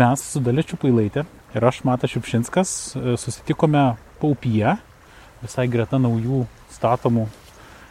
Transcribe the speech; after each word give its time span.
mes 0.00 0.22
su 0.32 0.40
Daličiu 0.44 0.78
Pailaitė 0.80 1.24
ir 1.56 1.66
aš, 1.66 1.82
Matas 1.84 2.12
Šipšinskas, 2.14 2.70
e, 2.96 3.16
susitikome 3.20 3.82
Paupyje, 4.20 4.76
visai 5.42 5.66
greta 5.72 6.00
naujų 6.00 6.44
statomų 6.72 7.26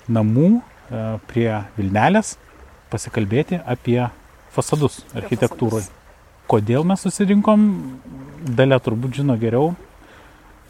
namų 0.09 0.49
e, 0.57 0.61
prie 1.29 1.49
Vilnelės, 1.77 2.35
pasikalbėti 2.89 3.61
apie 3.61 4.01
fasadus 4.53 5.03
architektūroje. 5.13 5.89
Kodėl 6.49 6.85
mes 6.87 7.03
susirinkom, 7.05 7.65
dalė 8.57 8.79
turbūt 8.81 9.21
žino 9.21 9.35
geriau 9.37 9.75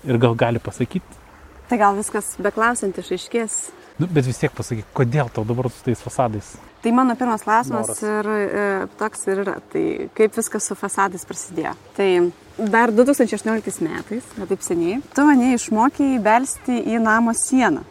ir 0.03 0.19
gal 0.19 0.35
gali 0.35 0.59
pasakyti. 0.59 1.19
Tai 1.69 1.77
gal 1.79 1.95
viskas 1.95 2.33
beklausant 2.41 2.97
išaiškės. 2.99 3.59
Nu, 3.99 4.07
bet 4.07 4.23
vis 4.23 4.37
tiek 4.39 4.53
pasakyk, 4.55 4.87
kodėl 4.95 5.27
tau 5.35 5.43
dabar 5.43 5.67
su 5.67 5.81
tais 5.83 5.99
fasadais? 5.99 6.53
Tai 6.79 6.91
mano 6.95 7.17
pirmas 7.19 7.41
klausimas 7.43 7.97
ir 7.99 8.29
e, 8.31 8.61
toks 8.99 9.25
ir 9.27 9.41
yra. 9.43 9.57
Tai 9.73 9.83
kaip 10.15 10.37
viskas 10.39 10.69
su 10.69 10.77
fasadais 10.79 11.27
prasidėjo. 11.27 11.73
Tai 11.97 12.07
dar 12.71 12.93
2018 12.95 13.83
metais, 13.83 14.29
bet 14.37 14.53
taip 14.53 14.63
seniai, 14.63 15.01
tu 15.11 15.27
mane 15.27 15.51
išmokėjai 15.57 16.21
belsti 16.23 16.79
į 16.93 17.03
namo 17.03 17.35
sieną. 17.35 17.83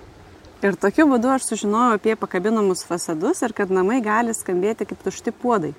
Ir 0.65 0.81
tokiu 0.81 1.05
būdu 1.13 1.29
aš 1.37 1.53
sužinojau 1.53 2.01
apie 2.01 2.17
pakabinamus 2.19 2.87
fasadus 2.89 3.45
ir 3.45 3.53
kad 3.55 3.69
namai 3.71 4.01
gali 4.03 4.33
skambėti 4.35 4.89
kaip 4.89 5.05
tušti 5.05 5.37
puodai. 5.37 5.75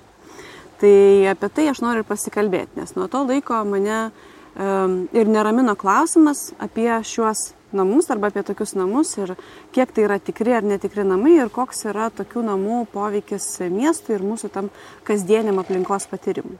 Tai 0.80 0.96
apie 1.34 1.50
tai 1.52 1.66
aš 1.74 1.82
noriu 1.82 2.06
pasikalbėti, 2.06 2.78
nes 2.78 2.94
nuo 2.94 3.10
to 3.10 3.26
laiko 3.26 3.58
mane 3.68 3.98
um, 4.06 4.94
ir 5.10 5.28
neramino 5.28 5.74
klausimas 5.76 6.52
apie 6.62 6.88
šiuos 7.04 7.50
namus 7.76 8.10
arba 8.10 8.30
apie 8.30 8.42
tokius 8.46 8.74
namus 8.78 9.12
ir 9.18 9.34
kiek 9.74 9.92
tai 9.94 10.06
yra 10.06 10.18
tikri 10.22 10.56
ar 10.56 10.66
netikri 10.66 11.04
namai 11.06 11.36
ir 11.38 11.52
koks 11.52 11.84
yra 11.90 12.08
tokių 12.14 12.46
namų 12.48 12.80
poveikis 12.94 13.52
miestui 13.72 14.16
ir 14.16 14.26
mūsų 14.26 14.50
tam 14.54 14.72
kasdieniam 15.08 15.62
aplinkos 15.62 16.08
patyrimui. 16.10 16.58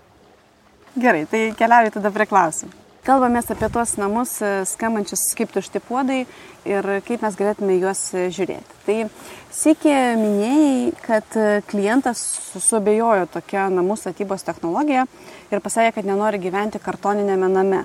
Gerai, 0.98 1.26
tai 1.30 1.50
keliauju 1.58 1.98
tada 1.98 2.10
prie 2.14 2.26
klausimų. 2.26 2.80
Kalbamės 3.00 3.46
apie 3.48 3.70
tuos 3.72 3.94
namus 3.96 4.34
e, 4.44 4.48
skambančius 4.68 5.22
kaip 5.38 5.54
tušti 5.54 5.80
puodai 5.80 6.18
ir 6.68 6.88
kaip 7.06 7.22
mes 7.24 7.36
galėtume 7.38 7.78
juos 7.78 8.02
e, 8.12 8.26
žiūrėti. 8.34 8.76
Tai 8.84 8.96
sėkė 9.56 9.94
minėjai, 10.20 10.90
kad 11.06 11.38
e, 11.40 11.46
klientas 11.70 12.20
suabejojo 12.60 13.24
tokią 13.32 13.70
namų 13.72 13.96
statybos 14.02 14.44
technologiją 14.44 15.06
ir 15.48 15.64
pasakė, 15.64 15.94
kad 15.96 16.10
nenori 16.10 16.42
gyventi 16.42 16.82
kartoninėme 16.82 17.48
name. 17.54 17.80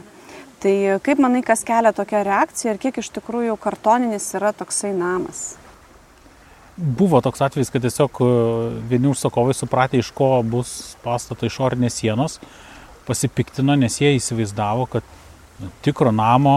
Tai 0.65 0.97
kaip 1.05 1.19
manai, 1.21 1.43
kas 1.45 1.61
kelia 1.61 1.91
tokią 1.93 2.23
reakciją 2.25 2.71
ir 2.73 2.79
kiek 2.81 2.95
iš 2.97 3.11
tikrųjų 3.13 3.53
kartoninis 3.61 4.31
yra 4.33 4.49
toksai 4.49 4.95
namas? 4.97 5.59
Buvo 6.75 7.19
toks 7.21 7.43
atvejis, 7.45 7.69
kad 7.69 7.85
tiesiog 7.85 8.17
vieni 8.89 9.11
užsakovai 9.11 9.53
supratė, 9.53 10.01
iš 10.01 10.09
ko 10.17 10.39
bus 10.41 10.95
pastato 11.03 11.45
išorinės 11.45 11.99
sienos 12.01 12.39
pasipiktino, 13.05 13.77
nes 13.77 13.99
jie 14.01 14.15
įsivaizdavo, 14.17 14.89
kad 14.89 15.05
tikro 15.85 16.09
namo 16.09 16.55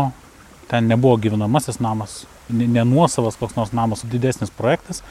ten 0.72 0.88
nebuvo 0.88 1.20
gyvenamasis 1.20 1.76
namas, 1.84 2.22
nenuosavas 2.48 3.36
koks 3.36 3.60
nors 3.60 3.76
namas, 3.76 4.08
didesnis 4.08 4.48
projektas. 4.48 5.04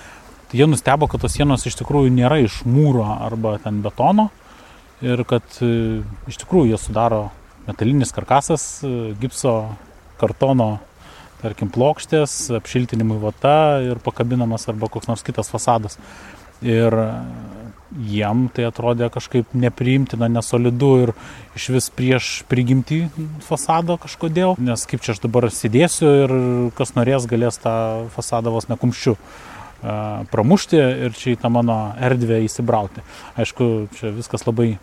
Tai 0.50 0.58
jie 0.58 0.66
nustebo, 0.66 1.06
kad 1.06 1.22
tos 1.22 1.38
sienos 1.38 1.70
iš 1.70 1.78
tikrųjų 1.84 2.18
nėra 2.18 2.42
iš 2.42 2.64
mūro 2.66 3.06
arba 3.06 3.60
ten 3.62 3.84
betono 3.86 4.32
ir 5.06 5.22
kad 5.30 5.46
e, 5.62 6.02
iš 6.26 6.42
tikrųjų 6.42 6.72
jie 6.72 6.82
sudaro 6.82 7.28
metalinis 7.68 8.14
karkasas, 8.16 8.68
e, 8.84 9.14
gipso 9.22 9.54
kartono, 10.22 10.78
tarkim, 11.42 11.70
plokštės, 11.70 12.48
apšiltinimui 12.58 13.20
vata 13.22 13.80
ir 13.86 14.02
pakabinamas 14.04 14.66
arba 14.72 14.90
koks 14.90 15.10
nors 15.12 15.26
kitas 15.26 15.52
fasadas. 15.54 16.00
Ir 16.66 16.96
jiem 18.10 18.48
tai 18.54 18.66
atrodė 18.68 19.12
kažkaip 19.14 19.54
nepriimtina, 19.56 20.28
nesolidu 20.32 20.90
ir 21.06 21.12
iš 21.58 21.68
vis 21.76 21.90
prieš 21.94 22.32
prigimti 22.50 23.04
fasadą 23.46 24.00
kažkodėl, 24.02 24.56
nes 24.60 24.88
kaip 24.90 25.06
čia 25.06 25.14
aš 25.14 25.22
dabar 25.24 25.48
sėdėsiu 25.54 26.10
ir 26.24 26.34
kas 26.78 26.96
norės 26.98 27.30
galės 27.30 27.62
tą 27.62 27.76
fasadą 28.16 28.54
vos 28.56 28.68
nekumščiu 28.72 29.16
pramušti 30.34 30.78
ir 30.78 31.14
čia 31.18 31.36
į 31.36 31.40
tą 31.42 31.52
mano 31.54 31.78
erdvę 32.02 32.42
įsibrauti. 32.48 33.04
Aišku, 33.38 33.88
čia 33.98 34.12
viskas 34.16 34.48
labai 34.48 34.78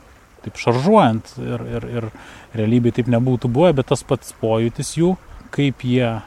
taip 0.44 0.60
šaržuojant 0.60 1.34
ir, 1.42 1.66
ir, 1.78 1.88
ir 1.98 2.08
realybėje 2.54 3.00
taip 3.00 3.10
nebūtų 3.14 3.50
buvę, 3.52 3.72
bet 3.80 3.90
tas 3.92 4.04
pats 4.06 4.36
pojūtis 4.40 4.94
jų, 5.00 5.14
kaip 5.54 5.84
jie 5.86 6.18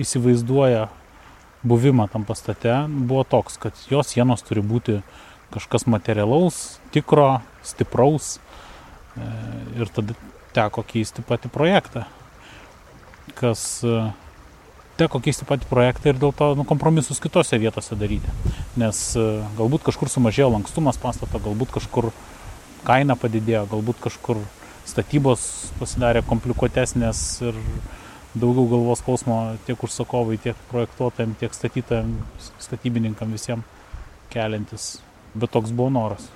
įsivaizduoja 0.00 0.88
buvimą 1.66 2.06
tam 2.12 2.26
pastate, 2.28 2.74
buvo 2.88 3.24
toks, 3.26 3.56
kad 3.60 3.86
jos 3.90 4.12
sienos 4.12 4.44
turi 4.46 4.62
būti 4.62 5.00
uh, 5.00 5.24
kažkas 5.50 5.86
materialaus, 5.86 6.78
tikro, 6.92 7.40
stipraus. 7.64 8.38
E, 9.16 9.30
ir 9.80 9.90
tada 9.92 10.16
teko 10.56 10.84
keisti 10.86 11.24
patį 11.26 11.50
projektą. 11.52 12.04
Kas 13.36 13.62
e, 13.86 13.96
teko 15.00 15.20
keisti 15.24 15.46
patį 15.48 15.68
projektą 15.70 16.12
ir 16.12 16.20
dėl 16.20 16.34
to 16.36 16.52
nu, 16.58 16.66
kompromisus 16.68 17.22
kitose 17.22 17.60
vietose 17.62 17.98
daryti. 17.98 18.32
Nes 18.80 19.00
e, 19.16 19.26
galbūt 19.58 19.86
kažkur 19.86 20.12
sumažėjo 20.12 20.50
lankstumas 20.56 21.00
pastato, 21.00 21.40
galbūt 21.42 21.74
kažkur 21.78 22.10
kaina 22.86 23.16
padidėjo, 23.18 23.64
galbūt 23.72 24.02
kažkur 24.06 24.42
statybos 24.86 25.72
pasidarė 25.80 26.22
komplikuotesnės 26.26 27.22
ir 27.42 27.58
daugiau 28.36 28.68
galvos 28.70 29.02
skausmo 29.02 29.40
tiek 29.66 29.82
užsakovai, 29.82 30.38
tiek 30.42 30.60
projektuotojams, 30.70 31.40
tiek 31.40 31.56
statytojams, 31.56 32.52
statybininkam 32.62 33.34
visiems 33.34 33.74
keliantis 34.30 34.96
bet 35.36 35.50
toks 35.50 35.70
buvo 35.70 35.90
noras. 35.90 36.28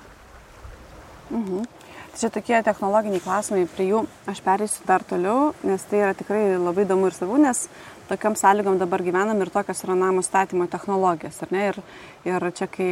Mhm. 1.29 1.65
Tai 2.11 2.19
čia 2.19 2.29
tokie 2.29 2.57
technologiniai 2.63 3.23
klausimai, 3.23 3.63
prie 3.71 3.87
jų 3.87 4.01
aš 4.27 4.41
perėsiu 4.43 4.83
dar 4.87 5.03
toliau, 5.07 5.53
nes 5.63 5.83
tai 5.87 6.01
yra 6.03 6.15
tikrai 6.17 6.57
labai 6.59 6.83
įdomu 6.83 7.07
ir 7.07 7.15
svarbu, 7.15 7.37
nes 7.39 7.69
tokiam 8.09 8.35
sąlygom 8.35 8.81
dabar 8.81 8.99
gyvenam 9.05 9.39
ir 9.39 9.51
tokios 9.53 9.85
yra 9.85 9.95
namų 9.95 10.25
statymo 10.27 10.67
technologijos, 10.67 11.39
ar 11.45 11.53
ne? 11.55 11.69
Ir, 11.71 11.79
ir 12.27 12.47
čia, 12.57 12.67
kai 12.67 12.89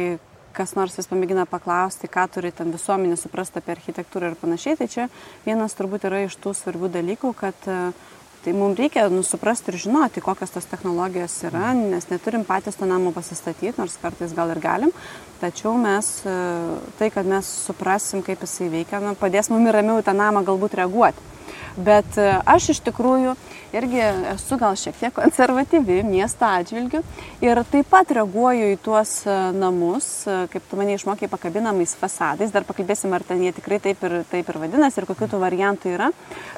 kas 0.60 0.76
nors 0.76 1.00
vis 1.00 1.08
pamėgina 1.08 1.48
paklausti, 1.48 2.10
ką 2.12 2.28
turi 2.36 2.52
ten 2.52 2.70
visuomenė 2.76 3.16
suprasti 3.16 3.62
apie 3.62 3.72
architektūrą 3.78 4.30
ir 4.30 4.38
panašiai, 4.40 4.76
tai 4.76 4.88
čia 4.92 5.10
vienas 5.48 5.76
turbūt 5.78 6.04
yra 6.10 6.26
iš 6.28 6.36
tų 6.44 6.52
svarbių 6.58 6.92
dalykų, 7.00 7.34
kad 7.40 7.70
uh, 7.70 8.08
Tai 8.40 8.54
mums 8.56 8.78
reikia 8.80 9.02
nusuprasti 9.12 9.68
ir 9.68 9.76
žinoti, 9.82 10.22
kokios 10.24 10.54
tos 10.54 10.64
technologijos 10.64 11.34
yra, 11.44 11.74
nes 11.76 12.06
neturim 12.08 12.46
patys 12.48 12.78
to 12.80 12.86
namo 12.88 13.12
pasistatyti, 13.12 13.74
nors 13.76 13.98
kartais 14.00 14.32
gal 14.32 14.48
ir 14.54 14.62
galim, 14.64 14.94
tačiau 15.42 15.74
mes, 15.76 16.08
e, 16.24 16.36
tai, 16.96 17.10
kad 17.12 17.28
mes 17.28 17.50
suprasim, 17.66 18.22
kaip 18.24 18.40
jisai 18.40 18.70
veikia, 18.72 19.02
nu, 19.04 19.12
padės 19.20 19.52
mums 19.52 19.74
ramiau 19.76 20.00
į 20.00 20.06
tą 20.08 20.16
namą 20.16 20.40
galbūt 20.48 20.78
reaguoti. 20.80 21.28
Bet 21.76 22.16
e, 22.16 22.30
aš 22.48 22.70
iš 22.72 22.80
tikrųjų 22.88 23.36
irgi 23.76 24.00
esu 24.32 24.58
gal 24.60 24.76
šiek 24.78 24.96
tiek 25.00 25.14
konservatyvi 25.14 26.00
miesto 26.06 26.46
atžvilgiu 26.48 27.02
ir 27.44 27.62
taip 27.70 27.90
pat 27.92 28.10
reaguoju 28.16 28.72
į 28.74 28.78
tuos 28.84 29.12
e, 29.26 29.36
namus, 29.56 30.08
e, 30.26 30.36
kaip 30.52 30.66
tu 30.70 30.78
mane 30.80 30.96
išmokai, 30.96 31.30
pakabinamais 31.30 31.94
fasadais. 31.98 32.52
Dar 32.54 32.66
pakalbėsim, 32.68 33.14
ar 33.14 33.24
ten 33.26 33.42
jie 33.44 33.54
tikrai 33.56 33.80
taip 33.82 34.02
ir, 34.06 34.20
taip 34.30 34.50
ir 34.50 34.60
vadinasi 34.64 35.02
ir 35.02 35.08
kokių 35.10 35.30
tų 35.32 35.42
variantų 35.44 35.94
yra. 35.94 36.10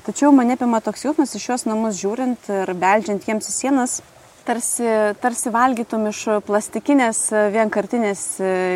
Tačiau 0.06 0.32
mane 0.34 0.56
apima 0.56 0.82
toks 0.84 1.06
jausmas 1.06 1.34
iš 1.36 1.50
šios 1.50 1.66
namus 1.68 2.00
žiūrint 2.00 2.48
ir 2.52 2.74
beldžiant 2.78 3.28
jiems 3.28 3.50
į 3.50 3.56
sienas 3.56 4.00
tarsi, 4.46 4.86
tarsi 5.22 5.52
valgytum 5.52 6.06
iš 6.10 6.20
plastikinės 6.46 7.24
vienkartinės 7.54 8.22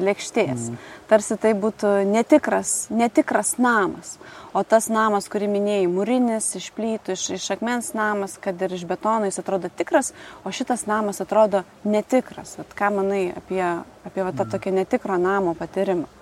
lėkštės. 0.07 0.71
Mm. 0.73 0.81
Tarsi 1.07 1.37
tai 1.39 1.53
būtų 1.55 1.93
netikras, 2.11 2.89
netikras 2.91 3.55
namas. 3.63 4.17
O 4.57 4.65
tas 4.67 4.89
namas, 4.89 5.29
kurį 5.31 5.51
minėjai, 5.53 5.87
mūrinis, 5.93 6.49
iš 6.59 6.71
plytų, 6.75 7.15
iš, 7.15 7.27
iš 7.37 7.49
akmens 7.55 7.93
namas, 7.95 8.39
kad 8.43 8.59
ir 8.65 8.73
iš 8.75 8.87
betono 8.89 9.29
jis 9.29 9.39
atrodo 9.43 9.69
tikras, 9.69 10.15
o 10.43 10.51
šitas 10.51 10.87
namas 10.91 11.21
atrodo 11.23 11.63
netikras. 11.85 12.57
Vat 12.59 12.73
ką 12.79 12.91
manai 12.99 13.27
apie, 13.37 13.63
apie 14.09 14.25
va, 14.25 14.33
tą 14.33 14.47
mm. 14.47 14.55
tokį 14.57 14.77
netikro 14.81 15.21
namo 15.21 15.55
patyrimą? 15.59 16.16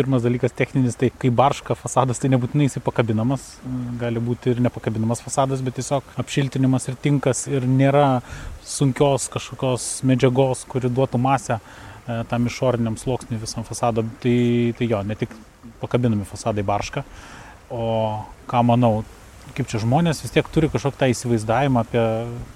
Pirmas 0.00 0.24
dalykas 0.24 0.54
techninis, 0.56 0.96
tai 0.96 1.10
kai 1.20 1.30
barška 1.40 1.76
fasadas, 1.76 2.20
tai 2.22 2.30
nebūtinai 2.32 2.70
jisai 2.70 2.82
pakabinamas, 2.84 3.44
gali 4.00 4.22
būti 4.24 4.54
ir 4.54 4.62
nepakabinamas 4.64 5.20
fasadas, 5.24 5.60
bet 5.66 5.76
tiesiog 5.76 6.16
apšiltinimas 6.22 6.88
ir 6.88 6.96
tinkas 7.04 7.44
ir 7.50 7.68
nėra 7.68 8.22
sunkios 8.64 9.28
kažkokios 9.34 9.90
medžiagos, 10.08 10.64
kuri 10.70 10.88
duotų 10.88 11.20
masę 11.20 11.58
e, 11.60 12.20
tam 12.32 12.48
išoriniam 12.48 12.96
sluoksniui 13.00 13.42
visam 13.42 13.66
fasado. 13.68 14.06
Tai, 14.24 14.36
tai 14.78 14.88
jo, 14.88 15.02
ne 15.04 15.18
tik 15.20 15.36
pakabinami 15.82 16.28
fasadai 16.28 16.64
barška, 16.66 17.04
o 17.70 17.84
ką 18.50 18.64
manau, 18.72 19.02
kaip 19.56 19.68
čia 19.70 19.80
žmonės 19.82 20.22
vis 20.24 20.32
tiek 20.34 20.48
turi 20.52 20.70
kažkokį 20.72 20.98
tą 21.00 21.08
įsivaizdavimą 21.12 21.84
apie 21.84 22.02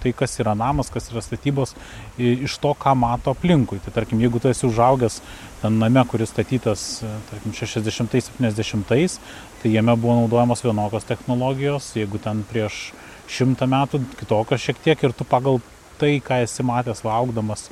tai, 0.03 0.13
kas 0.17 0.37
yra 0.43 0.55
namas, 0.59 0.91
kas 0.93 1.11
yra 1.13 1.23
statybos, 1.25 1.75
iš 2.19 2.57
to, 2.63 2.75
ką 2.79 2.95
mato 2.99 3.35
aplinkui. 3.35 3.81
Tai 3.85 3.95
tarkim, 3.97 4.23
jeigu 4.23 4.43
tu 4.43 4.51
esi 4.51 4.67
užaugęs 4.69 5.21
ten 5.63 5.79
name, 5.81 6.05
kuris 6.11 6.33
statytas, 6.35 6.87
tarkim, 7.31 7.55
60-70-ais, 7.57 9.19
tai 9.63 9.73
jame 9.73 9.97
buvo 9.97 10.21
naudojamos 10.23 10.65
vienokios 10.65 11.09
technologijos, 11.09 11.95
jeigu 11.99 12.21
ten 12.23 12.45
prieš 12.51 12.91
šimtą 13.31 13.69
metų 13.71 14.03
kitokios 14.21 14.63
šiek 14.65 14.81
tiek 14.85 15.07
ir 15.07 15.17
tu 15.17 15.27
pagal 15.29 15.63
tai, 16.01 16.19
ką 16.25 16.43
esi 16.45 16.67
matęs 16.67 17.05
laukdamas 17.07 17.69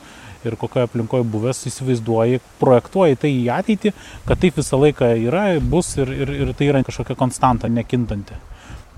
ir 0.47 0.57
kokioje 0.59 0.89
aplinkoje 0.89 1.27
buvęs, 1.33 1.67
įsivaizduoji, 1.71 2.41
projektuoji 2.61 3.19
tai 3.23 3.31
į 3.37 3.45
ateitį, 3.55 3.93
kad 4.27 4.41
taip 4.43 4.59
visą 4.59 4.81
laiką 4.81 5.13
yra, 5.29 5.45
bus 5.75 5.95
ir, 6.01 6.11
ir, 6.25 6.33
ir 6.43 6.55
tai 6.59 6.71
yra 6.73 6.83
kažkokia 6.87 7.19
konstanta, 7.19 7.71
nekintanti. 7.71 8.39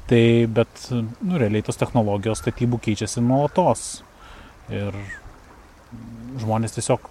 Tai, 0.09 0.47
bet, 0.53 0.89
nu, 1.25 1.39
realiai 1.41 1.65
tos 1.65 1.81
technologijos 1.81 2.43
statybų 2.43 2.81
keičiasi 2.85 3.23
nuolatos. 3.25 4.03
Ir 4.73 4.97
žmonės 6.41 6.77
tiesiog 6.77 7.09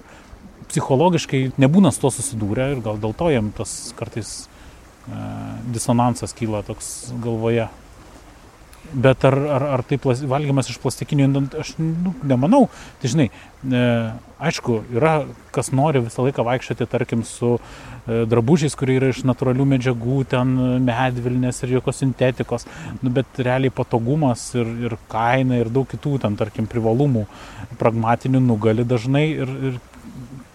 psichologiškai 0.69 1.43
nebūna 1.61 1.91
su 1.93 2.03
to 2.03 2.11
susidūrę 2.13 2.71
ir 2.73 2.83
gal 2.85 2.99
dėl 3.01 3.15
to 3.17 3.29
jiem 3.33 3.51
tas 3.57 3.93
kartais 3.97 4.33
e, 4.43 5.23
disonansas 5.73 6.35
kyla 6.37 6.63
toks 6.67 7.13
galvoje. 7.23 7.69
Bet 8.93 9.23
ar, 9.25 9.37
ar, 9.55 9.65
ar 9.77 9.83
tai 9.87 9.97
plas, 10.01 10.21
valgymas 10.27 10.69
iš 10.69 10.77
plastikinių 10.83 11.25
indų, 11.25 11.43
aš 11.61 11.73
nu, 11.79 12.11
nemanau. 12.29 12.65
Tai 13.01 13.09
žinai, 13.13 13.29
e, 13.29 13.83
aišku, 14.49 14.81
yra 14.97 15.15
kas 15.55 15.71
nori 15.73 16.03
visą 16.03 16.25
laiką 16.27 16.45
vaikščioti, 16.45 16.89
tarkim, 16.91 17.23
su 17.25 17.55
e, 17.57 17.61
drabužiais, 18.07 18.75
kurie 18.79 18.97
yra 18.99 19.11
iš 19.13 19.21
natūralių 19.27 19.67
medžiagų, 19.75 20.17
ten 20.33 20.55
medvilnės 20.83 21.63
ir 21.63 21.77
jokios 21.77 22.01
sintetikos, 22.03 22.67
nu, 23.01 23.13
bet 23.15 23.39
realiai 23.39 23.73
patogumas 23.73 24.49
ir, 24.57 24.69
ir 24.89 24.97
kaina 25.11 25.61
ir 25.61 25.71
daug 25.73 25.87
kitų, 25.89 26.17
ten, 26.25 26.35
tarkim, 26.39 26.67
privalumų 26.71 27.25
pragmatinių 27.79 28.43
nugali 28.43 28.85
dažnai 28.87 29.27
ir, 29.31 29.55
ir 29.71 29.79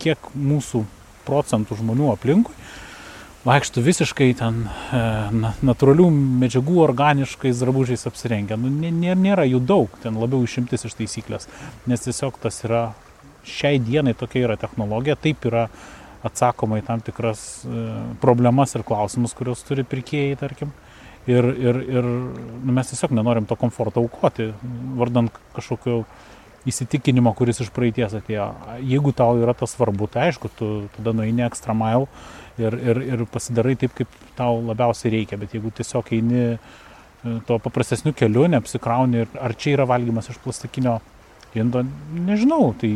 kiek 0.02 0.30
mūsų 0.36 0.84
procentų 1.28 1.80
žmonių 1.80 2.12
aplinkui 2.14 2.54
vaikšto 3.48 3.82
visiškai 3.84 4.28
ten 4.38 4.64
e, 4.66 5.00
natūralių 5.64 6.08
medžiagų 6.42 6.80
organiškais 6.84 7.60
drabužiais 7.62 8.06
apsirengę. 8.10 8.58
Nu, 8.60 8.70
nė, 8.72 9.14
nėra 9.16 9.46
jų 9.48 9.60
daug, 9.64 9.94
ten 10.02 10.18
labiau 10.20 10.42
išimtis 10.44 10.88
iš 10.88 10.96
taisyklės, 10.98 11.48
nes 11.88 12.04
tiesiog 12.04 12.38
tas 12.42 12.60
yra, 12.66 12.88
šiai 13.48 13.78
dienai 13.80 14.16
tokia 14.18 14.44
yra 14.48 14.58
technologija, 14.60 15.16
taip 15.16 15.46
yra 15.48 15.68
atsakoma 16.28 16.78
į 16.80 16.86
tam 16.86 17.02
tikras 17.04 17.42
e, 17.64 17.82
problemas 18.22 18.74
ir 18.76 18.84
klausimus, 18.86 19.34
kuriuos 19.36 19.64
turi 19.66 19.84
pirkėjai, 19.88 20.38
tarkim. 20.40 20.72
Ir, 21.28 21.44
ir, 21.60 21.78
ir 21.92 22.06
nu, 22.08 22.72
mes 22.72 22.88
tiesiog 22.88 23.12
nenorim 23.12 23.44
to 23.48 23.56
komforto 23.60 24.00
aukoti, 24.00 24.48
vardant 24.96 25.34
kažkokio 25.56 26.02
įsitikinimo, 26.68 27.32
kuris 27.36 27.60
iš 27.64 27.70
praeities 27.74 28.16
atėjo. 28.16 28.48
Jeigu 28.80 29.12
tau 29.16 29.36
yra 29.40 29.54
tas 29.56 29.74
svarbu, 29.76 30.08
tai 30.12 30.28
aišku, 30.28 30.50
tu 30.56 30.70
tada 30.96 31.14
nueini 31.16 31.44
extra 31.46 31.76
mile 31.76 32.08
ir, 32.60 32.74
ir, 32.80 33.02
ir 33.12 33.24
pasidarai 33.32 33.76
taip, 33.80 33.94
kaip 33.98 34.18
tau 34.38 34.62
labiausiai 34.70 35.18
reikia. 35.18 35.38
Bet 35.40 35.54
jeigu 35.56 35.72
tiesiog 35.76 36.10
eini 36.16 36.42
e, 36.48 36.58
to 37.48 37.60
paprastesniu 37.64 38.16
keliu, 38.16 38.46
neapsikrauni, 38.50 39.28
ar 39.36 39.56
čia 39.60 39.76
yra 39.76 39.88
valgymas 39.88 40.32
iš 40.32 40.40
plastikinio 40.44 40.98
indo, 41.58 41.84
nežinau, 42.14 42.72
tai 42.80 42.92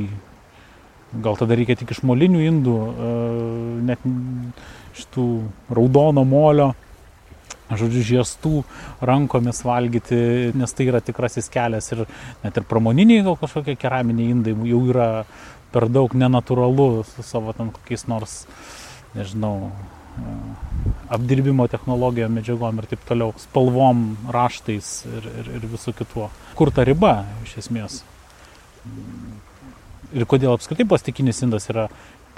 gal 1.13 1.37
tada 1.37 1.59
reikia 1.59 1.77
tik 1.77 1.93
iš 1.93 2.03
molinių 2.09 2.47
indų, 2.49 2.79
e, 2.79 3.11
net 3.91 4.07
šitų 4.97 5.27
raudono 5.73 6.25
molio 6.29 6.73
žodžiu, 7.73 8.03
žiestų 8.05 8.53
rankomis 9.01 9.63
valgyti, 9.65 10.53
nes 10.59 10.77
tai 10.77 10.89
yra 10.91 11.01
tikrasis 11.05 11.49
kelias 11.53 11.89
ir 11.95 12.05
net 12.43 12.59
ir 12.59 12.67
pramoniniai 12.69 13.25
gal 13.25 13.39
kažkokie 13.41 13.79
keraminiai 13.81 14.35
indai 14.35 14.55
jau 14.69 14.83
yra 14.93 15.09
per 15.73 15.89
daug 15.89 16.13
nenatūralu 16.13 16.89
su 17.09 17.25
savo 17.25 17.55
tam 17.57 17.73
kokiais 17.73 18.05
nors 18.11 18.43
nežinau, 19.17 19.71
apdirbimo 21.13 21.67
technologijom, 21.73 22.33
medžiagom 22.37 22.81
ir 22.81 22.89
taip 22.91 23.05
toliau, 23.09 23.33
spalvom, 23.41 24.05
raštais 24.33 24.91
ir, 25.09 25.29
ir, 25.41 25.51
ir 25.59 25.69
visų 25.73 25.97
kitų. 26.03 26.29
Kur 26.59 26.73
ta 26.75 26.85
riba 26.89 27.23
iš 27.47 27.59
esmės? 27.65 28.03
Ir 30.13 30.29
kodėl 30.29 30.55
apskritai 30.57 30.89
plastikinis 30.89 31.43
indas 31.45 31.69
yra 31.73 31.89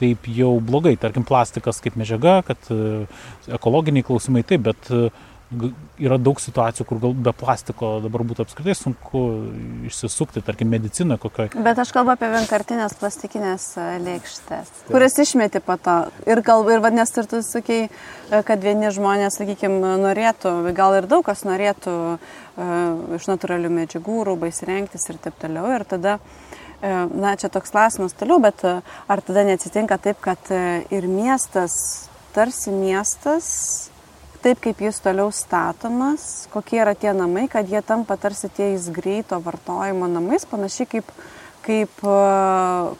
taip 0.00 0.26
jau 0.26 0.56
blogai, 0.62 0.96
tarkim 0.98 1.26
plastikas 1.26 1.78
kaip 1.82 1.94
medžiaga, 1.98 2.40
kad 2.46 2.70
ekologiniai 3.58 4.06
klausimai 4.06 4.42
taip, 4.46 4.66
bet 4.66 4.90
yra 6.00 6.16
daug 6.18 6.40
situacijų, 6.42 6.86
kur 6.88 7.00
gal 7.02 7.14
be 7.26 7.32
plastiko 7.36 7.98
dabar 8.02 8.24
būtų 8.26 8.44
apskritai 8.44 8.74
sunku 8.78 9.22
išsisukti, 9.88 10.42
tarkim, 10.44 10.70
medicinoje 10.72 11.20
kokioje. 11.22 11.62
Bet 11.64 11.78
aš 11.80 11.92
kalbu 11.94 12.14
apie 12.14 12.30
vienkartinės 12.32 12.96
plastikinės 12.98 13.66
e, 13.78 13.86
lėkštės, 14.04 14.72
kurias 14.88 15.18
išmeti 15.22 15.62
po 15.64 15.76
to. 15.80 15.96
Ir, 16.26 16.42
gal, 16.46 16.64
ir 16.72 16.82
vadinasi, 16.84 17.20
ir 17.22 17.30
tu 17.30 17.42
sakai, 17.46 17.80
e, 17.86 18.42
kad 18.48 18.64
vieni 18.64 18.90
žmonės, 18.94 19.38
sakykime, 19.40 19.94
norėtų, 20.02 20.56
gal 20.76 20.98
ir 20.98 21.08
daug 21.10 21.24
kas 21.26 21.44
norėtų 21.46 21.94
uh, 22.14 23.14
iš 23.16 23.28
natūralių 23.30 23.70
medžiagų, 23.72 24.24
rūbais 24.28 24.60
rengtis 24.66 25.06
ir 25.10 25.20
taip 25.22 25.38
toliau. 25.40 25.70
Ir 25.76 25.86
tada 25.88 26.18
uh, 26.18 26.43
Na, 26.84 27.30
čia 27.40 27.48
toks 27.48 27.72
klausimas 27.72 28.12
toliau, 28.12 28.36
bet 28.44 28.60
ar 28.64 29.22
tada 29.24 29.46
neatsitinka 29.48 29.96
taip, 30.04 30.18
kad 30.20 30.50
ir 30.92 31.06
miestas, 31.08 31.76
tarsi 32.36 32.74
miestas, 32.74 33.46
taip, 34.44 34.60
kaip 34.64 34.82
jis 34.84 34.98
toliau 35.00 35.30
statomas, 35.32 36.46
kokie 36.52 36.82
yra 36.82 36.92
tie 36.98 37.14
namai, 37.16 37.46
kad 37.48 37.68
jie 37.70 37.80
tampa 37.86 38.18
tarsi 38.20 38.50
ties 38.52 38.90
greito 38.92 39.38
vartojimo 39.40 40.08
namais, 40.10 40.44
panašiai 40.50 40.90
kaip, 40.96 41.12
kaip, 41.64 42.02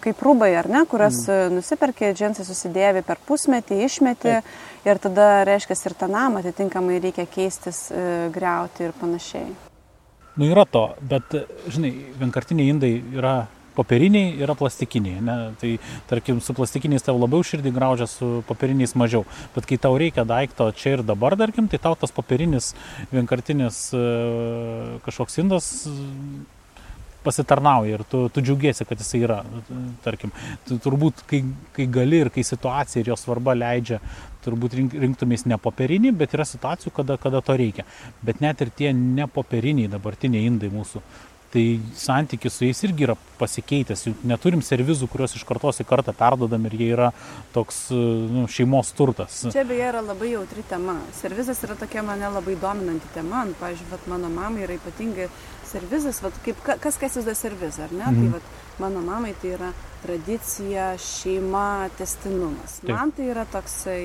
kaip 0.06 0.24
rūbai, 0.24 0.54
ar 0.60 0.70
ne, 0.72 0.84
kurias 0.88 1.20
mm. 1.28 1.58
nusipirkė, 1.58 2.14
džinsai 2.16 2.46
susidėvi 2.48 3.04
per 3.04 3.20
pusmetį, 3.28 3.82
išmeti 3.84 4.30
taip. 4.30 4.54
ir 4.88 5.02
tada, 5.02 5.28
reiškia, 5.48 5.76
ir 5.76 5.96
tą 6.00 6.08
namą 6.12 6.40
atitinkamai 6.40 7.02
reikia 7.04 7.28
keistis, 7.28 7.86
e, 7.92 8.30
greuti 8.32 8.88
ir 8.88 8.96
panašiai. 9.00 9.52
Nu 10.40 10.48
yra 10.50 10.64
to, 10.66 10.88
bet, 11.04 11.36
žinai, 11.70 11.92
vienkartiniai 12.18 12.72
indai 12.72 12.94
yra 13.14 13.36
popieriniai 13.76 14.34
yra 14.44 14.56
plastikiniai. 14.58 15.20
Ne? 15.24 15.36
Tai 15.60 15.72
tarkim, 16.10 16.40
su 16.44 16.56
plastikiniais 16.56 17.04
tau 17.06 17.16
labiau 17.18 17.44
širdį 17.46 17.74
graužia, 17.74 18.08
su 18.10 18.42
popieriniais 18.48 18.96
mažiau. 18.98 19.24
Bet 19.56 19.68
kai 19.70 19.80
tau 19.80 19.98
reikia 20.00 20.26
daikto 20.28 20.70
čia 20.78 20.98
ir 20.98 21.06
dabar, 21.06 21.38
tarkim, 21.40 21.68
tai 21.70 21.82
tau 21.82 21.96
tas 21.98 22.14
popierinis 22.14 22.72
vienkartinis 23.12 23.86
e, 23.94 24.04
kažkoks 25.06 25.40
indas 25.42 25.70
pasitarnauja 27.24 27.98
ir 27.98 28.04
tu, 28.08 28.26
tu 28.28 28.42
džiaugiesi, 28.44 28.84
kad 28.84 29.00
jisai 29.00 29.22
yra. 29.24 29.40
Tarkim, 30.04 30.32
tu, 30.68 30.78
turbūt, 30.84 31.24
kai, 31.30 31.40
kai 31.76 31.88
gali 31.90 32.20
ir 32.24 32.30
kai 32.34 32.44
situacija 32.46 33.02
ir 33.02 33.12
jos 33.14 33.24
svarba 33.24 33.56
leidžia, 33.56 34.00
turbūt 34.44 34.76
rink, 34.78 34.96
rinktumės 35.06 35.46
ne 35.48 35.58
popierinį, 35.60 36.12
bet 36.20 36.36
yra 36.36 36.44
situacijų, 36.48 36.92
kada, 36.98 37.16
kada 37.20 37.40
to 37.44 37.56
reikia. 37.56 37.86
Bet 38.24 38.44
net 38.44 38.60
ir 38.60 38.72
tie 38.76 38.92
nepopieriniai 38.96 39.92
dabartiniai 39.92 40.50
indai 40.50 40.72
mūsų 40.74 41.00
tai 41.54 41.80
santykis 41.94 42.56
su 42.58 42.66
jais 42.66 42.82
irgi 42.86 43.06
yra 43.06 43.14
pasikeitęs. 43.38 44.02
Juk 44.08 44.24
neturim 44.26 44.62
servizų, 44.64 45.06
kuriuos 45.10 45.36
iš 45.38 45.44
kartos 45.46 45.78
į 45.82 45.86
kartą 45.86 46.14
perdodam 46.16 46.66
ir 46.66 46.74
jie 46.80 46.88
yra 46.96 47.10
toks 47.54 47.86
nu, 47.94 48.46
šeimos 48.50 48.90
turtas. 48.98 49.44
Čia 49.54 49.62
beje 49.68 49.86
yra 49.92 50.02
labai 50.02 50.32
jautri 50.32 50.64
tema. 50.68 50.96
Servizas 51.20 51.62
yra 51.66 51.78
tokia 51.78 52.02
mane 52.06 52.30
labai 52.34 52.58
dominanti 52.60 53.10
tema. 53.14 53.44
Nu, 53.46 53.54
pavyzdžiui, 53.60 53.90
vat, 53.92 54.08
mano 54.10 54.30
mamai 54.34 54.66
yra 54.66 54.78
ypatingai 54.80 55.30
servizas, 55.70 56.20
vat, 56.24 56.36
kaip, 56.44 56.58
kas 56.66 56.98
kas 56.98 57.14
įsivaizduoja 57.14 57.38
servizą, 57.38 57.86
ar 57.86 57.94
ne? 57.94 58.04
Mm. 58.04 58.14
Tai 58.14 58.24
mhm. 58.24 58.32
vat, 58.34 58.78
mano 58.82 59.04
mamai 59.06 59.34
tai 59.42 59.54
yra 59.54 59.70
tradicija, 60.04 60.94
šeima, 61.00 61.90
testinumas. 61.98 62.80
Taip. 62.82 62.94
Man 62.94 63.14
tai 63.14 63.30
yra 63.30 63.46
toksai 63.50 64.00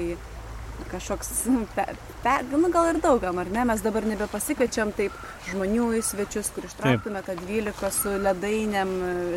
kažkoks, 0.92 1.30
pe, 1.76 1.86
pe, 2.24 2.36
nu, 2.52 2.70
gal 2.74 2.90
ir 2.94 3.00
daugam, 3.04 3.40
ar 3.42 3.50
ne, 3.54 3.66
mes 3.70 3.84
dabar 3.86 4.06
nebepasikviečiam 4.10 4.94
taip 4.98 5.16
žmonių 5.50 5.90
į 6.00 6.04
svečius, 6.06 6.52
kur 6.56 6.68
ištrauktume 6.68 7.22
tą 7.26 7.36
12 7.42 7.92
su 7.96 8.16
ledainiam, 8.24 8.94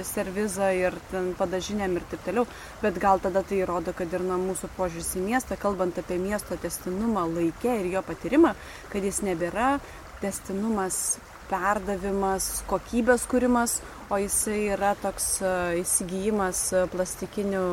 servizą 0.08 0.70
ir 0.78 0.96
padažiniam 1.40 1.99
ir 1.99 2.06
taip 2.12 2.25
toliau, 2.28 2.46
bet 2.84 3.00
gal 3.02 3.22
tada 3.25 3.44
tai 3.46 3.62
rodo, 3.68 3.94
kad 3.96 4.12
ir 4.12 4.25
nuo 4.26 4.38
mūsų 4.44 4.72
požiūris 4.78 5.16
į 5.18 5.26
miestą, 5.26 5.58
kalbant 5.61 5.99
apie 6.00 6.20
miesto 6.22 6.58
testinumą 6.61 7.26
laikę 7.32 7.80
ir 7.80 7.92
jo 7.96 8.06
patyrimą, 8.06 8.54
kad 8.92 9.04
jis 9.04 9.22
nebėra 9.26 9.76
testinumas 10.22 11.18
perdavimas, 11.52 12.62
kokybės 12.71 13.26
kūrimas, 13.30 13.76
o 14.12 14.18
jisai 14.21 14.59
yra 14.75 14.92
toks 15.00 15.26
e, 15.44 15.52
įsigijimas 15.82 16.62
e, 16.73 16.85
plastikinių 16.92 17.64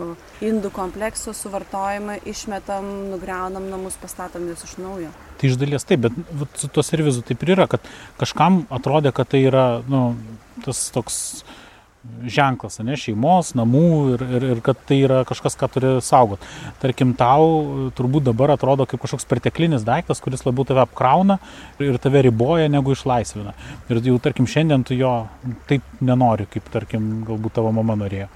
indų 0.46 0.72
kompleksų, 0.76 1.34
suvartojimą, 1.36 2.20
išmetam, 2.30 2.90
nugriaunam 3.14 3.70
namus, 3.72 3.98
pastatom 4.02 4.48
juos 4.52 4.66
iš 4.68 4.76
naujo. 4.82 5.14
Tai 5.40 5.52
iš 5.52 5.56
dalies 5.60 5.88
taip, 5.88 6.04
bet 6.08 6.20
vat, 6.42 6.60
su 6.60 6.72
tuo 6.72 6.84
servizu 6.86 7.24
taip 7.28 7.44
ir 7.46 7.56
yra, 7.56 7.70
kad 7.72 7.88
kažkam 8.20 8.66
atrodė, 8.76 9.14
kad 9.16 9.32
tai 9.32 9.46
yra 9.48 9.68
nu, 9.88 10.04
tas 10.66 10.88
toks 10.96 11.20
ženklas, 12.32 12.80
ne, 12.86 12.96
šeimos, 13.00 13.52
namų 13.60 13.88
ir, 14.14 14.24
ir, 14.38 14.46
ir 14.54 14.62
kad 14.64 14.80
tai 14.88 15.02
yra 15.04 15.20
kažkas, 15.28 15.58
ką 15.60 15.68
turi 15.74 15.90
saugot. 16.06 16.44
Tarkim, 16.80 17.12
tau 17.20 17.90
turbūt 17.98 18.30
dabar 18.30 18.54
atrodo 18.56 18.88
kaip 18.90 19.02
kažkoks 19.04 19.28
perteklinis 19.30 19.84
daiktas, 19.88 20.22
kuris 20.24 20.46
labiau 20.48 20.68
tave 20.68 20.84
apkrauna 20.86 21.40
ir 21.84 22.00
tave 22.02 22.24
riboja 22.30 22.70
negu 22.72 22.96
išlaisvina. 22.96 23.56
Ir 23.92 24.00
jau, 24.06 24.16
tarkim, 24.24 24.48
šiandien 24.48 24.88
tu 24.88 24.96
jo 24.96 25.14
taip 25.68 26.00
nenori, 26.00 26.48
kaip, 26.52 26.72
tarkim, 26.72 27.12
galbūt 27.28 27.60
tavo 27.60 27.76
mama 27.76 28.00
norėjo. 28.00 28.30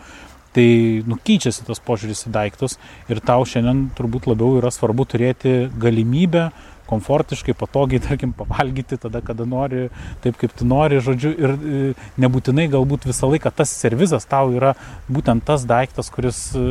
Tai 0.54 0.68
nukeičiasi 1.10 1.64
tas 1.66 1.80
požiūris 1.82 2.28
į 2.28 2.34
daiktus 2.36 2.76
ir 3.10 3.24
tau 3.26 3.48
šiandien 3.48 3.88
turbūt 3.98 4.28
labiau 4.30 4.60
yra 4.60 4.70
svarbu 4.74 5.08
turėti 5.10 5.56
galimybę 5.82 6.52
komfortiškai, 6.90 7.56
patogiai, 7.58 8.02
tarkim, 8.08 8.34
pavalgyti 8.38 9.00
tada, 9.02 9.22
kada 9.26 9.48
nori, 9.50 9.88
taip 10.24 10.40
kaip 10.42 10.56
tu 10.58 10.68
nori, 10.70 11.02
žodžiu, 11.04 11.34
ir 11.34 11.54
e, 11.54 11.84
nebūtinai 12.24 12.68
galbūt 12.74 13.08
visą 13.10 13.30
laiką 13.32 13.54
tas 13.56 13.74
servizas 13.84 14.28
tau 14.30 14.54
yra 14.56 14.74
būtent 15.12 15.46
tas 15.48 15.68
daiktas, 15.70 16.12
kuris 16.14 16.50
e, 16.58 16.66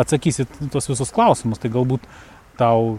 atsakysi 0.00 0.46
tuos 0.72 0.88
visus 0.90 1.12
klausimus. 1.14 1.60
Tai 1.62 1.72
galbūt 1.74 2.06
tau 2.58 2.96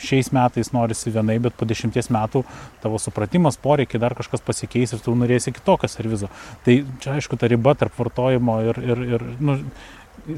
šiais 0.00 0.30
metais 0.32 0.72
norisi 0.72 1.12
vienai, 1.12 1.36
bet 1.42 1.56
po 1.58 1.68
dešimties 1.68 2.08
metų 2.14 2.42
tavo 2.82 2.98
supratimas, 3.02 3.58
poreikiai 3.60 4.00
dar 4.02 4.16
kažkas 4.18 4.42
pasikeis 4.44 4.94
ir 4.94 5.02
tu 5.04 5.14
norėsi 5.18 5.52
kitokio 5.54 5.90
servizo. 5.92 6.30
Tai 6.64 6.78
čia 7.02 7.18
aišku 7.18 7.38
ta 7.40 7.50
riba 7.50 7.74
tarp 7.78 7.98
vartojimo 8.00 8.60
ir, 8.70 8.80
ir, 8.80 9.04
ir 9.16 9.26
nu, 9.44 9.58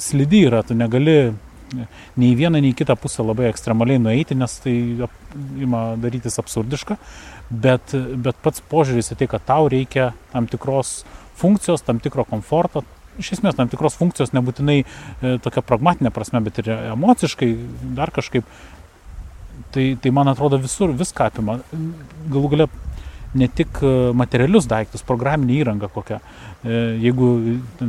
slidi 0.02 0.44
yra, 0.48 0.64
tu 0.66 0.76
negali 0.78 1.32
nei 2.16 2.32
vieną, 2.38 2.60
nei 2.62 2.74
kitą 2.76 2.96
pusę 3.00 3.24
labai 3.26 3.48
ekstremaliai 3.50 4.00
nueiti, 4.02 4.36
nes 4.38 4.58
tai 4.64 4.74
ima 5.60 5.82
darytis 6.00 6.38
absurdiška, 6.42 6.98
bet, 7.50 7.94
bet 8.24 8.38
pats 8.44 8.64
požiūris 8.72 9.12
į 9.14 9.20
tai, 9.22 9.30
kad 9.34 9.46
tau 9.48 9.70
reikia 9.72 10.12
tam 10.32 10.48
tikros 10.50 11.02
funkcijos, 11.40 11.84
tam 11.86 12.00
tikro 12.02 12.26
komforto, 12.28 12.84
iš 13.20 13.34
esmės 13.36 13.56
tam 13.58 13.70
tikros 13.72 13.96
funkcijos 14.00 14.32
nebūtinai 14.36 14.78
e, 14.82 15.34
tokia 15.44 15.64
pragmatinė 15.66 16.12
prasme, 16.14 16.40
bet 16.44 16.62
ir 16.62 16.70
emociškai, 16.92 17.50
dar 17.98 18.12
kažkaip, 18.14 18.46
tai, 19.74 19.92
tai 20.00 20.12
man 20.14 20.30
atrodo 20.32 20.60
visur 20.60 20.92
viską 20.96 21.28
apima. 21.32 21.58
Galų 22.32 22.52
gale 22.54 22.68
ne 23.34 23.48
tik 23.48 23.80
e, 23.82 23.92
materialius 24.16 24.66
daiktus, 24.70 25.04
programinė 25.06 25.58
įranga 25.62 25.88
kokia. 25.92 26.18
E, 26.62 26.80
jeigu, 27.02 27.28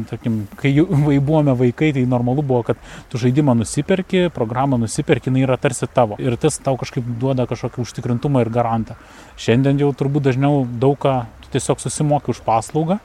tarkim, 0.10 0.44
kai 0.60 0.72
buvome 1.30 1.56
vaikai, 1.60 1.92
tai 1.96 2.06
normalu 2.10 2.46
buvo, 2.46 2.64
kad 2.68 2.80
tu 3.12 3.22
žaidimą 3.22 3.58
nusiperki, 3.60 4.28
programą 4.34 4.80
nusiperki, 4.82 5.32
jinai 5.32 5.46
yra 5.48 5.60
tarsi 5.62 5.90
tavo. 5.92 6.20
Ir 6.22 6.38
tas 6.42 6.60
tau 6.64 6.78
kažkaip 6.80 7.08
duoda 7.22 7.48
kažkokį 7.50 7.84
užtikrintumą 7.84 8.46
ir 8.46 8.54
garantą. 8.54 8.98
Šiandien 9.40 9.82
jau 9.84 9.92
turbūt 9.98 10.30
dažniau 10.30 10.64
daug 10.80 10.98
ką 11.02 11.24
tu 11.44 11.56
tiesiog 11.58 11.84
susimoki 11.84 12.32
už 12.34 12.44
paslaugą 12.46 13.00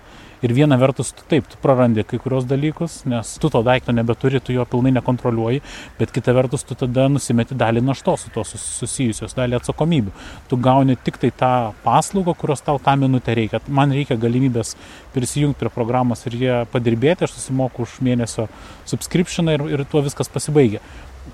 Ir 0.44 0.52
viena 0.54 0.76
vertus, 0.78 1.10
tu 1.16 1.24
taip, 1.26 1.48
tu 1.50 1.58
prarandi 1.62 2.04
kai 2.06 2.20
kurios 2.22 2.44
dalykus, 2.46 3.00
nes 3.10 3.32
tu 3.42 3.50
to 3.50 3.62
daikto 3.66 3.90
nebeturi, 3.94 4.38
tu 4.38 4.54
jo 4.54 4.62
pilnai 4.70 4.92
nekontroliuoji, 4.94 5.62
bet 5.98 6.12
kita 6.14 6.34
vertus, 6.36 6.62
tu 6.66 6.76
tada 6.78 7.08
nusimeti 7.10 7.56
dalį 7.58 7.82
naštos 7.82 8.26
su 8.26 8.30
to 8.34 8.44
susijusios, 8.46 9.34
dalį 9.34 9.58
atsakomybių. 9.58 10.12
Tu 10.50 10.58
gauni 10.62 10.94
tik 11.02 11.18
tai 11.22 11.32
tą 11.34 11.52
paslaugą, 11.82 12.36
kurios 12.38 12.62
tau 12.62 12.78
tą 12.82 12.94
minutę 13.00 13.34
reikia. 13.34 13.60
Man 13.66 13.94
reikia 13.94 14.18
galimybės 14.20 14.76
prisijungti 15.16 15.58
prie 15.64 15.72
programos 15.74 16.22
ir 16.30 16.38
jie 16.38 16.54
padirbėti, 16.70 17.26
aš 17.26 17.34
susimoku 17.34 17.82
už 17.82 17.98
mėnesio 18.06 18.46
subscriptioną 18.86 19.58
ir, 19.58 19.66
ir 19.74 19.84
tuo 19.90 20.04
viskas 20.06 20.30
pasibaigia. 20.30 20.84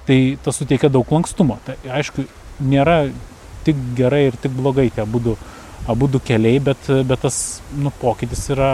Tai 0.08 0.18
tas 0.44 0.56
suteikia 0.58 0.88
daug 0.88 1.12
lankstumo. 1.12 1.58
Tai 1.66 1.76
aišku, 2.00 2.25
nėra 2.64 3.04
tik 3.64 3.76
gerai 3.99 4.28
ir 4.30 4.40
tik 4.40 4.56
blogai 4.56 4.88
tie 4.94 5.04
būdų 5.08 5.37
abu 5.91 6.09
du 6.09 6.21
keliai, 6.21 6.61
bet, 6.64 6.88
bet 7.07 7.25
tas 7.25 7.61
nu, 7.76 7.93
pokytis 8.00 8.47
yra, 8.55 8.71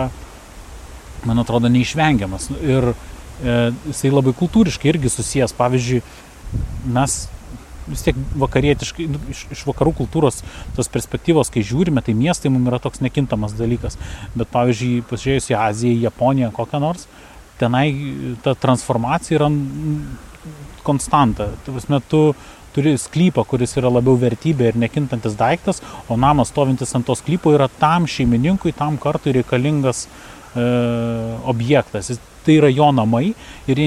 man 1.26 1.42
atrodo, 1.42 1.70
neišvengiamas. 1.72 2.50
Ir 2.62 2.92
e, 2.92 2.94
jisai 3.90 4.12
labai 4.12 4.34
kultūriškai 4.38 4.92
irgi 4.92 5.12
susijęs. 5.12 5.56
Pavyzdžiui, 5.58 6.00
mes 6.94 7.18
vis 7.90 8.04
tiek 8.06 8.18
vakarietiškai, 8.38 9.08
nu, 9.10 9.20
iš, 9.32 9.44
iš 9.54 9.64
vakarų 9.68 9.94
kultūros 10.02 10.40
tos 10.76 10.90
perspektyvos, 10.92 11.50
kai 11.52 11.64
žiūrime, 11.66 12.02
tai 12.06 12.14
miestai 12.14 12.52
mums 12.52 12.70
yra 12.70 12.78
toks 12.82 13.02
nekintamas 13.04 13.56
dalykas. 13.58 13.98
Bet 14.36 14.52
pavyzdžiui, 14.54 15.02
pasižiūrėjus 15.10 15.50
į 15.50 15.58
Aziją, 15.58 16.00
Japoniją, 16.06 16.52
kokią 16.56 16.82
nors, 16.82 17.08
tenai 17.60 17.88
ta 18.44 18.54
transformacija 18.58 19.40
yra 19.40 19.50
konstanta. 20.86 21.50
Tai 21.64 21.76
metu 21.92 22.22
turi 22.74 22.96
sklypą, 22.98 23.44
kuris 23.48 23.76
yra 23.80 23.92
labiau 23.92 24.16
vertybė 24.20 24.70
ir 24.70 24.80
nekintantis 24.80 25.36
daiktas, 25.38 25.82
o 26.08 26.18
namas 26.20 26.52
stovintis 26.52 26.94
ant 26.96 27.06
to 27.08 27.16
sklypo 27.18 27.54
yra 27.56 27.70
tam 27.80 28.08
šeimininkui, 28.10 28.74
tam 28.76 28.98
kartui 29.00 29.34
reikalingas 29.38 30.06
e, 30.06 30.66
objektas. 31.50 32.12
Jis, 32.12 32.20
tai 32.44 32.56
yra 32.56 32.70
jo 32.72 32.88
namai 32.94 33.34
ir 33.68 33.80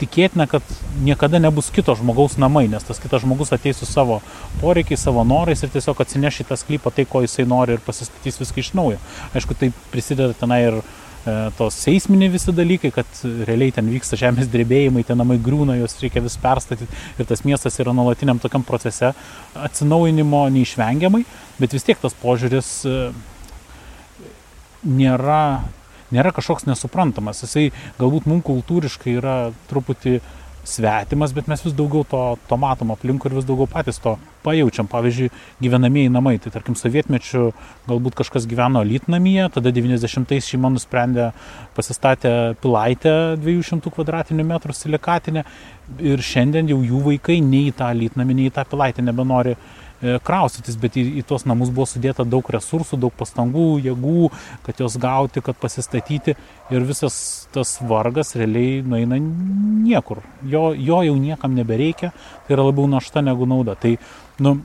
tikėtina, 0.00 0.48
kad 0.50 0.66
niekada 1.06 1.38
nebus 1.42 1.70
kito 1.74 1.94
žmogaus 1.98 2.34
namai, 2.40 2.66
nes 2.70 2.84
tas 2.86 3.00
kitas 3.02 3.22
žmogus 3.22 3.54
ateis 3.54 3.78
su 3.78 3.86
savo 3.86 4.20
poreikiais, 4.60 5.02
savo 5.06 5.24
norais 5.24 5.62
ir 5.62 5.70
tiesiog 5.72 6.02
atsineš 6.02 6.42
į 6.42 6.48
tą 6.50 6.58
sklypą 6.58 6.92
tai, 6.94 7.06
ko 7.08 7.22
jisai 7.22 7.46
nori 7.48 7.76
ir 7.76 7.84
pasistatys 7.84 8.40
viską 8.42 8.62
iš 8.62 8.72
naujo. 8.78 8.98
Aišku, 9.36 9.58
tai 9.58 9.70
prisideda 9.94 10.34
tenai 10.38 10.62
ir 10.66 10.80
tos 11.58 11.76
seisminiai 11.84 12.32
visi 12.32 12.54
dalykai, 12.54 12.90
kad 12.94 13.20
realiai 13.46 13.74
ten 13.74 13.86
vyksta 13.92 14.18
žemės 14.18 14.48
drebėjimai, 14.50 15.04
tie 15.06 15.14
namai 15.18 15.38
grūna, 15.42 15.76
juos 15.78 15.94
reikia 16.02 16.22
vis 16.24 16.34
perstatyti 16.42 16.88
ir 17.18 17.28
tas 17.28 17.44
miestas 17.46 17.78
yra 17.82 17.94
nuolatiniam 17.94 18.40
tokiam 18.42 18.64
procese 18.66 19.12
atsinaujinimo 19.54 20.42
neišvengiamai, 20.56 21.22
bet 21.62 21.76
vis 21.76 21.86
tiek 21.86 22.00
tas 22.02 22.16
požiūris 22.18 22.72
e, 22.90 22.96
nėra, 24.82 25.62
nėra 26.10 26.34
kažkoks 26.34 26.66
nesuprantamas. 26.66 27.44
Jisai 27.46 27.68
galbūt 28.02 28.26
mums 28.26 28.46
kultūriškai 28.48 29.14
yra 29.20 29.36
truputį 29.70 30.18
uh, 30.18 30.38
svetimas, 30.64 31.32
bet 31.34 31.48
mes 31.50 31.62
vis 31.64 31.74
daugiau 31.74 32.04
to, 32.06 32.20
to 32.48 32.58
matom 32.60 32.92
aplinkui 32.94 33.30
ir 33.30 33.36
vis 33.40 33.46
daugiau 33.48 33.66
patys 33.70 33.98
to 34.02 34.14
pajaučiam. 34.46 34.86
Pavyzdžiui, 34.90 35.30
gyvenamieji 35.62 36.12
namai, 36.12 36.36
tai 36.42 36.52
tarkim 36.54 36.76
sovietmečių 36.78 37.48
galbūt 37.90 38.16
kažkas 38.20 38.46
gyveno 38.50 38.82
lytnamyje, 38.86 39.48
tada 39.56 39.74
90-ais 39.74 40.50
šeima 40.52 40.70
nusprendė 40.74 41.30
pasistatę 41.76 42.54
pilaitę 42.62 43.14
200 43.42 43.94
km2 43.96 44.76
silikatinę 44.78 45.44
ir 46.00 46.22
šiandien 46.22 46.70
jau 46.70 46.80
jų 46.82 47.04
vaikai 47.10 47.40
nei 47.42 47.70
į 47.70 47.76
tą 47.78 47.90
lytnamį, 47.98 48.38
nei 48.38 48.50
į 48.50 48.56
tą 48.56 48.66
pilaitę 48.70 49.02
nebenori 49.02 49.56
kraustytis, 50.02 50.76
bet 50.82 50.96
į, 50.98 51.04
į 51.20 51.24
tuos 51.28 51.44
namus 51.46 51.70
buvo 51.74 51.86
sudėta 51.86 52.26
daug 52.26 52.48
resursų, 52.50 52.98
daug 53.04 53.14
pastangų, 53.14 53.66
jėgų, 53.84 54.30
kad 54.66 54.82
juos 54.82 54.98
gauti, 55.00 55.42
kad 55.44 55.58
pasistatyti 55.62 56.34
ir 56.74 56.86
visas 56.88 57.16
tas 57.54 57.76
vargas 57.80 58.34
realiai 58.38 58.80
nueina 58.82 59.18
niekur. 59.22 60.22
Jo, 60.42 60.70
jo 60.74 61.02
jau 61.06 61.18
niekam 61.18 61.54
nebereikia, 61.54 62.12
tai 62.46 62.56
yra 62.56 62.66
labiau 62.66 62.90
našta 62.90 63.22
negu 63.22 63.46
nauda. 63.46 63.76
Tai, 63.78 63.94
nu, 64.42 64.56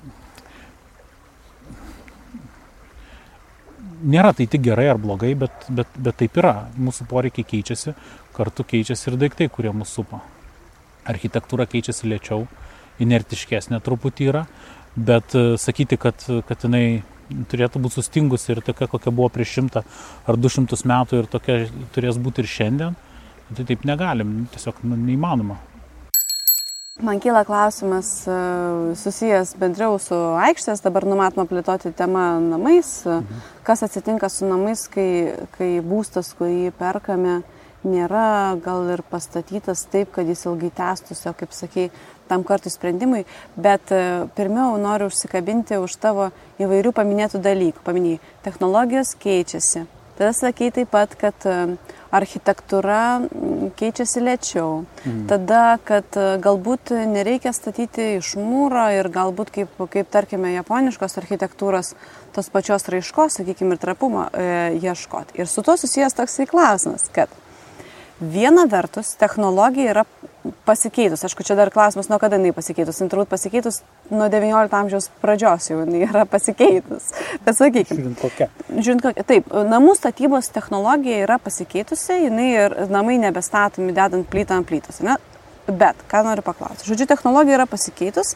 nėra 4.03 4.33
tai 4.37 4.47
tik 4.49 4.63
gerai 4.65 4.87
ar 4.91 5.01
blogai, 5.01 5.33
bet, 5.37 5.67
bet, 5.69 5.91
bet 5.95 6.17
taip 6.21 6.37
yra. 6.41 6.55
Mūsų 6.77 7.07
poreikiai 7.09 7.47
keičiasi, 7.47 7.93
kartu 8.37 8.65
keičiasi 8.67 9.11
ir 9.11 9.19
daiktai, 9.25 9.49
kurie 9.53 9.73
mūsų 9.73 10.01
supa. 10.01 10.21
Architektūra 11.07 11.67
keičiasi 11.69 12.09
lėčiau, 12.09 12.45
inertiškesnė 13.03 13.79
truputį 13.85 14.31
yra, 14.31 14.45
bet 14.97 15.35
e, 15.37 15.45
sakyti, 15.61 15.99
kad, 16.01 16.25
kad 16.49 16.65
jinai 16.65 17.03
turėtų 17.51 17.81
būti 17.83 17.99
sustingusi 17.99 18.53
ir 18.53 18.63
tokia, 18.65 18.87
kokia 18.89 19.13
buvo 19.13 19.29
prieš 19.33 19.57
šimtą 19.57 19.83
ar 20.27 20.37
du 20.39 20.51
šimtus 20.51 20.85
metų 20.87 21.21
ir 21.21 21.31
tokia 21.31 21.57
turės 21.95 22.19
būti 22.19 22.43
ir 22.43 22.51
šiandien, 22.51 22.99
tai 23.53 23.65
taip 23.67 23.87
negalim, 23.87 24.45
tiesiog 24.53 24.83
nu, 24.87 24.99
neįmanoma. 24.99 25.59
Man 26.97 27.19
kyla 27.21 27.43
klausimas 27.45 28.07
e, 28.25 28.35
susijęs 28.97 29.51
bendriau 29.61 29.99
su 30.01 30.17
aikštės, 30.41 30.81
dabar 30.81 31.05
numatoma 31.05 31.45
plėtoti 31.45 31.91
temą 31.93 32.39
namais. 32.41 33.03
Mhm. 33.05 33.43
Kas 33.67 33.85
atsitinka 33.85 34.31
su 34.33 34.49
namais, 34.49 34.87
kai, 34.89 35.35
kai 35.53 35.75
būstas, 35.85 36.31
kurį 36.39 36.71
perkame, 36.79 37.43
nėra 37.85 38.57
gal 38.65 38.89
ir 38.95 39.03
pastatytas 39.11 39.85
taip, 39.91 40.09
kad 40.15 40.25
jis 40.25 40.47
ilgai 40.49 40.71
tęstųsi, 40.73 41.27
o 41.29 41.35
kaip 41.37 41.53
sakai, 41.53 41.91
tam 42.29 42.45
kartui 42.47 42.71
sprendimui, 42.73 43.25
bet 43.55 43.93
e, 43.95 44.01
pirmiau 44.37 44.77
noriu 44.81 45.11
užsikabinti 45.11 45.79
už 45.81 45.99
tavo 46.01 46.31
įvairių 46.61 46.93
paminėtų 46.95 47.43
dalykų. 47.43 47.85
Paminėjai, 47.85 48.23
technologijos 48.47 49.15
keičiasi. 49.21 49.87
Tada 50.17 50.33
sakai 50.33 50.71
taip 50.73 50.89
pat, 50.89 51.11
kad 51.13 51.45
e, 51.45 51.77
architektūra 52.17 53.01
keičiasi 53.77 54.23
lėčiau. 54.25 54.71
Mhm. 55.03 55.25
Tada, 55.29 55.77
kad 55.85 56.17
e, 56.17 56.25
galbūt 56.41 56.93
nereikia 57.11 57.53
statyti 57.53 58.15
iš 58.17 58.33
mūro 58.41 58.87
ir 58.97 59.11
galbūt, 59.13 59.53
kaip, 59.53 59.75
kaip 59.93 60.09
tarkime, 60.13 60.55
japoniškos 60.55 61.19
architektūros, 61.21 61.93
tos 62.33 62.49
pačios 62.49 62.89
raiškos, 62.89 63.37
sakykime, 63.41 63.77
ir 63.77 63.83
trapumo 63.83 64.25
e, 64.33 64.47
ieškoti. 64.81 65.37
Ir 65.37 65.51
su 65.51 65.61
to 65.61 65.77
susijęs 65.77 66.17
toksai 66.17 66.49
klausimas, 66.49 67.05
kad 67.13 67.29
Viena 68.17 68.63
vertus, 68.65 69.11
technologija 69.13 69.91
yra 69.91 70.03
pasikeitus. 70.65 71.21
Aišku, 71.27 71.43
čia 71.45 71.53
dar 71.59 71.69
klausimas, 71.69 72.07
nuo 72.09 72.17
kada 72.17 72.39
jinai 72.39 72.49
pasikeitus. 72.55 72.97
Jis 72.97 73.11
turbūt 73.11 73.29
pasikeitus 73.29 73.83
nuo 74.09 74.25
XIX 74.31 74.73
amžiaus 74.79 75.09
pradžios 75.21 75.69
jau 75.69 75.83
jinai 75.83 76.01
yra 76.07 76.23
pasikeitus. 76.29 77.11
Bet 77.45 77.59
sakykime. 77.59 77.99
Žiūrint 77.99 78.23
kokia. 78.23 78.49
Žiūrint 78.73 79.05
kokia. 79.05 79.25
Taip, 79.33 79.51
namų 79.69 79.93
statybos 79.99 80.49
technologija 80.55 81.19
yra 81.27 81.37
pasikeitusi, 81.43 82.23
jinai 82.25 82.47
ir 82.55 82.77
namai 82.89 83.19
nebestatomi 83.21 83.93
dedant 83.93 84.25
plytą 84.31 84.57
ant 84.57 84.69
plytos. 84.69 85.03
Ne? 85.05 85.19
Bet, 85.67 86.01
ką 86.09 86.23
noriu 86.25 86.45
paklausti. 86.47 86.89
Žodžiu, 86.89 87.09
technologija 87.13 87.59
yra 87.59 87.69
pasikeitus. 87.69 88.33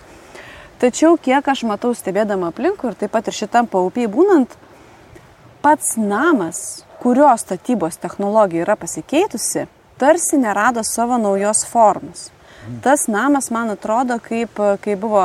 Tačiau, 0.81 1.17
kiek 1.17 1.45
aš 1.50 1.65
matau 1.69 1.95
stebėdama 1.97 2.53
aplinkui 2.53 2.93
ir 2.93 3.01
taip 3.01 3.15
pat 3.17 3.29
ir 3.29 3.38
šitam 3.38 3.65
paupiai 3.69 4.09
būnant, 4.11 4.53
pats 5.65 5.95
namas 5.97 6.83
kurio 7.01 7.31
statybos 7.38 7.98
technologija 7.98 8.62
yra 8.62 8.75
pasikeitusi, 8.77 9.65
tarsi 9.98 10.38
nerado 10.38 10.84
savo 10.84 11.17
naujos 11.17 11.65
formos. 11.65 12.29
Tas 12.84 13.08
namas, 13.08 13.50
man 13.50 13.72
atrodo, 13.74 14.20
kaip, 14.22 14.60
kai 14.84 14.93
buvo 15.01 15.24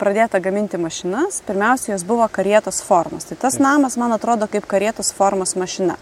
pradėta 0.00 0.40
gaminti 0.40 0.80
mašinas, 0.80 1.42
pirmiausia, 1.44 1.92
jos 1.92 2.04
buvo 2.08 2.24
karietos 2.32 2.80
formos. 2.80 3.28
Tai 3.28 3.36
tas 3.42 3.58
namas, 3.60 3.98
man 4.00 4.16
atrodo, 4.16 4.48
kaip 4.48 4.64
karietos 4.70 5.12
formos 5.12 5.52
mašina. 5.60 5.98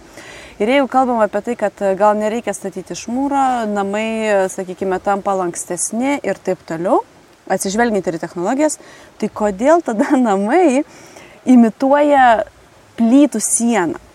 Ir 0.63 0.71
jeigu 0.71 0.87
kalbam 0.89 1.19
apie 1.25 1.43
tai, 1.43 1.57
kad 1.59 1.83
gal 1.99 2.15
nereikia 2.17 2.55
statyti 2.55 2.95
iš 2.95 3.09
mūro, 3.11 3.67
namai, 3.67 4.47
sakykime, 4.55 5.03
tampa 5.03 5.35
lankstesni 5.43 6.21
ir 6.23 6.39
taip 6.47 6.63
toliau, 6.71 7.03
atsižvelgiant 7.51 8.07
ir 8.07 8.21
į 8.21 8.23
technologijas, 8.23 8.79
tai 9.19 9.27
kodėl 9.27 9.83
tada 9.83 10.15
namai 10.29 10.85
imituoja 11.51 12.47
plytų 12.95 13.43
sieną? 13.43 14.06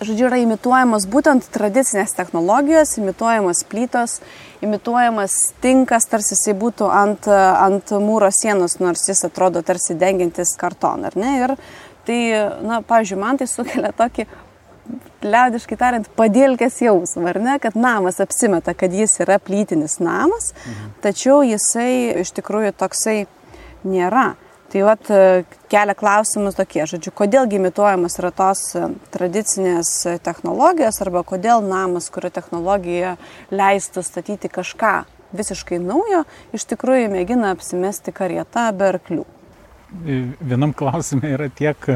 Žodžiu, 0.00 0.28
yra 0.28 0.38
imituojamos 0.42 1.06
būtent 1.10 1.48
tradicinės 1.54 2.14
technologijos, 2.16 2.96
imituojamos 3.00 3.64
plytos, 3.70 4.18
imituojamas 4.64 5.36
tinkas, 5.62 6.08
tarsi 6.10 6.34
jisai 6.34 6.54
būtų 6.58 6.90
ant, 6.92 7.28
ant 7.28 7.94
mūro 8.02 8.30
sienos, 8.34 8.78
nors 8.82 9.06
jis 9.08 9.24
atrodo 9.28 9.62
tarsi 9.66 9.96
dengiantis 9.98 10.54
kartoną, 10.58 11.10
ar 11.10 11.18
ne? 11.18 11.32
Ir 11.42 11.56
tai, 12.08 12.20
na, 12.64 12.82
pavyzdžiui, 12.86 13.20
man 13.20 13.40
tai 13.40 13.48
sukelia 13.50 13.92
tokį 13.96 14.28
liaudiškai 15.28 15.76
tariant, 15.76 16.10
padėlkės 16.16 16.78
jausmą, 16.84 17.26
ar 17.32 17.40
ne, 17.42 17.56
kad 17.62 17.76
namas 17.76 18.20
apsimeta, 18.24 18.72
kad 18.78 18.94
jis 18.94 19.18
yra 19.24 19.36
plytinis 19.42 19.98
namas, 20.00 20.52
mhm. 20.54 20.92
tačiau 21.04 21.42
jisai 21.46 22.22
iš 22.22 22.32
tikrųjų 22.38 22.74
toksai 22.78 23.18
nėra. 23.86 24.32
Tai 24.68 24.82
vat 24.84 25.08
e, 25.08 25.44
kelia 25.72 25.94
klausimus 25.96 26.58
tokie, 26.58 26.82
žodžiu, 26.90 27.12
kodėl 27.16 27.48
imituojamas 27.56 28.18
yra 28.20 28.32
tos 28.36 28.64
e, 28.76 28.90
tradicinės 29.14 29.92
technologijos 30.26 31.00
arba 31.04 31.24
kodėl 31.24 31.64
namas, 31.64 32.10
kurio 32.12 32.28
technologija 32.34 33.16
leistų 33.48 34.04
statyti 34.04 34.52
kažką 34.52 34.92
visiškai 35.32 35.80
naujo, 35.80 36.22
iš 36.56 36.68
tikrųjų 36.68 37.08
mėgina 37.16 37.54
apsimesti 37.56 38.12
karietą 38.16 38.68
be 38.76 38.92
arklių 38.92 39.24
vienam 40.40 40.72
klausime 40.76 41.32
yra 41.32 41.48
tiek 41.52 41.86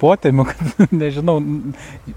potėmių, 0.00 0.46
kad 0.50 0.92
nežinau, 0.94 1.38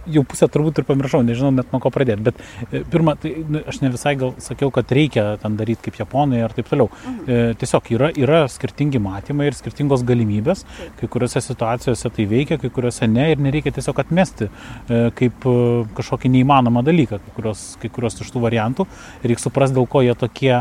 jau 0.10 0.24
pusę 0.28 0.50
turbūt 0.52 0.82
ir 0.82 0.88
pamiršau, 0.88 1.22
nežinau 1.26 1.52
net 1.56 1.72
nuo 1.74 1.82
ko 1.84 1.92
pradėti. 1.94 2.26
Bet 2.26 2.42
e, 2.70 2.82
pirmą, 2.92 3.16
tai 3.22 3.34
nu, 3.46 3.62
aš 3.70 3.82
ne 3.84 3.92
visai 3.94 4.16
gal 4.20 4.34
sakiau, 4.42 4.72
kad 4.74 4.92
reikia 4.92 5.36
ten 5.42 5.58
daryti 5.60 5.88
kaip 5.88 6.02
japonai 6.02 6.42
ir 6.44 6.56
taip 6.58 6.72
toliau. 6.72 6.90
Mhm. 6.92 7.58
Tiesiog 7.62 7.92
yra, 7.96 8.12
yra 8.18 8.42
skirtingi 8.52 9.02
matymai 9.04 9.50
ir 9.52 9.58
skirtingos 9.58 10.06
galimybės. 10.08 10.66
Kai 11.00 11.10
kuriuose 11.12 11.44
situacijose 11.44 12.12
tai 12.16 12.28
veikia, 12.30 12.60
kai 12.62 12.72
kuriuose 12.74 13.10
ne 13.12 13.32
ir 13.34 13.42
nereikia 13.42 13.74
tiesiog 13.76 14.02
atmesti 14.04 14.50
e, 14.50 15.04
kaip 15.18 15.48
kažkokį 15.98 16.34
neįmanomą 16.38 16.84
dalyką, 16.88 17.22
kai 17.22 17.36
kurios, 17.38 17.66
kai 17.82 17.92
kurios 17.94 18.20
iš 18.22 18.34
tų 18.34 18.44
variantų. 18.48 18.88
Reikia 19.24 19.46
suprasti, 19.46 19.78
dėl 19.78 19.90
ko 19.92 20.04
jie 20.06 20.16
tokie 20.18 20.56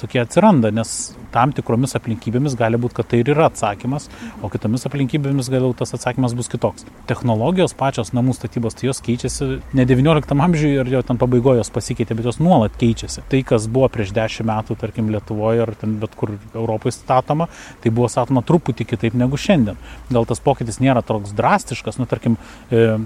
tokie 0.00 0.20
atsiranda, 0.22 0.70
nes 0.74 1.12
tam 1.32 1.52
tikromis 1.56 1.96
aplinkybėmis 1.96 2.56
gali 2.58 2.78
būti, 2.80 2.96
kad 2.98 3.08
tai 3.10 3.22
ir 3.22 3.30
yra 3.32 3.46
atsakymas, 3.48 4.08
o 4.44 4.50
kitomis 4.52 4.86
aplinkybėmis 4.88 5.48
gal 5.52 5.72
tas 5.78 5.94
atsakymas 5.96 6.34
bus 6.36 6.50
kitoks. 6.52 6.86
Technologijos 7.08 7.74
pačios 7.78 8.12
namų 8.16 8.34
statybos, 8.36 8.76
tai 8.78 8.90
jos 8.90 9.02
keičiasi 9.04 9.48
ne 9.78 9.86
19 9.88 10.36
amžiuje 10.46 10.82
ir 10.82 10.92
jau 10.96 11.02
ten 11.06 11.20
pabaigoje 11.20 11.62
jos 11.62 11.72
pasikeitė, 11.74 12.16
bet 12.18 12.28
jos 12.28 12.40
nuolat 12.42 12.76
keičiasi. 12.80 13.24
Tai, 13.32 13.42
kas 13.48 13.68
buvo 13.72 13.88
prieš 13.92 14.14
10 14.16 14.48
metų, 14.48 14.78
tarkim, 14.80 15.10
Lietuvoje 15.12 15.64
ar 15.64 15.74
ten 15.78 15.96
bet 16.02 16.14
kur 16.18 16.34
Europoje 16.52 16.96
statoma, 16.96 17.48
tai 17.82 17.92
buvo 17.94 18.08
statoma 18.12 18.44
truputį 18.46 18.88
kitaip 18.94 19.18
negu 19.18 19.40
šiandien. 19.40 19.80
Gal 20.12 20.28
tas 20.28 20.42
pokytis 20.42 20.80
nėra 20.82 21.04
toks 21.06 21.34
drastiškas, 21.36 22.00
nu 22.00 22.08
tarkim, 22.10 22.38
e, 22.72 22.98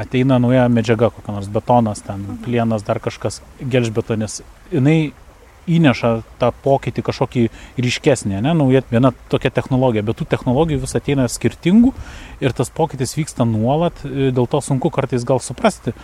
ateina 0.00 0.38
nauja 0.42 0.68
medžiaga, 0.72 1.10
kokia 1.14 1.34
nors 1.34 1.50
betonas, 1.52 2.02
ten 2.06 2.22
plienas, 2.44 2.84
dar 2.86 3.00
kažkas, 3.02 3.40
gelžbetonis. 3.60 4.40
Jis 4.70 5.12
įneša 5.76 6.12
tą 6.40 6.50
pokytį 6.64 7.04
kažkokį 7.06 7.44
ryškesnį, 7.80 8.40
ne, 8.44 8.54
nauja 8.56 8.82
viena 8.90 9.12
tokia 9.32 9.52
technologija, 9.54 10.04
bet 10.06 10.20
tų 10.20 10.28
technologijų 10.30 10.82
vis 10.84 10.96
ateina 10.98 11.28
skirtingų 11.30 11.92
ir 12.44 12.56
tas 12.56 12.72
pokytis 12.74 13.16
vyksta 13.18 13.46
nuolat, 13.48 14.04
e, 14.04 14.30
dėl 14.34 14.48
to 14.50 14.62
sunku 14.64 14.92
kartais 14.94 15.26
gal 15.28 15.42
suprasti, 15.44 15.94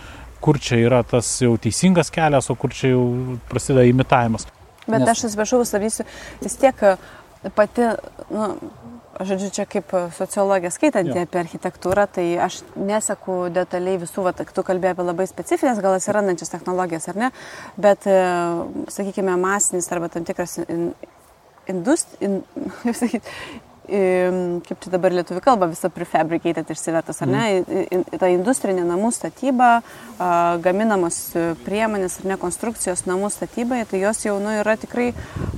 kur 0.43 0.59
čia 0.61 0.79
yra 0.85 1.01
tas 1.07 1.29
jau 1.41 1.55
teisingas 1.61 2.11
kelias, 2.13 2.51
o 2.51 2.55
kur 2.59 2.73
čia 2.75 2.93
jau 2.93 3.05
prasideda 3.49 3.87
imitavimas. 3.89 4.47
Bet 4.87 5.03
Nes... 5.03 5.09
aš 5.11 5.27
atsiprašau, 5.27 5.63
savysiu, 5.67 6.05
vis 6.43 6.59
tiek 6.61 6.83
e, 6.87 6.95
pati, 7.55 7.91
nu, 8.31 8.51
žodžiu, 9.25 9.49
čia 9.53 9.65
kaip 9.69 9.93
sociologija 10.17 10.71
skaitant 10.73 11.09
ja. 11.09 11.25
apie 11.25 11.39
architektūrą, 11.41 12.07
tai 12.13 12.25
aš 12.43 12.59
nesaku 12.75 13.47
detaliai 13.53 13.99
visų, 14.01 14.25
va, 14.27 14.33
tu 14.35 14.65
kalbėjai 14.65 14.95
apie 14.95 15.05
labai 15.07 15.27
specifines, 15.29 15.81
gal 15.83 15.97
atsirandančias 15.97 16.53
technologijas 16.53 17.09
ar 17.11 17.21
ne, 17.23 17.31
bet, 17.77 18.05
e, 18.09 18.17
sakykime, 18.93 19.37
masinis 19.41 19.89
arba 19.93 20.11
tam 20.13 20.27
tikras 20.27 20.57
in, 20.65 20.91
indust, 21.71 22.17
in, 22.21 22.41
sakyt, 23.01 23.25
kaip 23.87 24.81
čia 24.83 24.91
dabar 24.91 25.15
lietuvių 25.15 25.41
kalba, 25.43 25.69
visa 25.71 25.89
prefabricated 25.93 26.67
išsivertas, 26.73 27.21
ar 27.23 27.31
ne, 27.31 27.43
mm. 27.61 28.17
ta 28.19 28.29
industrinė 28.33 28.83
namų 28.87 29.13
statyba, 29.15 29.69
gaminamos 30.63 31.21
priemonės 31.65 32.19
ar 32.21 32.31
ne 32.33 32.39
konstrukcijos 32.41 33.05
namų 33.07 33.31
statybai, 33.33 33.83
tai 33.89 34.01
jos 34.03 34.25
jau 34.25 34.37
nu, 34.43 34.51
yra 34.59 34.75
tikrai 34.79 35.11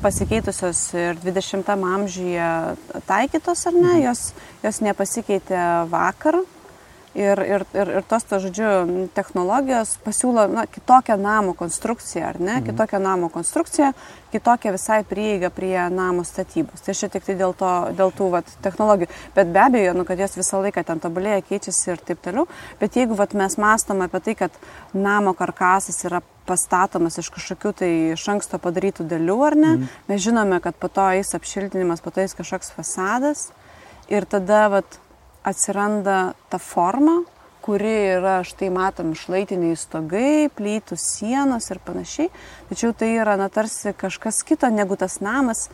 pasikeitusios 0.04 0.84
ir 0.98 1.20
20 1.26 1.74
amžiuje 1.96 2.52
taikytos, 3.10 3.66
ar 3.70 3.76
ne, 3.78 3.92
mhm. 3.96 4.06
jos, 4.08 4.24
jos 4.64 4.82
nepasikeitė 4.86 5.66
vakar, 5.92 6.42
Ir, 7.18 7.40
ir, 7.42 7.64
ir, 7.74 7.90
ir 7.98 8.04
tos, 8.06 8.22
to 8.30 8.38
žodžiu, 8.38 8.68
technologijos 9.18 9.96
pasiūlo 10.04 10.44
na, 10.54 10.68
kitokią 10.70 11.16
namo 11.18 11.56
konstrukciją, 11.58 12.28
ar 12.28 12.38
ne? 12.38 12.60
Mhm. 12.60 12.68
Kitokią 12.68 13.00
namo 13.02 13.32
konstrukciją, 13.34 13.94
kitokią 14.30 14.76
visai 14.76 15.00
prieigą 15.10 15.50
prie 15.50 15.90
namo 15.90 16.22
statybos. 16.24 16.84
Tai 16.86 16.94
šiek 16.94 17.16
tiek 17.16 17.26
tai 17.26 17.36
dėl, 17.40 17.56
to, 17.58 17.72
dėl 17.98 18.14
tų 18.14 18.30
vat, 18.36 18.54
technologijų. 18.62 19.10
Bet 19.34 19.50
be 19.50 19.64
abejo, 19.64 19.96
nu, 19.98 20.06
kad 20.06 20.22
jos 20.22 20.38
visą 20.38 20.62
laiką 20.62 20.86
ten 20.86 21.02
tobulėja, 21.02 21.42
keičiasi 21.50 21.96
ir 21.96 22.06
taip 22.12 22.22
toliau. 22.22 22.46
Bet 22.78 23.02
jeigu 23.02 23.18
vat, 23.18 23.34
mes 23.34 23.58
mastom 23.58 24.06
apie 24.06 24.22
tai, 24.30 24.38
kad 24.46 24.62
namo 24.94 25.34
karkasas 25.34 25.98
yra 26.06 26.22
pastatomas 26.46 27.18
iš 27.18 27.34
kažkokių 27.34 27.76
tai 27.82 27.92
iš 28.14 28.30
anksto 28.30 28.62
padarytų 28.62 29.10
dalių, 29.10 29.42
ar 29.50 29.58
ne, 29.58 29.76
mhm. 29.80 30.00
mes 30.14 30.26
žinome, 30.30 30.62
kad 30.62 30.78
po 30.78 30.94
to 30.94 31.10
eis 31.18 31.34
apšiltinimas, 31.34 32.06
po 32.06 32.14
to 32.14 32.22
eis 32.22 32.38
kažkoks 32.38 32.70
fasadas. 32.78 33.48
Ir 34.10 34.30
tada, 34.30 34.68
vat, 34.78 35.02
atsiranda 35.48 36.34
ta 36.50 36.60
forma, 36.62 37.22
kuri 37.62 37.94
yra, 38.16 38.40
štai 38.48 38.72
matom, 38.74 39.14
šlaitiniai 39.18 39.78
stogai, 39.78 40.50
plytų 40.56 40.98
sienos 41.00 41.70
ir 41.70 41.82
panašiai. 41.86 42.32
Tačiau 42.72 42.96
tai 42.98 43.12
yra, 43.20 43.36
na, 43.40 43.50
tarsi 43.54 43.94
kažkas 43.94 44.42
kito 44.48 44.70
negu 44.74 44.98
tas 45.00 45.20
namas. 45.22 45.68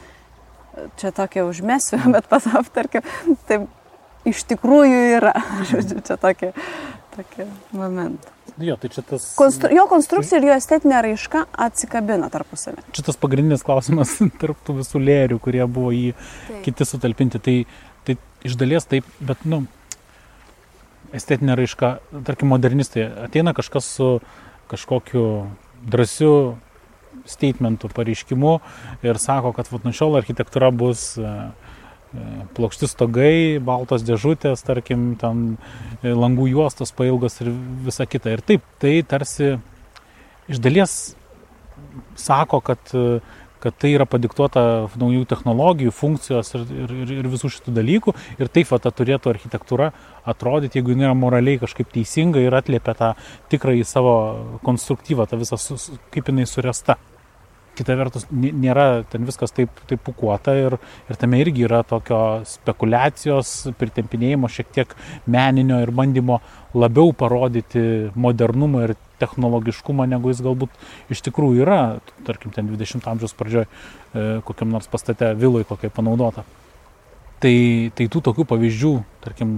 Čia 1.00 1.14
tokia 1.16 1.46
užmesiu, 1.48 2.02
bet 2.16 2.28
pasap, 2.32 2.68
tarkim, 2.76 3.06
taip 3.48 3.70
iš 4.28 4.46
tikrųjų 4.50 5.02
yra. 5.20 5.36
Žodžiu, 5.72 6.02
čia 6.06 6.18
tokie, 6.22 6.54
tokie 7.16 7.48
momentai. 7.76 8.34
Jo, 8.62 8.78
tai 8.80 8.90
čia 8.94 9.02
tas... 9.04 9.34
Konstru... 9.36 9.72
Jo 9.76 9.84
konstrukcija 9.92 10.40
ir 10.40 10.48
jo 10.48 10.56
estetinė 10.56 11.02
raiška 11.04 11.42
atsikabina 11.66 12.30
tarpusavį. 12.32 12.86
Čia 12.96 13.04
tas 13.10 13.18
pagrindinis 13.20 13.66
klausimas 13.68 14.14
tarp 14.42 14.62
tų 14.68 14.78
visų 14.80 15.02
lėrių, 15.04 15.40
kurie 15.44 15.64
buvo 15.68 15.92
į 15.96 16.06
tai. 16.16 16.62
kiti 16.64 16.88
sutalpinti. 16.88 17.42
Tai 17.44 17.56
Iš 18.46 18.54
dalies 18.62 18.86
taip, 18.86 19.08
bet, 19.26 19.40
nu, 19.50 19.64
estetinė 21.18 21.56
raiška, 21.58 21.96
tarkim, 22.28 22.52
modernistai, 22.54 23.08
ateina 23.26 23.56
kažkas 23.58 23.88
su 23.98 24.10
kažkokiu 24.70 25.24
drąsiu 25.86 26.34
statementu, 27.26 27.90
pareiškimu 27.90 28.60
ir 29.06 29.20
sako, 29.22 29.54
kad 29.56 29.70
vat, 29.72 29.86
nuo 29.86 29.94
šiol 29.96 30.20
architektūra 30.20 30.72
bus 30.76 31.16
e, 31.18 31.26
e, 31.26 32.26
plokšti 32.58 32.90
stogai, 32.92 33.36
baltos 33.64 34.06
dėžutės, 34.06 34.66
tarkim, 34.68 35.14
ten 35.22 35.46
e, 36.02 36.14
langų 36.14 36.50
juostos 36.52 36.94
pailgos 36.96 37.40
ir 37.42 37.54
visa 37.86 38.06
kita. 38.10 38.36
Ir 38.36 38.44
taip, 38.46 38.66
tai 38.82 38.98
tarsi 39.08 39.56
iš 40.52 40.62
dalies 40.62 41.16
sako, 42.20 42.62
kad 42.66 42.94
kad 43.64 43.78
tai 43.82 43.94
yra 43.96 44.08
padiktuota 44.10 44.66
naujų 45.00 45.26
technologijų, 45.30 45.94
funkcijos 45.96 46.54
ir, 46.58 46.68
ir, 46.86 47.16
ir 47.20 47.32
visų 47.32 47.52
šitų 47.56 47.76
dalykų. 47.80 48.16
Ir 48.40 48.52
taip 48.54 48.70
va, 48.74 48.82
ta 48.84 48.92
turėtų 48.96 49.34
architektūra 49.34 49.92
atrodyti, 50.28 50.80
jeigu 50.80 50.94
jinai 50.94 51.10
yra 51.10 51.18
moraliai 51.18 51.62
kažkaip 51.62 51.92
teisinga 51.94 52.44
ir 52.44 52.56
atliepia 52.58 52.96
tą 52.98 53.12
tikrąjį 53.54 53.86
savo 53.88 54.16
konstruktyvą, 54.66 55.28
tą 55.30 55.42
visą, 55.42 55.60
kaip 56.14 56.34
jinai 56.34 56.48
suresta. 56.50 57.00
Kita 57.76 57.96
vertus, 58.00 58.26
nėra 58.32 59.04
ten 59.12 59.26
viskas 59.28 59.52
taip, 59.56 59.74
taip 59.90 60.04
pukuota 60.06 60.54
ir, 60.56 60.78
ir 61.10 61.20
tame 61.20 61.42
irgi 61.44 61.66
yra 61.68 61.82
tokio 61.88 62.20
spekulacijos, 62.48 63.52
pritempinėjimo, 63.80 64.50
šiek 64.52 64.72
tiek 64.76 64.96
meninio 65.28 65.82
ir 65.84 65.92
bandymo 65.96 66.40
labiau 66.76 67.12
parodyti 67.16 68.14
modernumą 68.16 68.86
ir 68.88 68.96
technologiškumą, 69.20 70.08
negu 70.12 70.32
jis 70.32 70.42
galbūt 70.46 71.14
iš 71.14 71.24
tikrųjų 71.28 71.64
yra, 71.64 71.80
tarkim, 72.28 72.56
ten 72.56 72.68
20 72.72 73.08
amžiaus 73.12 73.36
pradžioje 73.38 73.68
kokiam 74.48 74.72
nors 74.72 74.88
pastate 74.92 75.34
viloj 75.40 75.68
kokiai 75.68 75.94
panaudota. 75.94 76.44
Tai, 77.44 77.56
tai 77.96 78.08
tų 78.12 78.22
tokių 78.26 78.46
pavyzdžių, 78.48 78.94
tarkim, 79.24 79.58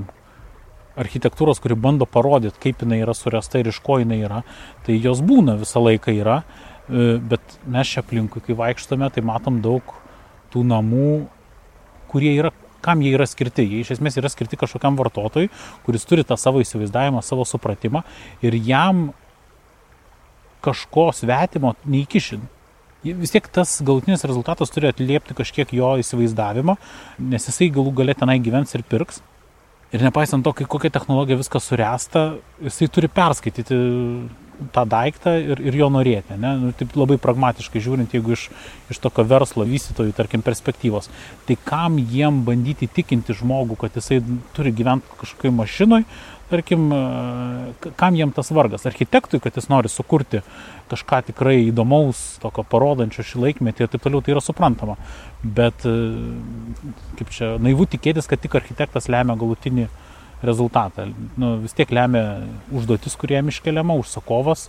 architektūros, 0.98 1.62
kuri 1.62 1.78
bando 1.78 2.08
parodyti, 2.10 2.58
kaip 2.62 2.82
jinai 2.84 3.02
yra 3.04 3.14
suresta 3.18 3.62
ir 3.62 3.70
iš 3.72 3.80
ko 3.86 4.00
jinai 4.02 4.20
yra, 4.26 4.42
tai 4.86 4.98
jos 4.98 5.22
būna 5.26 5.58
visą 5.62 5.84
laiką 5.84 6.16
yra, 6.18 6.42
bet 6.88 7.58
mes 7.68 7.90
čia 7.90 8.04
aplinkui, 8.04 8.44
kai 8.46 8.56
vaikštame, 8.58 9.10
tai 9.14 9.24
matom 9.26 9.60
daug 9.64 9.96
tų 10.54 10.64
namų, 10.68 11.28
kurie 12.12 12.34
yra, 12.38 12.54
kam 12.86 13.02
jie 13.04 13.14
yra 13.18 13.28
skirti. 13.28 13.66
Jie 13.68 13.84
iš 13.84 13.98
esmės 13.98 14.18
yra 14.20 14.32
skirti 14.32 14.60
kažkokiam 14.60 14.98
vartotojui, 15.00 15.52
kuris 15.86 16.08
turi 16.08 16.26
tą 16.28 16.38
savo 16.40 16.64
įsivaizdavimą, 16.64 17.24
savo 17.26 17.46
supratimą 17.48 18.04
ir 18.46 18.56
jam 18.56 19.10
kažko 20.66 21.10
svetimo 21.16 21.76
neįkišin. 21.88 22.46
Vis 23.08 23.32
tiek 23.32 23.46
tas 23.54 23.78
galutinis 23.86 24.26
rezultatas 24.28 24.72
turi 24.74 24.90
atliepti 24.90 25.36
kažkiek 25.38 25.70
jo 25.76 25.94
įsivaizdavimą, 26.02 26.76
nes 27.30 27.46
jisai 27.48 27.70
galų 27.72 27.94
galę 28.00 28.16
tenai 28.18 28.40
gyvens 28.44 28.74
ir 28.76 28.84
pirks. 28.88 29.22
Ir 29.96 30.02
nepaisant 30.04 30.44
to, 30.44 30.52
kokia 30.68 30.92
technologija 30.92 31.38
viskas 31.40 31.70
suresta, 31.70 32.26
jisai 32.60 32.90
turi 32.92 33.08
perskaityti 33.08 33.78
tą 34.74 34.86
daiktą 34.90 35.34
ir, 35.40 35.62
ir 35.70 35.78
jo 35.78 35.90
norėti. 35.94 36.38
Ne? 36.40 36.54
Nu, 36.62 36.72
taip 36.78 36.96
labai 36.98 37.20
pragmatiškai 37.22 37.82
žiūrint, 37.84 38.14
jeigu 38.16 38.34
iš, 38.36 38.48
iš 38.94 39.02
tokio 39.04 39.26
verslo 39.28 39.66
vystytojų, 39.68 40.16
tarkim, 40.18 40.46
perspektyvos. 40.46 41.12
Tai 41.48 41.58
kam 41.68 42.00
jiem 42.02 42.42
bandyti 42.48 42.90
tikinti 42.90 43.36
žmogų, 43.38 43.78
kad 43.84 43.98
jisai 43.98 44.22
turi 44.58 44.74
gyventi 44.76 45.20
kažkokiai 45.22 45.54
mašinoj, 45.54 46.08
tarkim, 46.50 46.88
kam 48.00 48.18
jiem 48.18 48.32
tas 48.36 48.50
vargas. 48.56 48.88
Architektui, 48.90 49.42
kad 49.44 49.58
jis 49.58 49.70
nori 49.70 49.92
sukurti 49.92 50.42
kažką 50.92 51.22
tikrai 51.32 51.60
įdomaus, 51.68 52.40
tokio 52.42 52.64
parodančio 52.68 53.26
šį 53.28 53.44
laikmetį 53.46 53.86
ir 53.86 53.92
taip 53.94 54.06
toliau, 54.06 54.24
tai 54.24 54.36
yra 54.38 54.44
suprantama. 54.44 54.98
Bet 55.44 55.84
kaip 55.84 57.34
čia, 57.36 57.56
naivu 57.62 57.90
tikėtis, 57.92 58.30
kad 58.30 58.42
tik 58.42 58.56
architektas 58.58 59.12
lemia 59.12 59.36
galutinį 59.38 59.90
rezultatą. 60.46 61.08
Nu, 61.38 61.56
vis 61.64 61.74
tiek 61.78 61.92
lemia 61.92 62.44
užduotis, 62.72 63.18
kurie 63.20 63.40
jam 63.40 63.50
iškeliama, 63.52 63.98
užsakovas, 63.98 64.68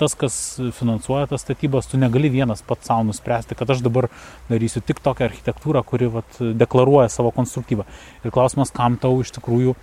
tas, 0.00 0.16
kas 0.16 0.34
finansuoja 0.78 1.28
tas 1.30 1.44
statybas, 1.44 1.88
tu 1.90 2.00
negali 2.00 2.30
vienas 2.32 2.62
pats 2.66 2.88
savo 2.88 3.04
nuspręsti, 3.10 3.56
kad 3.58 3.70
aš 3.70 3.82
dabar 3.84 4.08
darysiu 4.48 4.82
tik 4.86 5.02
tokią 5.04 5.28
architektūrą, 5.28 5.82
kuri 5.86 6.08
vat, 6.14 6.40
deklaruoja 6.40 7.10
savo 7.12 7.32
konstruktyvą. 7.36 7.84
Ir 8.24 8.34
klausimas, 8.34 8.72
kam 8.76 8.96
tau 9.00 9.18
iš 9.20 9.34
tikrųjų 9.36 9.76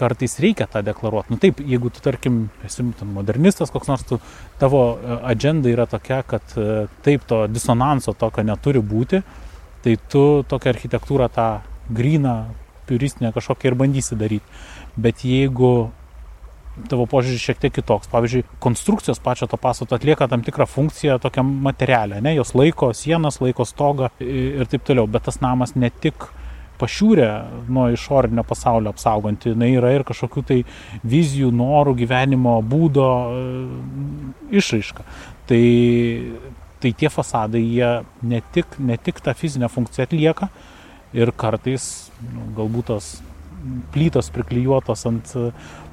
kartais 0.00 0.38
reikia 0.40 0.64
tą 0.70 0.80
deklaruoti. 0.84 1.34
Nu 1.34 1.40
taip, 1.40 1.60
jeigu 1.60 1.90
tu, 1.92 2.00
tarkim, 2.04 2.46
esi 2.64 2.86
modernistas 3.04 3.72
koks 3.74 3.90
nors, 3.90 4.06
tu, 4.08 4.16
tavo 4.60 4.84
e, 4.96 5.18
agenda 5.34 5.68
yra 5.68 5.84
tokia, 5.90 6.22
kad 6.24 6.56
e, 6.56 6.86
taip 7.04 7.26
to 7.28 7.42
disonanso 7.52 8.14
tokio 8.16 8.46
neturi 8.46 8.80
būti, 8.80 9.20
tai 9.84 9.96
tu 10.12 10.24
tokią 10.48 10.72
architektūrą 10.72 11.28
tą 11.34 11.50
gryną 11.92 12.36
puristinę 12.90 13.32
kažkokią 13.36 13.70
ir 13.70 13.78
bandysi 13.78 14.18
daryti. 14.18 14.60
Bet 14.98 15.24
jeigu 15.24 15.90
tavo 16.90 17.06
požiūris 17.10 17.42
šiek 17.42 17.60
tiek 17.60 17.74
kitoks. 17.74 18.08
Pavyzdžiui, 18.12 18.44
konstrukcijos 18.62 19.20
pačio 19.22 19.48
to 19.50 19.58
pastato 19.60 19.96
atlieka 19.96 20.28
tam 20.30 20.44
tikrą 20.46 20.66
funkciją 20.70 21.18
tokią 21.22 21.44
materialę, 21.44 22.20
ne, 22.24 22.34
jos 22.36 22.54
laiko 22.54 22.92
sienas, 22.96 23.40
laiko 23.42 23.66
stogą 23.68 24.10
ir 24.22 24.68
taip 24.70 24.86
toliau, 24.86 25.08
bet 25.10 25.26
tas 25.28 25.40
namas 25.42 25.74
ne 25.74 25.90
tik 25.90 26.28
pašiūrė 26.80 27.28
nuo 27.68 27.90
išorinio 27.92 28.44
pasaulio 28.48 28.94
apsauganti, 28.94 29.52
jinai 29.52 29.74
yra 29.76 29.92
ir 29.92 30.06
kažkokių 30.08 30.44
tai 30.48 30.58
vizijų, 31.04 31.50
norų, 31.52 31.92
gyvenimo 31.98 32.54
būdo 32.64 33.08
e, 33.20 33.42
išraiška. 34.62 35.04
Tai, 35.50 35.64
tai 36.80 36.94
tie 36.96 37.10
fasadai, 37.12 37.60
jie 37.60 37.90
ne 38.32 38.40
tik, 38.54 38.78
ne 38.80 38.96
tik 38.96 39.20
tą 39.20 39.36
fizinę 39.36 39.68
funkciją 39.68 40.08
atlieka, 40.08 40.48
ir 41.12 41.32
kartais 41.36 42.09
nu, 42.24 42.46
galbūt 42.56 42.90
tos 42.92 43.12
plytos 43.94 44.30
priklijuotos 44.34 45.06
ant 45.08 45.32
e, 45.36 45.50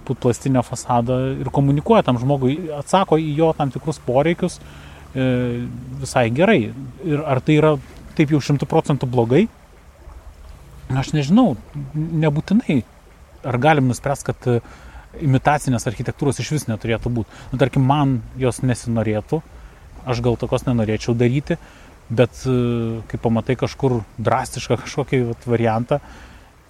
putplastinio 0.08 0.64
fasado 0.64 1.18
ir 1.36 1.50
komunikuoja 1.54 2.06
tam 2.08 2.20
žmogui, 2.22 2.56
atsako 2.78 3.20
į 3.20 3.34
jo 3.42 3.52
tam 3.58 3.72
tikrus 3.74 4.00
poreikius 4.06 4.60
e, 4.60 5.68
visai 6.02 6.28
gerai. 6.36 6.60
Ir 7.08 7.24
ar 7.26 7.44
tai 7.44 7.60
yra 7.60 7.76
taip 8.18 8.32
jau 8.34 8.42
šimtų 8.44 8.70
procentų 8.70 9.10
blogai? 9.12 9.46
Aš 10.88 11.12
nežinau, 11.12 11.58
nebūtinai. 11.94 12.80
Ar 13.48 13.58
galim 13.62 13.90
nuspręsti, 13.92 14.32
kad 14.32 14.48
e, 14.48 14.62
imitacinės 15.28 15.88
architektūros 15.90 16.40
iš 16.42 16.54
vis 16.56 16.68
neturėtų 16.70 17.12
būti. 17.20 17.44
Nu, 17.52 17.60
tarkim, 17.62 17.84
man 17.88 18.22
jos 18.40 18.62
nesinorėtų, 18.64 19.42
aš 20.08 20.24
gal 20.24 20.40
tokios 20.40 20.64
nenorėčiau 20.68 21.16
daryti, 21.18 21.58
bet 22.10 22.44
e, 22.48 22.56
kai 23.12 23.20
pamatai 23.22 23.58
kažkur 23.60 24.00
drastišką 24.24 24.80
kažkokį 24.84 25.22
vat, 25.28 25.48
variantą, 25.50 26.00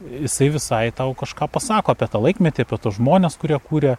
jisai 0.02 0.50
visai 0.54 0.86
tau 0.95 1.13
kažką 1.17 1.50
pasako 1.52 1.93
apie 1.93 2.10
tą 2.10 2.21
laikmetį, 2.21 2.65
apie 2.65 2.80
tos 2.82 2.97
žmonės, 2.97 3.38
kurie 3.41 3.58
kūrė, 3.69 3.95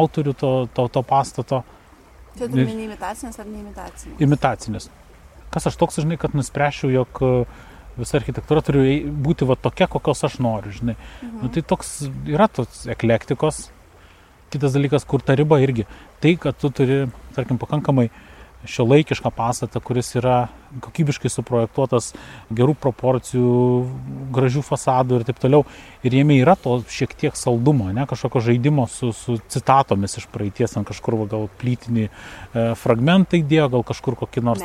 autorių 0.00 0.34
to, 0.38 0.52
to, 0.74 0.86
to 0.90 1.02
pastato. 1.06 1.62
Tai 2.36 2.46
tu 2.46 2.58
meni 2.58 2.86
imitacinis 2.86 3.40
ar 3.42 3.48
neimitacinis? 3.50 4.20
Imitacinis. 4.22 4.88
Kas 5.50 5.66
aš 5.66 5.78
toks, 5.78 5.98
žinai, 6.02 6.18
kad 6.20 6.34
nuspręšiau, 6.38 6.92
jog 6.94 7.22
e, 7.26 7.32
visa 7.98 8.18
architektūra 8.18 8.62
turi 8.66 9.00
būti 9.10 9.46
va 9.46 9.58
tokia, 9.58 9.90
kokios 9.90 10.22
aš 10.26 10.38
noriu, 10.42 10.74
žinai. 10.74 10.96
Mhm. 11.20 11.36
Nu, 11.42 11.52
tai 11.54 11.62
toks 11.66 12.00
yra 12.30 12.50
tos 12.50 12.86
eklektikos. 12.90 13.68
Kitas 14.50 14.74
dalykas, 14.74 15.04
kur 15.06 15.22
ta 15.22 15.36
riba 15.38 15.60
irgi. 15.62 15.84
Tai, 16.22 16.34
kad 16.42 16.56
tu 16.58 16.72
turi, 16.74 17.04
tarkim, 17.36 17.58
pakankamai 17.58 18.08
uh, 18.08 18.22
šio 18.68 18.84
laikišką 18.84 19.30
pastatą, 19.32 19.80
kuris 19.80 20.12
yra 20.18 20.48
kokybiškai 20.84 21.30
suprojektuotas, 21.32 22.12
gerų 22.54 22.76
proporcijų, 22.78 23.52
gražių 24.34 24.62
fasadų 24.66 25.18
ir 25.18 25.24
taip 25.28 25.40
toliau. 25.42 25.64
Ir 26.06 26.14
jame 26.14 26.36
yra 26.40 26.54
to 26.60 26.78
šiek 26.88 27.14
tiek 27.18 27.36
saldumo, 27.36 27.90
ne 27.92 28.06
kažkokio 28.08 28.42
žaidimo 28.50 28.86
su, 28.88 29.10
su 29.16 29.38
citatomis 29.50 30.16
iš 30.20 30.28
praeities, 30.32 30.76
ant 30.78 30.88
kažkur 30.88 31.18
va, 31.20 31.28
gal 31.32 31.48
plytinį 31.60 32.06
e, 32.06 32.10
fragmentą 32.80 33.40
įdėjo, 33.40 33.68
gal 33.76 33.86
kažkur 33.90 34.18
kokį 34.22 34.44
nors 34.46 34.64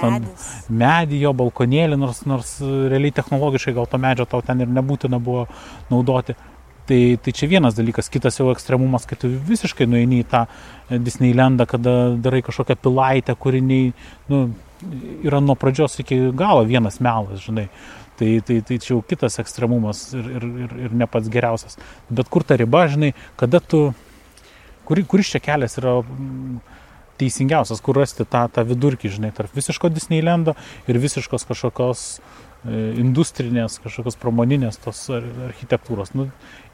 medį, 0.70 1.22
jo 1.26 1.34
balkonėlį, 1.42 2.00
nors, 2.00 2.24
nors 2.30 2.58
realiai 2.62 3.16
technologiškai 3.16 3.76
gal 3.76 3.90
to 3.90 4.02
medžio 4.02 4.30
tau 4.30 4.44
ten 4.46 4.64
ir 4.64 4.72
nebūtina 4.72 5.20
buvo 5.24 5.48
naudoti. 5.90 6.38
Tai, 6.86 7.18
tai 7.18 7.34
čia 7.34 7.48
vienas 7.50 7.74
dalykas, 7.74 8.12
kitas 8.14 8.36
jau 8.38 8.52
ekstremumas, 8.54 9.08
kad 9.10 9.18
tu 9.18 9.32
visiškai 9.48 9.88
nueini 9.90 10.20
į 10.22 10.28
tą 10.30 10.44
e, 10.46 11.00
Disneylandą, 11.02 11.66
kada 11.70 11.96
darai 12.22 12.44
kažkokią 12.46 12.78
pilaitę, 12.78 13.34
kuri 13.42 13.62
nei, 13.66 13.88
nu, 14.30 14.44
yra 15.26 15.40
nuo 15.42 15.56
pradžios 15.58 15.98
iki 16.04 16.20
galo 16.38 16.62
vienas 16.70 17.02
melas, 17.02 17.42
žinai. 17.48 17.72
Tai, 18.20 18.30
tai, 18.48 18.60
tai 18.64 18.78
čia 18.80 18.94
jau 18.94 19.02
kitas 19.04 19.42
ekstremumas 19.42 20.06
ir, 20.16 20.30
ir, 20.38 20.46
ir, 20.68 20.78
ir 20.86 20.94
ne 20.96 21.10
pats 21.10 21.28
geriausias. 21.32 21.76
Bet 22.08 22.30
kur 22.32 22.46
ta 22.48 22.56
riba, 22.62 22.86
žinai, 22.94 23.16
kada 23.36 23.60
tu, 23.60 23.90
kuri, 24.86 25.04
kuris 25.10 25.34
čia 25.34 25.42
kelias 25.44 25.80
yra 25.82 25.98
mm, 26.06 26.62
teisingiausias, 27.18 27.82
kur 27.82 27.98
rasti 27.98 28.30
tą, 28.30 28.46
tą 28.54 28.64
vidurkį, 28.70 29.10
žinai, 29.18 29.34
tarp 29.36 29.58
visiško 29.58 29.90
Disneylando 29.90 30.54
ir 30.86 31.02
visiškos 31.02 31.50
kažkokios 31.50 32.08
E, 32.20 32.45
industrinės, 32.66 33.78
kažkokios 33.84 34.18
pramoninės 34.18 34.80
tos 34.82 35.04
architektūros. 35.14 36.16
Nu, 36.18 36.30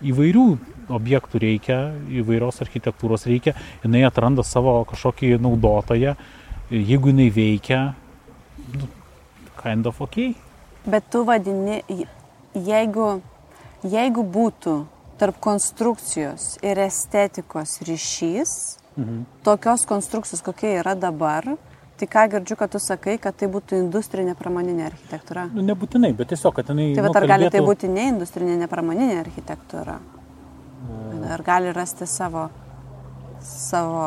įvairių 0.07 0.45
objektų 0.91 1.41
reikia, 1.43 1.79
įvairios 2.21 2.61
architektūros 2.63 3.27
reikia, 3.27 3.55
jinai 3.83 4.05
atranda 4.07 4.45
savo 4.47 4.79
kažkokį 4.87 5.35
naudotoją, 5.43 6.15
jeigu 6.71 7.11
jinai 7.11 7.27
veikia, 7.35 7.81
nu, 8.77 8.87
kind 9.59 9.89
of 9.91 9.99
ok. 10.01 10.31
Bet 10.87 11.11
tu 11.11 11.25
vadini, 11.27 11.81
jeigu, 12.55 13.09
jeigu 13.83 14.23
būtų 14.23 14.77
tarp 15.21 15.37
konstrukcijos 15.43 16.55
ir 16.65 16.79
estetikos 16.81 17.81
ryšys, 17.85 18.53
mhm. 18.95 19.25
tokios 19.43 19.85
konstrukcijos, 19.89 20.41
kokia 20.45 20.79
yra 20.79 20.95
dabar, 20.95 21.57
Tai 22.01 22.07
ką 22.09 22.21
girdžiu, 22.33 22.55
kad 22.57 22.71
tu 22.73 22.79
sakai, 22.81 23.19
kad 23.21 23.35
tai 23.37 23.45
būtų 23.53 23.77
industrinė 23.77 24.33
pramoninė 24.33 24.87
architektūra? 24.87 25.43
Nu, 25.53 25.61
nebūtinai, 25.61 26.09
bet 26.17 26.31
tiesiog, 26.31 26.55
kad 26.57 26.71
jinai... 26.73 26.87
Tai 26.97 27.03
nu, 27.05 27.11
ar 27.19 27.27
gali 27.29 27.49
tai 27.53 27.61
būti 27.61 27.89
ne 27.93 28.07
industrinė, 28.09 28.55
ne 28.57 28.69
pramoninė 28.71 29.19
architektūra? 29.21 29.99
Ar 31.35 31.43
gali 31.45 31.69
rasti 31.77 32.07
savo, 32.09 32.47
savo 33.45 34.01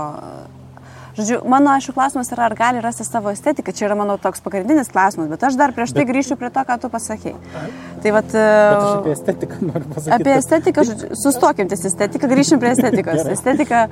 Žodžiu, 1.14 1.36
mano 1.46 1.70
aišku 1.70 1.92
klausimas 1.94 2.32
yra, 2.34 2.48
ar 2.48 2.56
gali 2.58 2.80
rasti 2.82 3.04
savo 3.06 3.30
estetiką. 3.30 3.70
Čia 3.70 3.86
yra 3.86 3.96
mano 3.98 4.16
toks 4.18 4.42
pagrindinis 4.42 4.90
klausimas, 4.90 5.28
bet 5.30 5.44
aš 5.46 5.54
dar 5.60 5.70
prieš 5.76 5.92
tai 5.94 6.02
bet... 6.02 6.10
grįšiu 6.10 6.36
prie 6.40 6.50
to, 6.50 6.64
ką 6.66 6.76
tu 6.82 6.90
pasakėjai. 6.90 7.68
Tai 8.02 8.14
vat, 8.16 8.34
apie 8.34 9.14
estetiką 9.14 9.60
noriu 9.68 9.92
pasakyti. 9.92 10.16
Apie 10.16 10.34
estetiką, 10.40 10.86
sustokim 11.20 11.70
ties 11.70 11.86
estetiką, 11.92 12.30
grįšim 12.34 12.62
prie 12.62 12.74
estetikos. 12.74 13.22
estetika, 13.30 13.84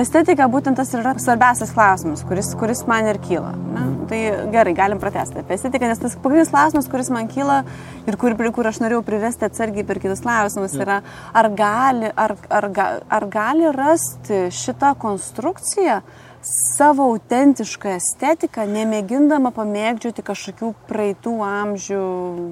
estetika 0.00 0.48
būtent 0.54 0.80
tas 0.80 0.94
yra 0.96 1.12
svarbiausias 1.20 1.74
klausimas, 1.76 2.24
kuris, 2.30 2.54
kuris 2.56 2.82
man 2.88 3.10
ir 3.12 3.20
kyla. 3.20 3.52
Na? 3.52 3.84
Mhm. 3.84 4.08
Tai 4.08 4.22
gerai, 4.56 4.74
galim 4.76 4.98
pratesti 5.00 5.44
apie 5.44 5.60
estetiką, 5.60 5.92
nes 5.92 6.00
tas 6.00 6.16
pagrindinis 6.24 6.50
klausimas, 6.56 6.88
kuris 6.90 7.12
man 7.12 7.28
kyla 7.32 7.62
ir 8.08 8.16
kur, 8.20 8.34
kur 8.56 8.72
aš 8.72 8.80
norėjau 8.82 9.04
privesti 9.06 9.46
atsargiai 9.46 9.84
per 9.88 10.00
kitus 10.00 10.24
klausimus, 10.24 10.74
yra, 10.80 11.02
ar 11.36 11.52
gali, 11.56 12.10
ar, 12.16 12.36
ar, 12.48 12.68
ar 13.12 13.30
gali 13.32 13.70
rasti 13.76 14.46
šitą 14.56 14.96
konstrukciją, 15.00 16.00
savo 16.42 17.06
autentišką 17.12 17.94
estetiką, 17.96 18.64
nemėgindama 18.66 19.52
pamėgdžioti 19.54 20.24
kažkokių 20.26 20.72
praeitų 20.88 21.36
amžių 21.46 22.02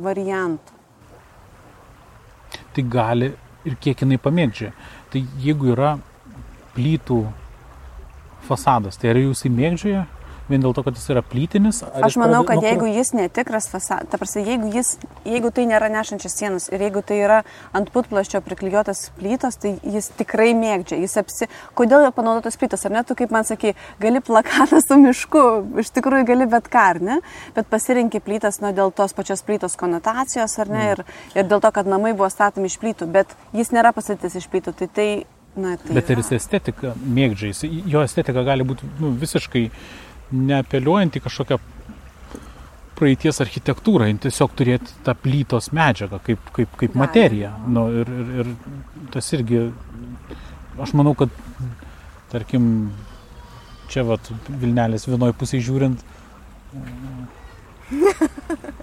variantų. 0.04 0.76
Tai 2.70 2.84
gali 2.86 3.32
ir 3.66 3.76
kiek 3.82 4.04
jinai 4.04 4.20
pamėgdžia. 4.22 4.70
Tai 5.10 5.22
jeigu 5.42 5.72
yra 5.74 5.96
plytų 6.76 7.20
fasadas, 8.46 8.98
tai 9.00 9.12
ar 9.12 9.20
jūs 9.24 9.44
įmėgdžioja? 9.50 10.06
Vien 10.50 10.62
dėl 10.62 10.74
to, 10.76 10.82
kad 10.86 10.96
jis 10.98 11.08
yra 11.12 11.22
plytinis? 11.26 11.80
Aš 12.04 12.16
manau, 12.20 12.42
kad 12.48 12.62
jeigu 12.64 12.88
jis 12.90 13.12
netikras 13.16 13.68
fasadas, 13.70 14.08
ta 14.10 14.18
prasme, 14.20 14.42
jeigu, 14.46 14.70
jis, 14.74 14.96
jeigu 15.28 15.52
tai 15.54 15.66
nėra 15.70 15.90
nešančias 15.92 16.36
sienas 16.36 16.68
ir 16.72 16.84
jeigu 16.84 17.02
tai 17.06 17.20
yra 17.22 17.40
ant 17.76 17.90
putplaščio 17.94 18.42
priklijuotas 18.44 19.06
plytas, 19.18 19.58
tai 19.62 19.76
jis 19.82 20.10
tikrai 20.18 20.52
mėgdžia. 20.58 21.00
Jis 21.04 21.16
apsi... 21.22 21.50
Kodėl 21.78 22.04
jo 22.06 22.12
panaudotas 22.16 22.58
plytas, 22.60 22.84
ar 22.86 22.94
ne, 22.94 23.04
tu 23.06 23.16
kaip 23.18 23.32
man 23.34 23.48
sakai, 23.48 23.74
gali 24.02 24.22
plakatą 24.24 24.82
su 24.84 25.00
mišku, 25.00 25.44
iš 25.84 25.92
tikrųjų 25.96 26.28
gali 26.32 26.48
bet 26.50 26.70
ką, 26.72 26.86
ar 26.94 27.02
ne, 27.10 27.18
bet 27.56 27.70
pasirinkti 27.72 28.22
plytas, 28.24 28.60
nu, 28.64 28.74
dėl 28.76 28.94
tos 28.94 29.16
pačios 29.16 29.44
plytos 29.46 29.78
konotacijos, 29.80 30.58
ar 30.62 30.72
ne, 30.72 30.80
mm. 30.84 30.94
ir, 30.94 31.26
ir 31.38 31.50
dėl 31.50 31.62
to, 31.62 31.74
kad 31.74 31.90
namai 31.90 32.14
buvo 32.14 32.30
statomi 32.32 32.70
iš 32.70 32.80
plytų, 32.82 33.10
bet 33.14 33.36
jis 33.56 33.72
nėra 33.74 33.94
pasakytas 33.96 34.40
iš 34.40 34.50
plytų. 34.50 34.76
Tai 34.80 34.90
tai 34.96 35.10
Na, 35.56 35.74
tai 35.76 35.96
Bet 35.96 36.10
ir 36.12 36.20
jis 36.20 36.30
estetika 36.36 36.92
mėgdžiais, 36.94 37.64
jo 37.90 38.04
estetika 38.06 38.44
gali 38.46 38.62
būti 38.66 38.86
nu, 39.00 39.10
visiškai 39.18 39.64
neapeliuojant 40.32 41.18
į 41.18 41.22
kažkokią 41.24 41.58
praeities 43.00 43.40
architektūrą, 43.42 44.08
tiesiog 44.20 44.52
turėti 44.56 44.96
tą 45.06 45.14
plytos 45.16 45.70
medžiagą 45.76 46.20
kaip, 46.24 46.50
kaip, 46.56 46.74
kaip 46.82 46.96
materiją. 47.00 47.52
Nu, 47.72 47.86
ir, 48.02 48.10
ir, 48.22 48.26
ir 48.42 48.50
tas 49.14 49.30
irgi, 49.36 49.62
aš 50.80 50.92
manau, 50.98 51.14
kad, 51.18 51.32
tarkim, 52.32 52.64
čia 53.90 54.04
vat 54.06 54.28
Vilnelės 54.60 55.08
vienoje 55.08 55.34
pusėje 55.40 55.66
žiūrint, 55.70 56.04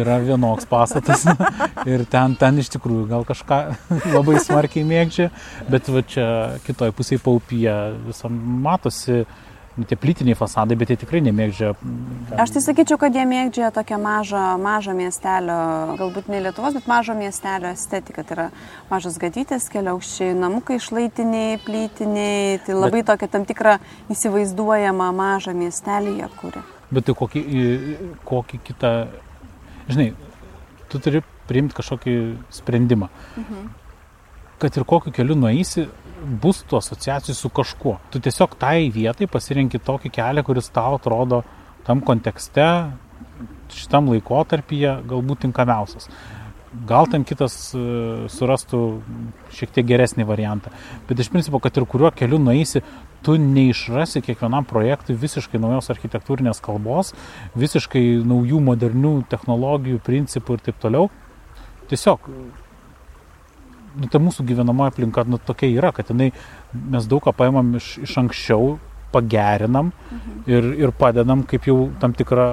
yra 0.00 0.20
vienoks 0.22 0.68
pastatas 0.70 1.24
ir 1.90 2.04
ten, 2.10 2.36
ten 2.38 2.60
iš 2.62 2.68
tikrųjų 2.76 3.08
gal 3.10 3.24
kažką 3.26 3.60
labai 4.16 4.36
smarkiai 4.42 4.84
mėgdžia, 4.86 5.30
bet 5.72 5.88
va 5.90 6.04
čia 6.06 6.26
kitoj 6.66 6.92
pusėje 6.94 7.24
paupyje 7.24 7.76
visam 8.06 8.36
matosi 8.66 9.24
nu, 9.24 9.49
tie 9.88 9.96
plytiniai 10.00 10.36
fasadai, 10.38 10.76
bet 10.80 10.92
jie 10.92 10.98
tikrai 11.00 11.20
nemėgdžia. 11.26 11.72
Aš 12.40 12.54
tai 12.56 12.62
sakyčiau, 12.64 12.98
kad 13.00 13.14
jie 13.16 13.24
mėgdžia 13.28 13.70
tokią 13.76 14.00
mažą, 14.02 14.42
mažą 14.62 14.96
miestelio, 14.98 15.60
galbūt 16.00 16.30
ne 16.32 16.42
Lietuvos, 16.46 16.76
bet 16.78 16.90
mažo 16.90 17.16
miestelio 17.18 17.72
estetiką. 17.74 18.26
Tai 18.26 18.36
yra 18.36 18.48
mažas 18.90 19.16
gadytės, 19.22 19.70
keliaukščiai 19.72 20.36
namukai, 20.38 20.80
išlaitiniai, 20.80 21.60
plytiniai, 21.64 22.60
tai 22.66 22.76
labai 22.76 23.02
bet... 23.02 23.10
tokia 23.12 23.30
tam 23.32 23.48
tikra 23.48 23.78
įsivaizduojama 24.12 25.10
mažą 25.16 25.56
miestelį 25.56 26.20
jie 26.20 26.30
kūrė. 26.40 26.62
Bet 26.90 27.06
tai 27.06 27.14
kokį, 27.14 27.42
kokį 28.26 28.64
kitą 28.66 28.94
žinai, 29.90 30.12
tu 30.90 31.00
turi 31.02 31.22
priimti 31.50 31.76
kažkokį 31.78 32.16
sprendimą. 32.54 33.10
Mhm. 33.40 33.68
Kad 34.60 34.76
ir 34.76 34.84
kokiu 34.84 35.12
keliu 35.16 35.36
nueisi, 35.38 35.86
bus 36.42 36.62
tų 36.68 36.80
asociacijų 36.80 37.36
su 37.36 37.50
kažkuo. 37.54 37.96
Tu 38.12 38.20
tiesiog 38.22 38.56
tai 38.60 38.90
vietai 38.92 39.28
pasirinki 39.30 39.80
tokį 39.82 40.12
kelią, 40.14 40.44
kuris 40.46 40.70
tau 40.74 40.98
atrodo 40.98 41.42
tam 41.86 42.02
kontekste, 42.04 42.66
šitam 43.72 44.10
laikotarpyje 44.12 45.00
galbūt 45.08 45.46
tinkamiausias. 45.46 46.10
Gal 46.86 47.08
ten 47.10 47.24
kitas 47.26 47.72
e, 47.74 47.80
surastų 48.30 48.80
šiek 49.56 49.72
tiek 49.74 49.86
geresnį 49.88 50.26
variantą. 50.28 50.70
Bet 51.08 51.18
iš 51.18 51.30
principo, 51.32 51.58
kad 51.58 51.74
ir 51.74 51.86
kuriuo 51.90 52.12
keliu 52.14 52.38
nueisi, 52.38 52.84
tu 53.26 53.34
neišrasi 53.42 54.22
kiekvienam 54.22 54.68
projektui 54.70 55.18
visiškai 55.18 55.58
naujos 55.60 55.90
architektūrinės 55.90 56.62
kalbos, 56.62 57.10
visiškai 57.58 58.04
naujų 58.22 58.62
modernių 58.70 59.16
technologijų, 59.32 59.98
principų 60.06 60.56
ir 60.56 60.64
taip 60.68 60.78
toliau. 60.84 61.10
Tiesiog, 61.90 62.30
nu, 63.96 64.10
tai 64.10 64.20
mūsų 64.22 64.46
gyvenamoji 64.48 64.94
aplinka 64.94 65.24
nu, 65.28 65.40
tokia 65.42 65.70
yra, 65.70 65.92
kad 65.96 66.12
jinai, 66.12 66.30
mes 66.72 67.08
daug 67.10 67.22
ką 67.24 67.34
paimam 67.36 67.74
iš, 67.80 67.96
iš 68.06 68.16
anksčiau, 68.22 68.76
pagerinam 69.10 69.90
mhm. 69.90 70.42
ir, 70.50 70.70
ir 70.84 70.94
padedam 70.94 71.42
kaip 71.48 71.66
jau 71.66 71.88
tam 72.02 72.14
tikrą 72.14 72.46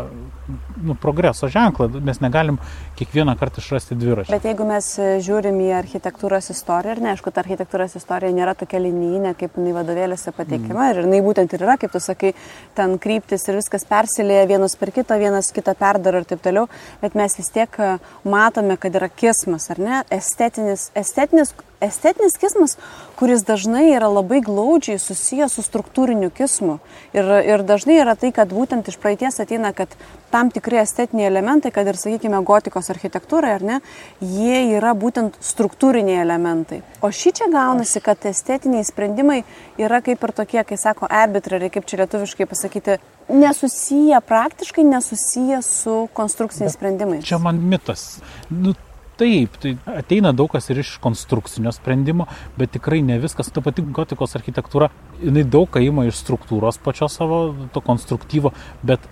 nu, 0.83 0.95
progreso 0.95 1.49
ženklą. 1.51 1.89
Mes 2.03 2.19
negalim 2.23 2.57
kiekvieną 2.99 3.35
kartą 3.39 3.61
išrasti 3.61 3.97
dviračio. 3.99 4.31
Bet 4.33 4.47
jeigu 4.47 4.67
mes 4.67 4.89
e, 4.99 5.09
žiūrim 5.23 5.59
į 5.65 5.69
architektūros 5.77 6.49
istoriją, 6.53 6.95
ir 6.95 7.03
neaišku, 7.05 7.33
ta 7.33 7.43
architektūros 7.43 7.97
istorija 7.99 8.33
nėra 8.35 8.55
tokia 8.57 8.81
linijinė, 8.83 9.33
kaip 9.39 9.59
jinai 9.59 9.75
vadovėlėse 9.77 10.33
pateikiama, 10.37 10.81
mm. 10.81 10.89
ir 10.93 11.01
jinai 11.05 11.21
būtent 11.25 11.55
ir 11.55 11.65
yra, 11.67 11.77
kaip 11.81 11.93
tu 11.93 12.01
sakai, 12.03 12.33
ten 12.77 12.97
kryptis 13.03 13.47
ir 13.47 13.59
viskas 13.59 13.87
persilėja 13.89 14.47
vienas 14.49 14.77
per 14.79 14.93
kitą, 14.95 15.19
vienas 15.21 15.51
kitą 15.55 15.75
perdaro 15.77 16.23
ir 16.23 16.29
taip 16.29 16.43
toliau, 16.45 16.67
bet 17.03 17.17
mes 17.19 17.37
vis 17.39 17.51
tiek 17.53 17.79
e, 17.81 17.93
matome, 18.27 18.79
kad 18.81 18.95
yra 18.95 19.11
kismas, 19.11 19.69
ar 19.73 19.83
ne, 19.83 20.03
estetinis, 20.13 20.89
estetinis 20.97 21.53
estetinis 21.81 22.37
kismas, 22.37 22.77
kuris 23.19 23.43
dažnai 23.45 23.91
yra 23.93 24.09
labai 24.11 24.39
glaudžiai 24.45 24.99
susijęs 25.01 25.57
su 25.57 25.63
struktūriniu 25.65 26.29
kismu. 26.33 26.77
Ir, 27.13 27.29
ir 27.45 27.63
dažnai 27.67 27.99
yra 28.01 28.15
tai, 28.19 28.31
kad 28.35 28.53
būtent 28.53 28.89
iš 28.89 28.97
praeities 29.01 29.39
ateina, 29.43 29.73
kad 29.77 29.93
tam 30.33 30.51
tikri 30.53 30.81
estetiniai 30.81 31.29
elementai, 31.29 31.71
kad 31.73 31.87
ir, 31.87 31.97
sakykime, 31.99 32.39
gotikos 32.45 32.89
architektūrai, 32.93 33.53
ar 33.57 33.65
ne, 33.65 33.77
jie 34.21 34.63
yra 34.77 34.93
būtent 34.97 35.37
struktūriniai 35.43 36.21
elementai. 36.23 36.81
O 37.01 37.11
šį 37.13 37.33
čia 37.39 37.51
gaunasi, 37.53 38.01
kad 38.03 38.25
estetiniai 38.27 38.85
sprendimai 38.87 39.43
yra 39.81 40.01
kaip 40.05 40.23
ir 40.23 40.35
tokie, 40.41 40.63
kai 40.67 40.79
sako, 40.81 41.09
arbitrariai, 41.09 41.71
kaip 41.73 41.87
čia 41.87 42.01
lietuviškai 42.03 42.49
pasakyti, 42.49 42.97
nesusiję, 43.29 44.19
praktiškai 44.25 44.83
nesusiję 44.83 45.61
su 45.63 46.07
konstrukciniais 46.13 46.73
sprendimais. 46.73 47.25
Čia 47.25 47.39
man 47.39 47.61
mitas. 47.69 48.19
Nu, 48.49 48.73
Taip, 49.17 49.55
tai 49.57 49.73
ateina 49.97 50.29
daug 50.29 50.51
kas 50.53 50.69
ir 50.69 50.83
iš 50.83 50.91
konstrukcinio 51.01 51.71
sprendimo, 51.73 52.27
bet 52.57 52.75
tikrai 52.75 52.99
ne 53.01 53.17
viskas. 53.21 53.49
Ta 53.49 53.63
pati 53.65 53.81
gotikos 53.81 54.37
architektūra, 54.37 54.91
jinai 55.23 55.41
daug 55.41 55.65
ką 55.73 55.81
ima 55.81 56.05
iš 56.05 56.19
struktūros 56.21 56.77
pačios 56.85 57.17
savo, 57.17 57.39
to 57.73 57.81
konstruktyvo, 57.81 58.53
bet 58.85 59.07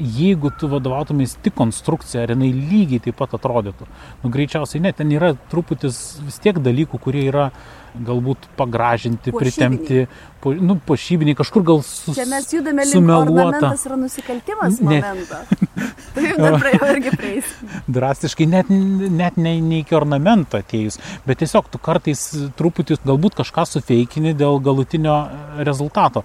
jeigu 0.00 0.50
tu 0.58 0.70
vadovautumės 0.70 1.36
tik 1.44 1.54
konstrukcija, 1.58 2.24
ar 2.24 2.34
jinai 2.34 2.50
lygiai 2.54 3.02
taip 3.04 3.18
pat 3.20 3.36
atrodytų. 3.36 3.88
Nu, 4.22 4.32
greičiausiai 4.32 4.82
ne, 4.84 4.94
ten 4.96 5.12
yra 5.12 5.34
truputis 5.52 6.00
vis 6.24 6.40
tiek 6.42 6.58
dalykų, 6.62 7.00
kurie 7.02 7.26
yra 7.28 7.50
galbūt 7.90 8.46
pagražinti, 8.58 9.32
pošybiniai. 9.34 9.78
pritemti, 9.78 10.04
po, 10.42 10.52
nu, 10.54 10.76
pošybiniai, 10.86 11.34
kažkur 11.38 11.64
gal 11.66 11.80
sus, 11.82 12.14
Čia 12.14 12.26
mes 12.30 12.46
judame 12.54 12.86
link 12.86 13.10
ornamentas 13.10 13.82
yra 13.88 13.98
nusikaltimas 13.98 14.78
ne. 14.78 15.00
momento. 15.00 15.40
Taip, 16.14 16.38
dar 16.38 16.68
jo 16.70 16.90
irgi 16.92 17.14
prieis. 17.16 17.50
Drastiškai 17.90 18.46
net, 18.50 18.70
net 18.70 19.40
ne, 19.42 19.56
ne 19.58 19.82
iki 19.82 19.98
ornamento 19.98 20.60
atėjus, 20.60 21.00
bet 21.26 21.42
tiesiog 21.42 21.70
tu 21.72 21.82
kartais 21.82 22.22
truputį 22.58 23.00
galbūt 23.02 23.40
kažką 23.42 23.66
sufeikini 23.72 24.36
dėl 24.38 24.62
galutinio 24.62 25.18
rezultato. 25.66 26.24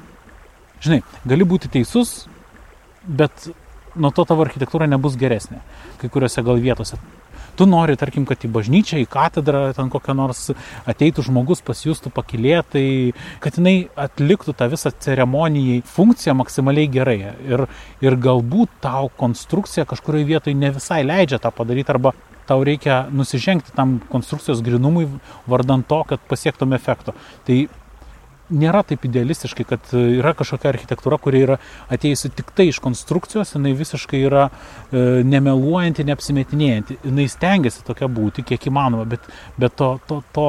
Žinai, 0.85 1.01
gali 1.25 1.47
būti 1.49 1.71
teisus, 1.73 2.25
bet 3.05 3.49
nuo 3.95 4.11
to 4.15 4.25
tavo 4.27 4.45
architektūra 4.45 4.87
nebus 4.89 5.17
geresnė 5.19 5.61
kai 6.01 6.11
kuriuose 6.11 6.43
gal 6.45 6.59
vietose. 6.61 6.99
Tu 7.55 7.63
nori, 7.63 7.95
tarkim, 7.95 8.25
kad 8.27 8.41
į 8.43 8.49
bažnyčią, 8.51 8.97
į 8.99 9.07
katedrą 9.07 9.69
ten 9.77 9.87
kokią 9.91 10.15
nors 10.17 10.49
ateitų 10.91 11.23
žmogus, 11.29 11.61
pasijustų 11.63 12.11
pakilėtai, 12.11 13.13
kad 13.43 13.55
jinai 13.55 13.87
atliktų 13.95 14.57
tą 14.59 14.67
visą 14.73 14.91
ceremonijai 15.05 15.79
funkciją 15.87 16.35
maksimaliai 16.35 16.89
gerai. 16.91 17.17
Ir, 17.47 17.63
ir 18.03 18.19
galbūt 18.19 18.75
tau 18.83 19.07
konstrukcija 19.21 19.87
kažkurioje 19.87 20.27
vietoje 20.33 20.59
ne 20.59 20.73
visai 20.75 20.99
leidžia 21.07 21.39
tą 21.39 21.53
padaryti 21.55 21.95
arba 21.95 22.11
tau 22.45 22.59
reikia 22.67 23.05
nusižengti 23.15 23.73
tam 23.77 23.97
konstrukcijos 24.11 24.59
grinumui 24.65 25.07
vardant 25.47 25.87
to, 25.87 26.03
kad 26.11 26.27
pasiektum 26.27 26.75
efekto. 26.75 27.15
Tai 27.47 27.61
nėra 28.53 28.83
taip 28.85 29.05
idealistiškai, 29.07 29.65
kad 29.67 29.93
e, 29.95 30.01
yra 30.19 30.33
kažkokia 30.37 30.69
architektūra, 30.71 31.17
kuri 31.21 31.41
yra 31.45 31.57
atėjusi 31.93 32.31
tik 32.35 32.51
tai 32.57 32.67
iš 32.69 32.79
konstrukcijos, 32.83 33.55
jinai 33.55 33.73
visiškai 33.77 34.21
yra 34.27 34.47
e, 34.49 35.23
nemeluojanti, 35.25 36.05
neapsimetinėjanti. 36.09 36.99
Jinai 37.07 37.27
stengiasi 37.31 37.85
tokia 37.87 38.09
būti, 38.11 38.45
kiek 38.45 38.69
įmanoma, 38.69 39.07
bet, 39.09 39.25
bet 39.61 39.75
to, 39.79 39.95
to, 40.09 40.21
to 40.35 40.47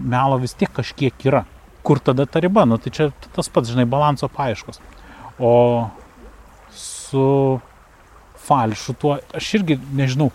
melo 0.00 0.40
vis 0.42 0.56
tiek 0.58 0.72
kažkiek 0.74 1.28
yra. 1.28 1.44
Kur 1.84 2.00
tada 2.00 2.24
ta 2.24 2.40
riba? 2.40 2.64
Nu, 2.68 2.80
tai 2.80 2.94
čia 2.96 3.10
tas 3.36 3.50
pats, 3.52 3.72
žinai, 3.74 3.84
balanso 3.88 4.30
paieškos. 4.32 4.80
O 5.36 5.52
su 6.74 7.60
falšu 8.44 8.94
tuo, 9.00 9.18
aš 9.36 9.50
irgi 9.58 9.76
nežinau, 9.96 10.30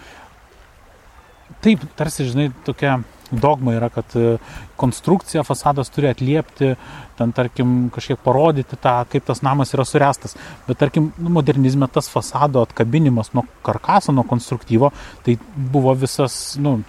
taip, 1.64 1.84
tarsi, 1.98 2.28
žinai, 2.30 2.50
tokia 2.66 3.00
dogma 3.32 3.76
yra, 3.78 3.90
kad 3.94 4.16
e, 4.16 4.38
konstrukcija 4.80 5.44
fasadas 5.44 5.92
turi 5.94 6.10
atliepti, 6.10 6.74
ten 7.20 7.34
tarkim 7.36 7.90
kažkiek 7.94 8.22
parodyti 8.24 8.80
tą, 8.80 8.96
kaip 9.12 9.26
tas 9.28 9.44
namas 9.46 9.74
yra 9.76 9.86
surestas. 9.88 10.38
Bet 10.68 10.80
tarkim, 10.82 11.12
nu, 11.18 11.34
modernizme 11.40 11.88
tas 11.92 12.10
fasado 12.12 12.64
atkabinimas 12.66 13.34
nuo 13.34 13.46
karkaso, 13.66 14.16
nuo 14.16 14.24
konstruktyvo, 14.30 14.92
tai 15.26 15.38
buvo 15.56 15.94
visas, 16.00 16.58
nu, 16.62 16.80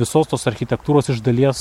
visos 0.00 0.28
tos 0.30 0.46
architektūros 0.50 1.10
iš 1.12 1.20
dalies 1.24 1.60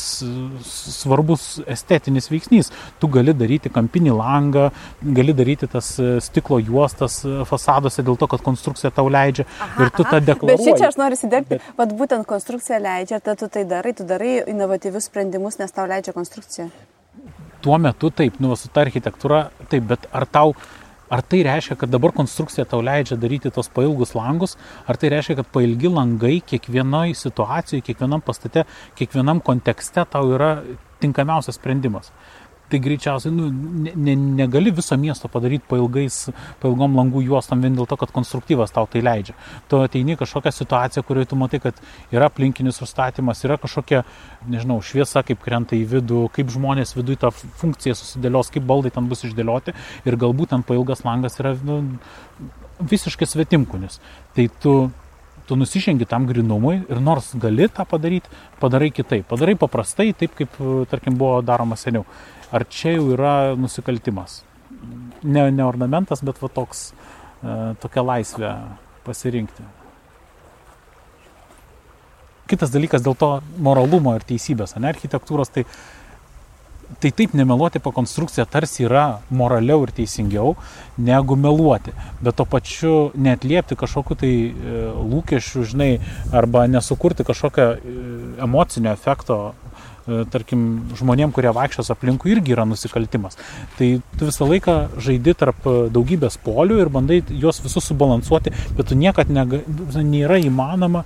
svarbus 0.65 1.45
estetinis 1.67 2.30
veiksnys. 2.32 2.71
Tu 2.99 3.10
gali 3.12 3.36
daryti 3.38 3.71
kampinį 3.73 4.15
langą, 4.15 4.69
gali 5.04 5.36
daryti 5.38 5.69
tas 5.71 5.91
e, 5.99 6.17
stiklo 6.23 6.60
juostas 6.63 7.21
e, 7.28 7.39
fasaduose 7.49 8.06
dėl 8.06 8.19
to, 8.19 8.30
kad 8.32 8.43
konstrukcija 8.45 8.93
tau 8.95 9.08
leidžia 9.12 9.45
aha, 9.47 9.86
ir 9.86 9.93
tu 9.95 10.06
tą 10.08 10.21
deklaruoji. 10.23 10.71
Bet 10.71 10.82
čia 10.82 10.91
aš 10.91 10.99
noriu 11.02 11.19
įsidėkti, 11.19 11.58
Bet... 11.58 11.73
vad 11.80 11.95
būtent 11.99 12.30
konstrukcija 12.30 12.82
leidžia, 12.84 13.19
tada 13.19 13.39
tu 13.43 13.52
tai 13.54 13.65
darai, 13.69 13.95
tu 13.97 14.08
darai 14.08 14.39
inovatyvius 14.49 15.10
sprendimus, 15.12 15.60
nes 15.62 15.75
tau 15.75 15.88
leidžia 15.89 16.15
konstrukcija. 16.15 16.69
Tuo 17.60 17.75
metu 17.82 18.08
taip, 18.15 18.38
nu, 18.39 18.54
su 18.56 18.69
ta 18.71 18.86
architektūra 18.86 19.49
taip, 19.71 19.84
bet 19.89 20.06
ar 20.15 20.23
tau 20.32 20.54
Ar 21.10 21.24
tai 21.26 21.41
reiškia, 21.45 21.78
kad 21.82 21.89
dabar 21.89 22.13
konstrukcija 22.13 22.67
tau 22.69 22.84
leidžia 22.86 23.17
daryti 23.17 23.50
tos 23.54 23.69
pailgus 23.74 24.13
langus, 24.17 24.56
ar 24.86 24.98
tai 25.02 25.10
reiškia, 25.15 25.39
kad 25.39 25.50
pailgi 25.54 25.89
langai 25.89 26.36
kiekvienoje 26.45 27.15
situacijoje, 27.17 27.86
kiekvienam 27.88 28.22
pastate, 28.22 28.65
kiekvienam 29.00 29.41
kontekste 29.41 30.06
tau 30.12 30.30
yra 30.36 30.60
tinkamiausias 31.02 31.58
sprendimas 31.58 32.12
tai 32.69 32.79
greičiausiai 32.79 33.34
nu, 33.34 33.49
ne, 33.84 33.93
ne, 33.95 34.15
negali 34.15 34.71
viso 34.75 34.97
miesto 34.97 35.29
padaryti 35.32 35.65
pailgais, 35.69 36.19
pailgom 36.62 36.97
langų 36.99 37.23
juostam 37.25 37.63
vien 37.65 37.75
dėl 37.77 37.89
to, 37.89 37.97
kad 37.99 38.13
konstruktyvas 38.15 38.73
tau 38.75 38.88
tai 38.91 39.01
leidžia. 39.05 39.36
Tu 39.71 39.82
ateini 39.82 40.17
kažkokią 40.19 40.53
situaciją, 40.53 41.03
kurioje 41.08 41.32
tu 41.32 41.39
matai, 41.39 41.62
kad 41.63 41.82
yra 42.13 42.29
aplinkinis 42.29 42.82
užstatymas, 42.86 43.43
yra 43.47 43.58
kažkokia, 43.62 44.03
nežinau, 44.49 44.79
šviesa, 44.86 45.25
kaip 45.25 45.41
krenta 45.43 45.77
į 45.77 45.84
vidų, 45.97 46.27
kaip 46.36 46.53
žmonės 46.53 46.95
viduje 46.97 47.23
tą 47.25 47.34
funkciją 47.34 47.97
susidėlios, 47.97 48.53
kaip 48.53 48.65
baldai 48.69 48.93
ten 48.95 49.10
bus 49.10 49.25
išdėlioti 49.27 49.75
ir 50.05 50.19
galbūt 50.19 50.53
ten 50.53 50.65
pailgas 50.65 51.05
langas 51.08 51.41
yra 51.41 51.55
nu, 51.65 51.82
visiškai 52.79 53.27
svetimkunis. 53.27 53.99
Tai 54.38 54.49
tu 54.62 54.79
tu 55.49 55.55
nusižengi 55.58 56.05
tam 56.05 56.27
grinumui 56.29 56.75
ir 56.93 56.99
nors 57.01 57.32
gali 57.41 57.65
tą 57.73 57.82
padaryti, 57.89 58.29
padarai 58.62 58.91
kitaip. 58.93 59.25
Padarai 59.25 59.55
paprastai, 59.58 60.12
taip 60.13 60.36
kaip, 60.38 60.60
tarkim, 60.91 61.15
buvo 61.17 61.39
daroma 61.41 61.73
seniau 61.73 62.05
ar 62.51 62.65
čia 62.69 62.95
jau 62.97 63.09
yra 63.13 63.55
nusikaltimas. 63.59 64.43
Ne, 65.23 65.49
ne 65.51 65.65
ornamentas, 65.65 66.23
bet 66.25 66.39
va 66.41 66.49
toks, 66.53 66.89
e, 67.43 67.57
tokia 67.81 68.05
laisvė 68.05 68.53
pasirinkti. 69.05 69.65
Kitas 72.49 72.71
dalykas 72.73 73.03
dėl 73.05 73.17
to 73.19 73.29
moralumo 73.62 74.15
ir 74.17 74.25
teisybės, 74.25 74.73
ne 74.81 74.89
architektūros, 74.89 75.51
tai, 75.53 75.65
tai 77.03 77.12
taip 77.13 77.35
nemeluoti 77.38 77.81
po 77.83 77.91
konstrukciją 77.93 78.47
tarsi 78.49 78.88
yra 78.88 79.19
moraliau 79.29 79.83
ir 79.85 79.93
teisingiau 79.99 80.55
negu 80.97 81.38
meluoti, 81.38 81.93
bet 82.25 82.39
to 82.39 82.47
pačiu 82.49 82.95
netliepti 83.13 83.77
kažkokiu 83.77 84.17
tai 84.23 84.33
e, 84.49 84.81
lūkesčių, 85.12 85.65
žinai, 85.73 85.91
arba 86.33 86.65
nesukurti 86.71 87.27
kažkokio 87.27 87.67
e, 87.75 87.97
emocinio 88.47 88.95
efekto 88.97 89.39
tarkim, 90.34 90.67
žmonėm, 91.00 91.34
kurie 91.36 91.52
vaikščios 91.56 91.91
aplinkui, 91.95 92.34
irgi 92.36 92.56
yra 92.56 92.67
nusikaltimas. 92.69 93.39
Tai 93.78 93.89
tu 94.17 94.30
visą 94.30 94.50
laiką 94.50 94.78
žaidi 95.02 95.36
tarp 95.39 95.65
daugybės 95.95 96.39
polių 96.45 96.80
ir 96.84 96.93
bandai 96.93 97.22
juos 97.30 97.62
visus 97.63 97.89
subalansuoti, 97.89 98.54
bet 98.78 98.91
tu 98.91 99.00
niekad 99.00 99.32
nega, 99.34 99.62
nėra 100.00 100.39
įmanoma 100.43 101.06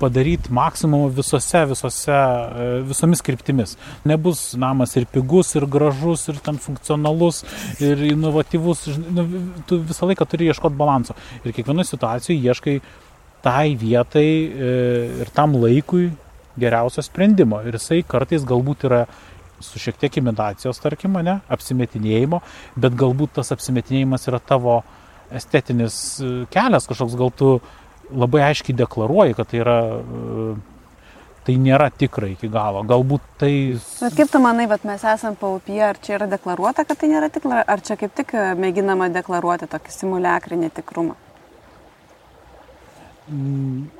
padaryti 0.00 0.52
maksimumą 0.52 1.10
visose, 1.12 1.60
visose, 1.68 2.12
e, 2.12 2.68
visomis 2.88 3.22
kryptimis. 3.26 3.76
Nebus 4.08 4.54
namas 4.56 4.96
ir 4.96 5.06
pigus, 5.12 5.52
ir 5.58 5.66
gražus, 5.74 6.26
ir 6.32 6.40
ten 6.44 6.58
funkcionalus, 6.58 7.42
ir 7.84 8.00
inovatyvus. 8.08 8.86
Nu, 9.12 9.26
tu 9.68 9.82
visą 9.90 10.08
laiką 10.10 10.26
turi 10.30 10.48
ieškoti 10.50 10.80
balanso. 10.80 11.16
Ir 11.44 11.52
kiekvienoje 11.56 11.92
situacijoje 11.92 12.40
ieškai 12.48 12.80
tai 13.44 13.76
vietai 13.80 14.26
e, 14.26 14.72
ir 15.24 15.32
tam 15.36 15.56
laikui 15.60 16.10
geriausio 16.58 17.04
sprendimo. 17.04 17.60
Ir 17.66 17.78
jisai 17.78 18.00
kartais 18.06 18.46
galbūt 18.48 18.86
yra 18.88 19.04
su 19.60 19.78
šiek 19.78 19.98
tiek 20.00 20.16
imitacijos, 20.20 20.80
tarkim, 20.80 21.18
ne, 21.24 21.38
apsimetinėjimo, 21.52 22.40
bet 22.80 22.96
galbūt 22.98 23.36
tas 23.40 23.52
apsimetinėjimas 23.54 24.26
yra 24.30 24.40
tavo 24.40 24.80
estetinis 25.36 25.94
e, 26.24 26.30
kelias 26.50 26.88
kažkoks, 26.90 27.16
gal 27.20 27.32
tu 27.36 27.52
labai 28.10 28.42
aiškiai 28.48 28.78
deklaruoji, 28.80 29.36
kad 29.36 29.50
tai 29.52 29.60
yra 29.60 29.76
e, 30.00 30.46
tai 31.46 31.58
nėra 31.60 31.90
tikra 31.92 32.32
iki 32.32 32.50
galo. 32.52 32.82
Galbūt 32.88 33.28
tai... 33.40 33.52
Bet 34.00 34.16
kaip 34.16 34.32
tu 34.32 34.40
manai, 34.42 34.66
kad 34.72 34.88
mes 34.88 35.04
esame 35.12 35.38
paupyje, 35.40 35.84
ar 35.92 36.00
čia 36.02 36.16
yra 36.18 36.28
deklaruota, 36.32 36.86
kad 36.88 37.00
tai 37.00 37.12
nėra 37.12 37.30
tikra, 37.32 37.62
ar 37.62 37.84
čia 37.84 38.00
kaip 38.00 38.16
tik 38.16 38.34
e, 38.34 38.50
mėginama 38.60 39.12
deklaruoti 39.12 39.68
tokį 39.70 39.96
simuliakrinį 40.00 40.74
tikrumą? 40.80 41.16
Mm 43.30 43.99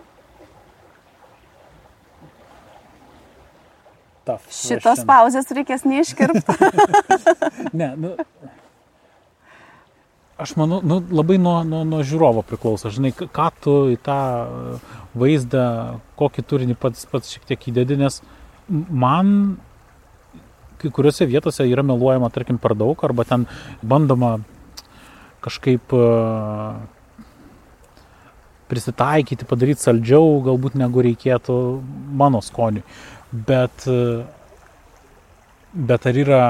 tough. 4.31 4.49
Šitos 4.55 4.87
question. 4.87 5.11
pauzės 5.11 5.53
reikės 5.59 5.87
neiškirpti. 5.88 6.57
ne, 7.81 7.93
nu, 8.01 8.14
aš 10.40 10.55
manau, 10.57 10.81
nu, 10.83 11.01
labai 11.12 11.38
nuo, 11.43 11.61
nuo, 11.69 11.83
nuo 11.88 12.03
žiūrovo 12.07 12.45
priklauso. 12.47 12.93
Žinai, 12.93 13.12
ką 13.12 13.49
tu 13.61 13.75
į 13.95 13.99
tą 14.05 14.21
vaizdą, 15.19 15.64
kokį 16.21 16.47
turinį 16.53 16.79
pats, 16.81 17.05
pats 17.11 17.35
šiek 17.35 17.49
tiek 17.51 17.69
įdedi, 17.73 17.99
nes 18.01 18.23
man 18.71 19.59
kai 20.81 20.88
kuriuose 20.95 21.29
vietose 21.29 21.66
yra 21.69 21.85
meluojama, 21.85 22.31
tarkim, 22.33 22.57
per 22.61 22.73
daug, 22.79 22.97
arba 23.05 23.27
ten 23.29 23.45
bandoma 23.85 24.38
kažkaip 25.45 25.93
prisitaikyti, 28.71 29.49
padaryti 29.51 29.83
saldžiau, 29.83 30.38
galbūt 30.47 30.79
negu 30.79 31.03
reikėtų 31.05 31.57
mano 32.16 32.40
skoniui 32.45 32.85
bet, 33.33 33.87
bet 35.73 36.07
ar 36.07 36.21
yra 36.25 36.45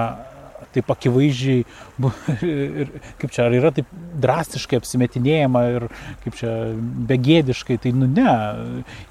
taip 0.74 0.90
akivaizdžiai, 0.92 1.64
ir, 2.80 2.90
kaip 3.20 3.32
čia, 3.34 3.46
ar 3.46 3.54
yra 3.56 3.72
taip 3.74 3.88
drastiškai 4.22 4.78
apsimetinėjama 4.80 5.62
ir 5.74 5.86
kaip 6.24 6.36
čia 6.38 6.52
begėdiškai, 7.10 7.78
tai 7.82 7.92
nu 7.96 8.08
ne, 8.10 8.34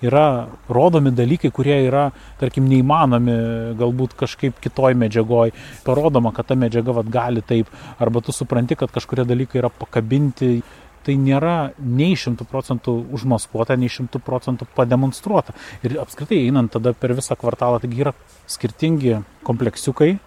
yra 0.05 0.25
rodomi 0.71 1.11
dalykai, 1.15 1.51
kurie 1.55 1.75
yra, 1.87 2.09
tarkim, 2.39 2.69
neįmanomi 2.71 3.37
galbūt 3.79 4.15
kažkaip 4.19 4.59
kitoj 4.63 4.95
medžiagoj, 5.03 5.53
parodoma, 5.87 6.33
kad 6.35 6.49
ta 6.49 6.57
medžiaga 6.59 6.95
vat, 7.01 7.11
gali 7.11 7.43
taip, 7.45 7.71
arba 7.99 8.23
tu 8.23 8.35
supranti, 8.35 8.79
kad 8.79 8.93
kažkurie 8.95 9.27
dalykai 9.27 9.63
yra 9.63 9.73
pakabinti 9.73 10.59
tai 11.05 11.15
nėra 11.19 11.71
nei 11.79 12.17
šimtų 12.19 12.47
procentų 12.49 12.95
užmaskuota, 13.15 13.77
nei 13.79 13.91
šimtų 13.91 14.21
procentų 14.25 14.69
pademonstruota. 14.75 15.55
Ir 15.83 15.99
apskritai 16.01 16.41
einant 16.45 16.73
tada 16.75 16.93
per 16.93 17.15
visą 17.17 17.37
kvartalą, 17.39 17.81
taigi 17.83 18.03
yra 18.03 18.15
skirtingi 18.49 19.19
kompleksiukai, 19.47 20.17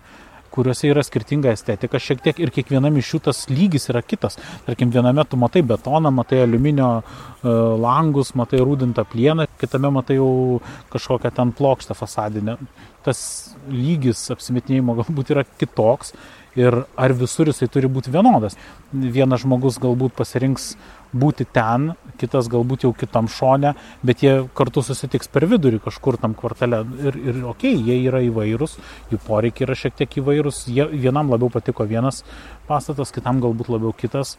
kuriuose 0.52 0.90
yra 0.92 1.02
skirtinga 1.04 1.52
estetika 1.56 2.00
šiek 2.02 2.20
tiek 2.24 2.40
ir 2.42 2.52
kiekvienam 2.52 2.98
iš 3.00 3.14
jų 3.14 3.20
tas 3.28 3.44
lygis 3.50 3.88
yra 3.92 4.02
kitas. 4.04 4.37
Tarkim, 4.66 4.92
viename 4.92 5.24
tu 5.28 5.38
matai 5.40 5.62
betoną, 5.66 6.12
matai 6.12 6.42
aliuminio 6.44 6.90
e, 7.00 7.54
langus, 7.80 8.35
matai 8.38 8.61
rūdintą 8.61 9.06
plieną, 9.08 9.48
kitame 9.61 9.92
matai 9.94 10.18
jau 10.18 10.61
kažkokią 10.92 11.32
ten 11.38 11.54
plokštę 11.56 11.96
fasadinę. 11.96 12.58
Tas 13.06 13.22
lygis 13.70 14.26
apsimetinėjimo 14.35 14.98
galbūt 15.00 15.32
yra 15.35 15.46
kitoks 15.48 16.12
ir 16.58 16.82
ar 16.96 17.14
visur 17.16 17.48
jisai 17.48 17.68
turi 17.72 17.88
būti 17.88 18.12
vienodas. 18.12 18.56
Vienas 18.92 19.42
žmogus 19.44 19.78
galbūt 19.82 20.14
pasirinks 20.16 20.72
būti 21.12 21.44
ten, 21.52 21.92
kitas 22.20 22.48
galbūt 22.52 22.86
jau 22.86 22.92
kitam 22.96 23.28
šone, 23.28 23.74
bet 24.04 24.22
jie 24.24 24.34
kartu 24.56 24.82
susitiks 24.84 25.28
per 25.32 25.46
vidurį 25.48 25.82
kažkur 25.84 26.18
tam 26.20 26.36
kvartale. 26.38 26.82
Ir, 27.04 27.18
ir 27.18 27.42
okei, 27.50 27.74
okay, 27.76 27.84
jie 27.88 27.98
yra 28.08 28.22
įvairūs, 28.28 28.78
jų 29.12 29.20
poreikiai 29.26 29.68
yra 29.68 29.78
šiek 29.78 29.96
tiek 30.00 30.18
įvairūs, 30.22 30.64
jie, 30.72 30.86
vienam 30.92 31.32
labiau 31.32 31.52
patiko 31.52 31.86
vienas 31.88 32.22
pastatas, 32.68 33.12
kitam 33.12 33.42
galbūt 33.44 33.72
labiau 33.72 33.92
kitas. 33.96 34.38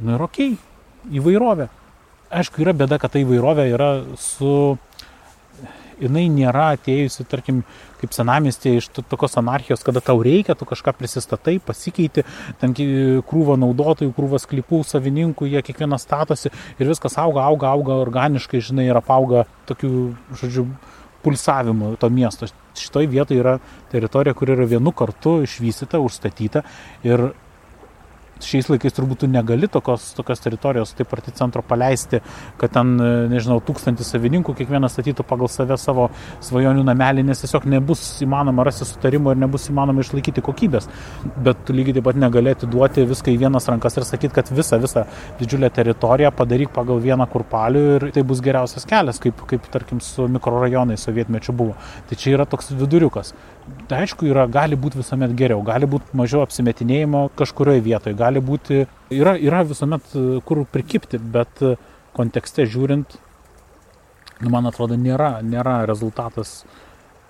Nu 0.00 0.16
ir 0.16 0.26
okei, 0.26 0.54
okay, 0.54 1.18
įvairovė. 1.20 1.70
Aišku, 2.34 2.64
yra 2.64 2.74
bėda, 2.74 2.98
kad 2.98 3.12
ta 3.14 3.20
įvairovė 3.22 3.68
yra 3.70 3.90
su 4.18 4.74
jinai 6.00 6.24
nėra 6.32 6.70
atėjusi, 6.74 7.26
tarkim, 7.30 7.62
kaip 8.00 8.14
senamestė 8.16 8.74
iš 8.78 8.90
tokios 8.96 9.38
anarchijos, 9.40 9.84
kada 9.86 10.02
tau 10.04 10.18
reikia, 10.24 10.56
tu 10.58 10.68
kažką 10.68 10.94
prisistatai, 10.98 11.56
pasikeiti, 11.64 12.24
ten 12.60 12.74
krūva 12.74 13.58
naudotojų, 13.60 14.14
krūva 14.16 14.40
sklypų, 14.42 14.82
savininkų, 14.88 15.48
jie 15.52 15.62
kiekvienas 15.66 16.06
statosi 16.06 16.52
ir 16.78 16.90
viskas 16.90 17.18
auga, 17.22 17.46
auga, 17.48 17.72
auga 17.74 18.00
organiškai, 18.02 18.62
žinai, 18.64 18.88
ir 18.90 19.00
apauga 19.00 19.46
tokių, 19.70 19.94
žodžiu, 20.42 20.68
pulsavimu 21.24 21.94
to 21.96 22.10
miesto. 22.12 22.48
Šitoj 22.74 23.06
vietoje 23.08 23.40
yra 23.40 23.58
teritorija, 23.92 24.34
kur 24.36 24.50
yra 24.50 24.66
vienu 24.68 24.92
kartu 24.92 25.38
išvystyta, 25.46 26.00
užstatyta 26.02 26.64
ir 27.06 27.30
šiais 28.42 28.68
laikais 28.70 28.94
turbūt 28.96 29.22
tu 29.22 29.28
negali 29.30 29.68
tokios, 29.70 30.10
tokios 30.16 30.42
teritorijos 30.42 30.94
taip 30.98 31.12
arti 31.14 31.34
centro 31.36 31.62
paleisti, 31.66 32.20
kad 32.60 32.72
ten, 32.74 32.94
e, 33.00 33.10
nežinau, 33.30 33.60
tūkstantis 33.64 34.10
savininkų 34.14 34.54
kiekvienas 34.58 34.94
statytų 34.96 35.26
pagal 35.28 35.50
save 35.52 35.78
savo 35.80 36.08
svajonių 36.44 36.84
namelį, 36.88 37.24
nes 37.28 37.44
tiesiog 37.44 37.68
nebus 37.70 38.02
įmanoma 38.24 38.66
rasti 38.66 38.88
sutarimo 38.88 39.34
ir 39.34 39.40
nebus 39.40 39.68
įmanoma 39.70 40.04
išlaikyti 40.04 40.44
kokybės. 40.44 40.88
Bet 41.44 41.64
tu 41.66 41.76
lygiai 41.76 41.98
taip 41.98 42.08
pat 42.08 42.20
negali 42.20 42.54
atiduoti 42.54 43.06
viską 43.08 43.34
į 43.34 43.40
vienas 43.46 43.68
rankas 43.70 43.98
ir 43.98 44.08
sakyti, 44.08 44.34
kad 44.34 44.50
visą, 44.54 44.80
visą 44.82 45.06
didžiulę 45.40 45.70
teritoriją 45.74 46.32
padaryk 46.34 46.74
pagal 46.74 47.02
vieną 47.04 47.28
kurpalių 47.30 47.84
ir 47.96 48.08
tai 48.14 48.26
bus 48.26 48.42
geriausias 48.44 48.86
kelias, 48.88 49.20
kaip, 49.22 49.44
kaip 49.50 49.66
tarkim 49.72 50.02
su 50.04 50.28
mikrorajonai 50.28 50.98
sovietmečiu 51.00 51.54
buvo. 51.56 51.76
Tai 52.08 52.18
čia 52.18 52.34
yra 52.36 52.48
toks 52.48 52.72
viduriukas. 52.74 53.34
Tai 53.88 54.02
aišku, 54.04 54.26
yra, 54.28 54.44
gali 54.52 54.76
būti 54.76 54.98
visuomet 55.00 55.32
geriau, 55.36 55.62
gali 55.64 55.88
būti 55.88 56.16
mažiau 56.16 56.42
apsimetinėjimo 56.44 57.30
kažkurioje 57.38 57.80
vietoje, 57.84 58.16
gali 58.16 58.42
būti, 58.44 58.82
yra, 59.12 59.34
yra 59.40 59.62
visuomet 59.64 60.10
e, 60.12 60.24
kur 60.44 60.60
prikipti, 60.68 61.16
bet 61.16 61.62
e, 61.64 61.74
kontekste 62.16 62.66
žiūrint, 62.68 63.16
nu, 64.42 64.52
man 64.52 64.68
atrodo, 64.68 64.98
nėra, 65.00 65.38
nėra 65.40 65.78
rezultatas 65.88 66.58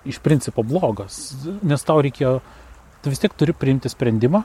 iš 0.03 0.19
principo 0.23 0.63
blogas, 0.67 1.37
nes 1.63 1.87
tau 1.87 2.03
reikėjo, 2.03 2.37
tu 3.03 3.13
vis 3.13 3.23
tiek 3.23 3.35
turi 3.39 3.55
priimti 3.55 3.91
sprendimą 3.91 4.43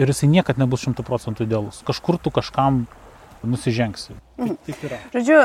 ir 0.00 0.08
jisai 0.08 0.30
niekad 0.32 0.60
nebus 0.60 0.84
šimtų 0.86 1.04
procentų 1.04 1.44
idealus. 1.44 1.82
Kažkur 1.86 2.16
tu 2.22 2.32
kažkam 2.34 2.86
nusižengsi. 3.46 4.16
Yra. 4.38 4.98
Žodžiu, 5.10 5.38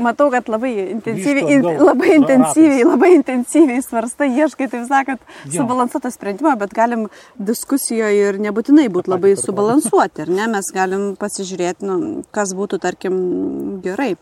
matau, 0.00 0.30
kad 0.32 0.48
labai 0.48 0.70
intensyviai, 0.94 1.56
in, 1.58 1.66
labai 1.80 2.14
intensyviai, 2.16 2.86
labai 2.88 3.10
intensyviai 3.18 3.82
svarsta, 3.84 4.24
ieškai, 4.24 4.70
taip 4.72 4.86
sakant, 4.88 5.26
subalansuotą 5.52 6.12
sprendimą, 6.14 6.54
bet 6.60 6.72
galim 6.76 7.08
diskusijoje 7.36 8.30
ir 8.30 8.40
nebūtinai 8.40 8.88
būti 8.92 9.12
labai 9.12 9.34
subalansuoti, 9.40 10.24
ar 10.24 10.32
ne? 10.32 10.48
Mes 10.56 10.72
galim 10.72 11.10
pasižiūrėti, 11.20 11.84
nu, 11.84 11.98
kas 12.32 12.56
būtų, 12.56 12.80
tarkim, 12.80 13.20
gerai. 13.84 14.14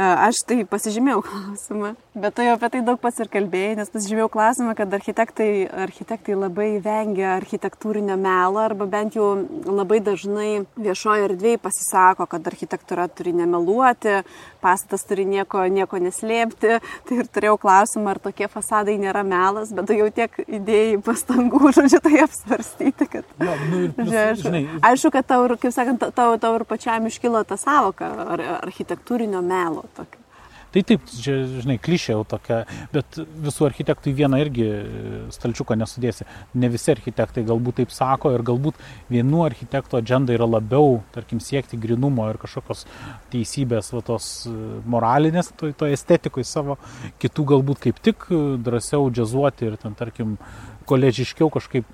Aš 0.00 0.40
tai 0.48 0.62
pasižymėjau 0.64 1.20
klausimą, 1.26 1.92
bet 2.20 2.34
tu 2.36 2.44
jau 2.44 2.54
apie 2.56 2.68
tai 2.72 2.80
daug 2.84 2.98
pats 3.00 3.20
ir 3.22 3.30
kalbėjai, 3.32 3.76
nes 3.78 3.90
pasižymėjau 3.92 4.28
klausimą, 4.32 4.74
kad 4.78 4.92
architektai, 4.96 5.48
architektai 5.86 6.36
labai 6.38 6.68
vengia 6.84 7.32
architektūrinio 7.36 8.16
melo 8.20 8.60
arba 8.62 8.86
bent 8.90 9.16
jau 9.18 9.32
labai 9.66 10.00
dažnai 10.04 10.50
viešoje 10.78 11.26
erdvėje 11.30 11.60
pasisako, 11.64 12.26
kad 12.30 12.46
architektūra 12.50 13.08
turi 13.08 13.32
nemeluoti, 13.36 14.20
pastatas 14.62 15.06
turi 15.08 15.26
nieko, 15.28 15.64
nieko 15.72 16.00
neslėpti. 16.02 16.78
Tai 17.08 17.18
ir 17.18 17.30
turėjau 17.32 17.56
klausimą, 17.64 18.14
ar 18.14 18.22
tokie 18.22 18.48
fasadai 18.52 18.98
nėra 19.00 19.24
melas, 19.26 19.74
bet 19.74 19.88
tu 19.90 19.98
jau 19.98 20.08
tiek 20.14 20.40
idėjai 20.46 21.00
pastangų, 21.06 21.62
žodžiu, 21.80 22.02
tai 22.04 22.24
apsvarstyti, 22.26 23.10
kad... 23.16 23.34
Jo, 23.40 23.58
nu, 23.72 23.82
plus, 23.96 24.14
Žinai, 24.44 24.64
aišku, 24.92 25.12
kad 25.16 25.28
tau, 25.32 25.44
kaip 25.56 25.74
sakant, 25.74 26.08
tau, 26.16 26.32
tau 26.40 26.54
ir 26.58 26.66
pačiam 26.68 27.08
iškilo 27.10 27.42
ta 27.48 27.58
savoka 27.60 28.12
ar, 28.36 28.46
architektūrinio 28.62 29.42
melo. 29.44 29.86
Tokio. 29.96 30.19
Tai 30.70 30.82
taip, 30.86 31.02
čia, 31.10 31.34
žinai, 31.64 31.76
klišė 31.82 32.12
jau 32.14 32.22
tokia, 32.30 32.60
bet 32.92 33.18
visų 33.42 33.66
architektų 33.66 34.12
į 34.12 34.16
vieną 34.20 34.38
irgi 34.44 34.66
stalčiuką 35.34 35.74
nesudėsi. 35.80 36.26
Ne 36.62 36.70
visi 36.70 36.92
architektai 36.94 37.42
galbūt 37.48 37.80
taip 37.80 37.94
sako 37.94 38.30
ir 38.36 38.44
galbūt 38.46 38.78
vienų 39.10 39.42
architektų 39.48 39.98
agenda 39.98 40.36
yra 40.36 40.46
labiau, 40.46 41.00
tarkim, 41.14 41.42
siekti 41.42 41.78
grinumo 41.80 42.28
ir 42.30 42.38
kažkokios 42.38 42.86
teisybės, 43.34 43.90
va, 43.96 44.04
tos 44.06 44.30
e, 44.46 44.54
moralinės, 44.94 45.50
to, 45.58 45.72
to 45.74 45.90
estetikui 45.90 46.46
savo, 46.46 46.78
kitų 47.22 47.48
galbūt 47.54 47.84
kaip 47.88 48.02
tik 48.06 48.28
drąsiau 48.62 49.10
džiazuoti 49.10 49.72
ir 49.72 49.78
ten, 49.82 49.98
tarkim, 49.98 50.38
koledžiškiau 50.90 51.50
kažkaip 51.54 51.86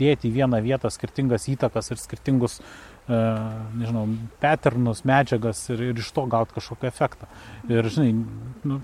dėti 0.00 0.28
į 0.28 0.36
vieną 0.40 0.60
vietą 0.64 0.90
skirtingas 0.92 1.48
įtakas 1.52 1.92
ir 1.92 2.00
skirtingus 2.00 2.58
e, 2.60 2.64
nežinau, 3.08 4.04
patternus, 4.42 5.04
medžiagas 5.08 5.64
ir, 5.72 5.88
ir 5.90 6.00
iš 6.02 6.10
to 6.12 6.26
gauti 6.30 6.56
kažkokį 6.58 6.88
efektą. 6.90 7.28
Ir, 7.72 7.88
žinai, 7.92 8.12
nu, 8.68 8.80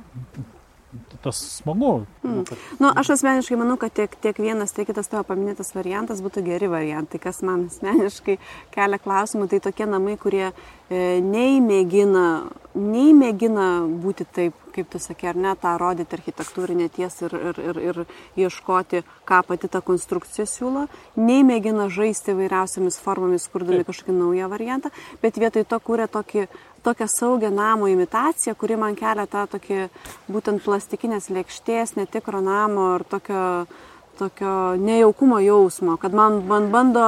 tas 1.22 1.36
smagu. 1.36 2.06
Mm. 2.22 2.44
Nu, 2.78 2.90
aš 2.96 3.10
asmeniškai 3.16 3.58
manau, 3.58 3.76
kad 3.80 3.92
tiek, 3.92 4.14
tiek 4.22 4.38
vienas, 4.38 4.72
tiek 4.74 4.86
kitas 4.88 5.10
tavo 5.10 5.24
paminėtas 5.28 5.74
variantas 5.74 6.22
būtų 6.24 6.44
geri 6.46 6.68
variantai. 6.70 7.20
Kas 7.22 7.42
man 7.46 7.66
asmeniškai 7.70 8.38
kelia 8.74 9.00
klausimų, 9.02 9.48
tai 9.50 9.60
tokie 9.64 9.88
namai, 9.90 10.16
kurie 10.20 10.46
e, 10.50 10.54
nei 11.24 11.60
mėgina, 11.64 12.26
nei 12.78 13.14
mėgina 13.16 13.68
būti 14.04 14.28
taip, 14.36 14.63
kaip 14.74 14.90
tu 14.92 15.00
sakė, 15.02 15.30
ar 15.32 15.38
ne, 15.38 15.54
tą 15.60 15.76
rodyti 15.80 16.18
architektūrinę 16.18 16.90
tiesą 16.94 17.28
ir, 17.28 17.36
ir, 17.38 17.62
ir, 17.70 17.80
ir 17.90 18.44
ieškoti, 18.44 19.04
ką 19.28 19.40
pati 19.48 19.70
ta 19.70 19.80
konstrukcija 19.84 20.46
siūlo, 20.50 20.86
nei 21.16 21.46
mėgina 21.46 21.88
žaisti 21.92 22.36
vairiausiamis 22.36 23.00
formomis, 23.02 23.48
kurdami 23.52 23.86
kažkokį 23.86 24.16
naują 24.18 24.50
variantą, 24.52 24.92
bet 25.22 25.40
vietoj 25.40 25.66
to 25.70 25.80
kūrė 25.82 26.08
tokį 26.10 26.48
tokią 26.84 27.06
saugią 27.08 27.50
namo 27.50 27.88
imitaciją, 27.88 28.54
kuri 28.60 28.76
man 28.76 28.96
kelia 28.98 29.24
tą 29.30 29.46
tokį 29.54 29.86
būtent 30.28 30.60
plastikinės 30.66 31.30
lėkštės, 31.32 31.96
netikro 31.96 32.42
namo 32.44 32.90
ir 32.98 33.06
tokio, 33.08 33.44
tokio 34.20 34.52
nejaukumo 34.80 35.40
jausmo, 35.40 35.96
kad 36.00 36.12
man, 36.12 36.42
man 36.50 36.68
bando 36.74 37.06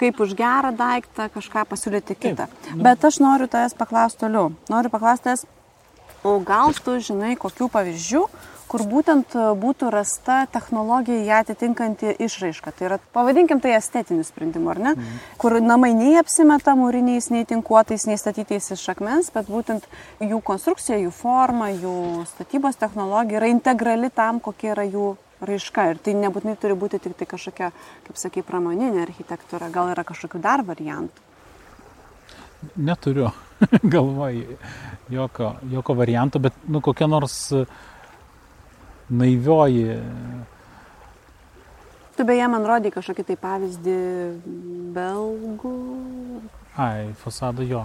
kaip 0.00 0.20
už 0.20 0.34
gerą 0.36 0.72
daiktą 0.76 1.30
kažką 1.32 1.64
pasiūlyti 1.70 2.16
kitą. 2.18 2.48
Taip, 2.50 2.80
Bet 2.82 3.04
aš 3.08 3.20
noriu 3.22 3.48
tavęs 3.48 3.76
paklausti 3.78 4.26
toliau. 4.26 4.50
Noriu 4.68 4.92
paklausti 4.92 5.30
tavęs, 5.30 5.46
o 6.26 6.36
gal 6.42 6.74
tu 6.82 6.98
žinai 6.98 7.36
kokių 7.38 7.70
pavyzdžių, 7.70 8.22
kur 8.66 8.82
būtent 8.90 9.34
būtų 9.62 9.90
rasta 9.94 10.40
technologija 10.50 11.22
ją 11.22 11.42
atitinkanti 11.44 12.16
išraiška. 12.26 12.72
Tai 12.74 12.88
yra, 12.88 12.98
pavadinkim 13.14 13.60
tai 13.62 13.76
estetiniu 13.76 14.26
sprendimu, 14.26 14.72
ar 14.72 14.80
ne? 14.82 14.94
Mm. 14.96 15.20
Kur 15.40 15.58
namai 15.62 15.92
nei 15.94 16.16
apsimeta 16.18 16.74
mūriniais, 16.78 17.30
nei 17.30 17.46
tinkuotais, 17.48 18.08
nei 18.10 18.18
statytais 18.18 18.72
iš 18.74 18.88
akmens, 18.96 19.30
bet 19.34 19.50
būtent 19.52 19.86
jų 20.24 20.40
konstrukcija, 20.50 20.98
jų 21.04 21.14
forma, 21.14 21.70
jų 21.76 22.26
statybos 22.32 22.80
technologija 22.80 23.40
yra 23.40 23.52
integrali 23.52 24.10
tam, 24.10 24.42
kokia 24.42 24.74
yra 24.74 24.88
jų 24.88 25.12
raiška. 25.46 25.90
Ir 25.92 26.02
tai 26.02 26.16
nebūtinai 26.18 26.56
turi 26.60 26.78
būti 26.78 27.00
tik 27.02 27.14
tai 27.20 27.30
kažkokia, 27.30 27.70
kaip 28.08 28.18
sakai, 28.18 28.44
pramoninė 28.46 29.06
architektūra. 29.06 29.70
Gal 29.70 29.94
yra 29.94 30.06
kažkokių 30.06 30.42
dar 30.42 30.66
variantų? 30.66 31.25
Neturiu 32.76 33.30
galvoj 33.94 34.40
jokio, 35.08 35.52
jokio 35.70 35.94
varianto, 35.94 36.38
bet 36.38 36.52
nu, 36.68 36.80
kokia 36.80 37.06
nors 37.06 37.52
naivioji. 39.08 40.00
Tu 42.16 42.24
beje 42.24 42.48
man 42.48 42.64
rodai 42.66 42.90
kažkokį 42.94 43.26
tai 43.28 43.36
pavyzdį 43.40 43.96
belgų. 44.96 45.76
Ai, 46.80 47.12
fasado 47.20 47.64
jo. 47.64 47.84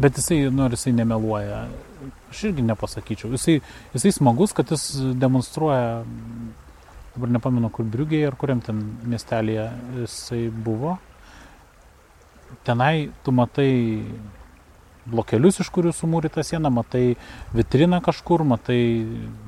Bet 0.00 0.16
jisai, 0.16 0.46
nu, 0.52 0.68
jisai 0.72 0.94
nemeluoja. 0.96 1.66
Aš 2.32 2.44
irgi 2.48 2.64
nepasakyčiau. 2.64 3.34
Jisai, 3.36 3.58
jisai 3.92 4.14
smagus, 4.16 4.54
kad 4.56 4.72
jis 4.72 4.86
demonstruoja, 5.20 6.00
dabar 7.14 7.34
nepamenu, 7.36 7.68
kur 7.74 7.84
Briugėje 7.84 8.30
ar 8.30 8.36
kuriam 8.40 8.62
ten 8.64 8.80
miestelėje 9.04 9.68
jisai 10.00 10.46
buvo. 10.48 10.96
Tenai 12.66 13.10
tu 13.24 13.32
matai 13.32 13.70
blokelius, 15.10 15.60
iš 15.62 15.70
kurių 15.74 15.92
sumūryta 15.96 16.42
siena, 16.46 16.70
matai 16.72 17.16
vitriną 17.56 18.00
kažkur, 18.04 18.44
matai, 18.46 18.78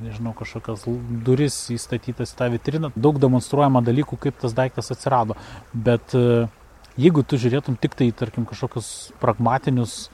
nežinau, 0.02 0.32
kažkokias 0.38 0.86
duris 1.26 1.58
įstatytas 1.74 2.34
į 2.34 2.38
tą 2.40 2.48
vitriną. 2.54 2.92
Daug 2.96 3.20
demonstruojama 3.22 3.84
dalykų, 3.84 4.18
kaip 4.26 4.40
tas 4.42 4.56
daiktas 4.56 4.90
atsirado. 4.94 5.36
Bet 5.72 6.16
e, 6.18 6.48
jeigu 7.00 7.24
tu 7.24 7.38
žiūrėtum 7.40 7.78
tik 7.80 7.96
tai, 7.98 8.10
tarkim, 8.16 8.48
kažkokius 8.48 9.12
pragmatinius 9.22 10.08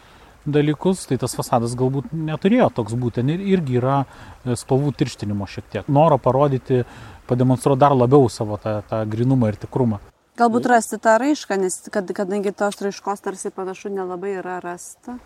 dalykus, 0.49 1.07
tai 1.09 1.19
tas 1.21 1.35
fasadas 1.37 1.77
galbūt 1.79 2.13
neturėjo 2.13 2.71
toks 2.75 2.97
būti. 2.99 3.21
Ten 3.23 3.33
ir- 3.37 3.47
irgi 3.57 3.81
yra 3.81 4.03
e, 4.05 4.57
spalvų 4.59 4.95
tirštinimo 4.99 5.49
šiek 5.49 5.71
tiek. 5.73 5.89
Noro 5.89 6.19
parodyti, 6.19 6.85
pademonstruoti 7.31 7.85
dar 7.85 7.97
labiau 7.97 8.29
savo 8.33 8.61
tą, 8.61 8.81
tą 8.89 9.05
grinumą 9.09 9.53
ir 9.53 9.61
tikrumą. 9.61 10.01
Galbūt 10.39 10.69
rasti 10.71 11.01
tą 11.03 11.17
raišką, 11.19 11.59
nes 11.59 11.81
kad, 11.93 12.11
kadangi 12.15 12.55
tos 12.55 12.79
raiškos 12.85 13.25
tarsi 13.25 13.51
panašu 13.55 13.91
nelabai 13.91 14.37
yra 14.39 14.61
rasta. 14.63 15.19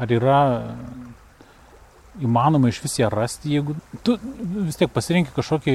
ar 0.00 0.12
yra 0.12 0.40
įmanoma 2.22 2.70
iš 2.70 2.78
vis 2.84 2.94
ją 3.00 3.08
rasti, 3.12 3.50
jeigu 3.56 3.74
tu 4.04 4.16
vis 4.64 4.78
tiek 4.80 4.90
pasirinkai 4.92 5.34
kažkokį 5.36 5.74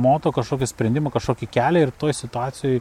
moto, 0.00 0.32
kažkokį 0.32 0.68
sprendimą, 0.70 1.12
kažkokį 1.12 1.48
kelią 1.52 1.82
ir 1.84 1.92
toj 2.00 2.14
situacijoje 2.16 2.80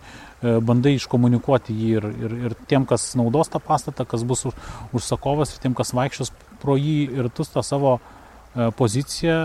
bandai 0.64 0.96
iškomunikuoti 0.96 1.76
jį 1.76 1.90
ir, 2.00 2.08
ir, 2.28 2.36
ir 2.48 2.56
tiem, 2.70 2.86
kas 2.88 3.10
naudos 3.20 3.52
tą 3.52 3.60
pastatą, 3.64 4.06
kas 4.08 4.24
bus 4.28 4.46
už, 4.48 4.56
užsakovas 4.96 5.56
ir 5.56 5.64
tiem, 5.66 5.76
kas 5.78 5.92
vaikščios 5.98 6.32
pro 6.62 6.78
jį 6.80 7.00
ir 7.18 7.32
tu 7.34 7.44
tą 7.44 7.64
savo 7.66 7.98
e, 7.98 8.70
poziciją, 8.78 9.40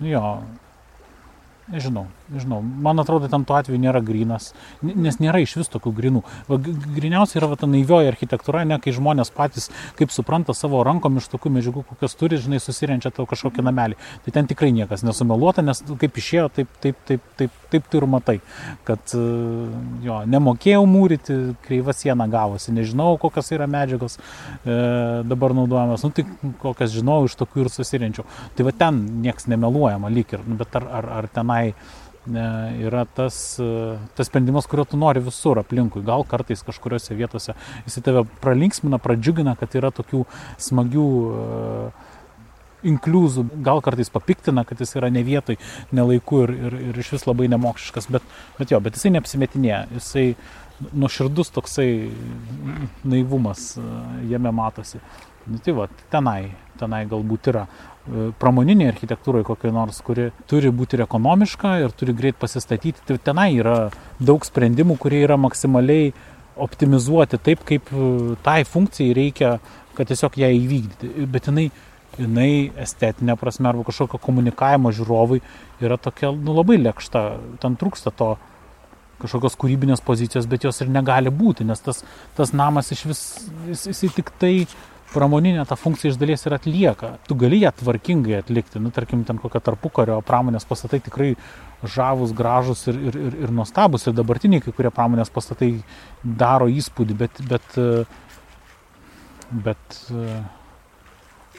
nu 0.00 0.10
jo, 0.10 0.24
Nežinau, 1.68 2.06
nežinau. 2.32 2.62
Man 2.62 2.96
atrodo, 2.96 3.28
tam 3.28 3.42
tuo 3.44 3.52
atveju 3.58 3.76
nėra 3.82 4.00
grinas, 4.00 4.54
nes 4.80 5.18
nėra 5.20 5.42
iš 5.44 5.52
vis 5.58 5.68
tokių 5.68 5.90
grinų. 5.98 6.22
Griniausia 6.96 7.42
yra 7.42 7.50
va, 7.50 7.58
ta 7.60 7.68
naivioji 7.68 8.08
architektūra, 8.08 8.62
ne 8.64 8.78
kai 8.80 8.94
žmonės 8.96 9.28
patys, 9.36 9.68
kaip 9.98 10.14
supranta 10.14 10.54
savo 10.56 10.80
rankom 10.86 11.20
iš 11.20 11.26
tokių 11.28 11.52
medžiagų, 11.58 11.82
kokias 11.90 12.16
turi, 12.16 12.38
žinai, 12.40 12.60
susirenčia 12.64 13.12
tau 13.12 13.26
kažkokį 13.28 13.66
namelį. 13.66 13.98
Tai 14.24 14.34
ten 14.38 14.48
tikrai 14.48 14.70
niekas 14.72 15.04
nesumeluota, 15.04 15.60
nes 15.66 15.84
kaip 16.00 16.16
išėjo, 16.22 16.46
taip, 16.56 16.72
taip, 16.80 17.02
taip, 17.10 17.28
taip, 17.36 17.60
taip 17.68 17.92
tu 17.92 18.00
ir 18.00 18.08
matai, 18.08 18.38
kad 18.88 19.12
e, 19.12 19.20
jo, 20.08 20.22
nemokėjau 20.24 20.80
mūryti, 20.88 21.38
kreiva 21.66 21.92
siena 21.92 22.30
gavosi, 22.32 22.72
nežinau, 22.72 23.10
kokios 23.20 23.52
yra 23.52 23.68
medžiagos 23.68 24.16
e, 24.16 24.80
dabar 25.28 25.52
naudojamas, 25.60 26.08
nu 26.08 26.16
tai 26.16 26.24
kokias 26.64 26.96
žinau, 26.96 27.20
iš 27.28 27.36
tokių 27.44 27.66
ir 27.66 27.72
susirenčiau. 27.76 28.24
Tai 28.56 28.68
va 28.70 28.72
ten 28.72 29.04
niekas 29.20 29.50
nemeluojama 29.52 30.08
lyg 30.16 30.32
ir, 30.32 30.48
nu, 30.48 30.56
bet 30.64 30.80
ar, 30.80 30.88
ar, 31.02 31.12
ar 31.20 31.32
tenai 31.36 31.57
ne, 32.28 32.48
yra 32.84 33.04
tas, 33.04 33.38
e, 33.62 33.96
tas 34.18 34.28
sprendimas, 34.28 34.68
kurio 34.70 34.84
tu 34.88 35.00
nori 35.00 35.22
visur 35.24 35.60
aplinkui. 35.62 36.04
Gal 36.06 36.26
kartais 36.28 36.64
kažkuriuose 36.66 37.16
vietose 37.18 37.56
jis 37.86 37.98
tave 38.04 38.24
pralinksmina, 38.42 39.00
pradžiugina, 39.02 39.56
kad 39.58 39.74
yra 39.78 39.92
tokių 39.94 40.24
smagių 40.68 41.08
uh, 41.28 42.06
inkliuzų, 42.86 43.44
gal 43.64 43.82
kartais 43.82 44.10
papiktina, 44.12 44.64
kad 44.66 44.80
jis 44.80 44.94
yra 44.98 45.10
ne 45.10 45.24
vietoj, 45.26 45.58
ne 45.92 46.06
laiku 46.12 46.44
ir, 46.44 46.54
ir, 46.68 46.78
ir 46.90 47.00
iš 47.02 47.12
vis 47.16 47.26
labai 47.26 47.48
nemokšiškas, 47.50 48.08
bet, 48.14 48.26
bet 48.58 48.74
jo, 48.74 48.80
bet 48.84 48.98
jisai 48.98 49.14
neapsimetinėja, 49.16 49.84
jisai 49.98 50.26
nuoširdus 50.92 51.50
toksai 51.56 51.88
naivumas 53.02 53.72
e, 53.80 53.86
jame 54.30 54.52
matosi. 54.54 55.02
Nu, 55.48 55.58
tai 55.64 55.74
va, 55.74 55.88
tenai, 56.12 56.52
tenai 56.78 57.02
galbūt 57.10 57.50
yra 57.50 57.66
e, 58.08 58.28
pramoninė 58.40 58.88
architektūra 58.92 59.44
kokia 59.46 59.72
nors, 59.74 60.00
kuri 60.04 60.30
turi 60.50 60.72
būti 60.74 60.98
ir 60.98 61.04
ekonomiška 61.04 61.76
ir 61.84 61.94
turi 61.96 62.14
greit 62.16 62.38
pasistatyti. 62.40 63.04
Tai 63.06 63.18
tenai 63.30 63.50
yra 63.58 63.76
daug 64.18 64.44
sprendimų, 64.46 64.98
kurie 65.00 65.22
yra 65.26 65.38
maksimaliai 65.40 66.12
optimizuoti 66.58 67.38
taip, 67.42 67.62
kaip 67.68 67.92
e, 67.92 68.34
tai 68.44 68.62
funkcijai 68.68 69.14
reikia, 69.18 69.58
kad 69.98 70.10
tiesiog 70.10 70.38
ją 70.40 70.50
įvykdyti. 70.56 71.28
Bet 71.30 71.48
jinai, 71.50 71.68
jinai 72.18 72.50
estetinė 72.84 73.38
prasme 73.38 73.70
arba 73.70 73.86
kažkokio 73.88 74.20
komunikavimo 74.22 74.92
žiūrovui 74.94 75.42
yra 75.84 75.98
tokia 76.00 76.32
nu, 76.34 76.56
labai 76.58 76.78
lėkšta. 76.82 77.24
Ten 77.62 77.78
trūksta 77.78 78.14
to 78.14 78.36
kažkokios 79.22 79.56
kūrybinės 79.58 80.02
pozicijos, 80.06 80.46
bet 80.50 80.66
jos 80.66 80.78
ir 80.82 80.92
negali 80.94 81.30
būti, 81.34 81.66
nes 81.66 81.82
tas, 81.82 82.04
tas 82.38 82.54
namas 82.54 82.92
iš 82.94 83.04
vis, 83.10 83.22
jis, 83.66 83.88
jis 83.90 84.14
tik 84.14 84.30
tai 84.38 84.52
pramoninė 85.12 85.64
ta 85.68 85.76
funkcija 85.78 86.12
iš 86.12 86.18
dalies 86.20 86.44
ir 86.46 86.54
atlieka. 86.56 87.14
Tu 87.28 87.36
gali 87.38 87.60
ją 87.62 87.72
tvarkingai 87.80 88.38
atlikti, 88.42 88.80
nu, 88.82 88.92
tarkim, 88.94 89.24
ten 89.28 89.40
kokią 89.40 89.62
tarpukario 89.64 90.18
pramonės 90.26 90.66
pastatai 90.68 91.00
tikrai 91.04 91.32
žavus, 91.82 92.34
gražus 92.36 92.86
ir, 92.90 93.00
ir, 93.08 93.18
ir, 93.28 93.36
ir 93.46 93.54
nuostabus, 93.54 94.06
ir 94.06 94.16
dabartiniai 94.18 94.62
kai 94.64 94.74
kurie 94.76 94.92
pramonės 94.94 95.32
pastatai 95.34 95.70
daro 96.22 96.68
įspūdį, 96.72 97.18
bet, 97.24 97.42
bet, 97.48 97.78
bet 99.68 100.00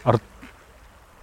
ar 0.05 0.19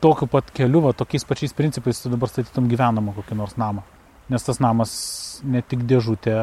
tokiu 0.04 0.30
pat 0.30 0.50
keliu, 0.56 0.82
va, 0.86 0.96
tokiais 0.96 1.26
pačiais 1.28 1.54
principais 1.56 2.00
tu 2.02 2.12
dabar 2.12 2.32
statytum 2.32 2.70
gyvenamą 2.72 3.14
kokį 3.20 3.38
nors 3.38 3.58
namą? 3.60 3.86
Nes 4.32 4.42
tas 4.42 4.58
namas 4.58 4.92
ne 5.46 5.62
tik 5.62 5.84
dėžutė 5.86 6.34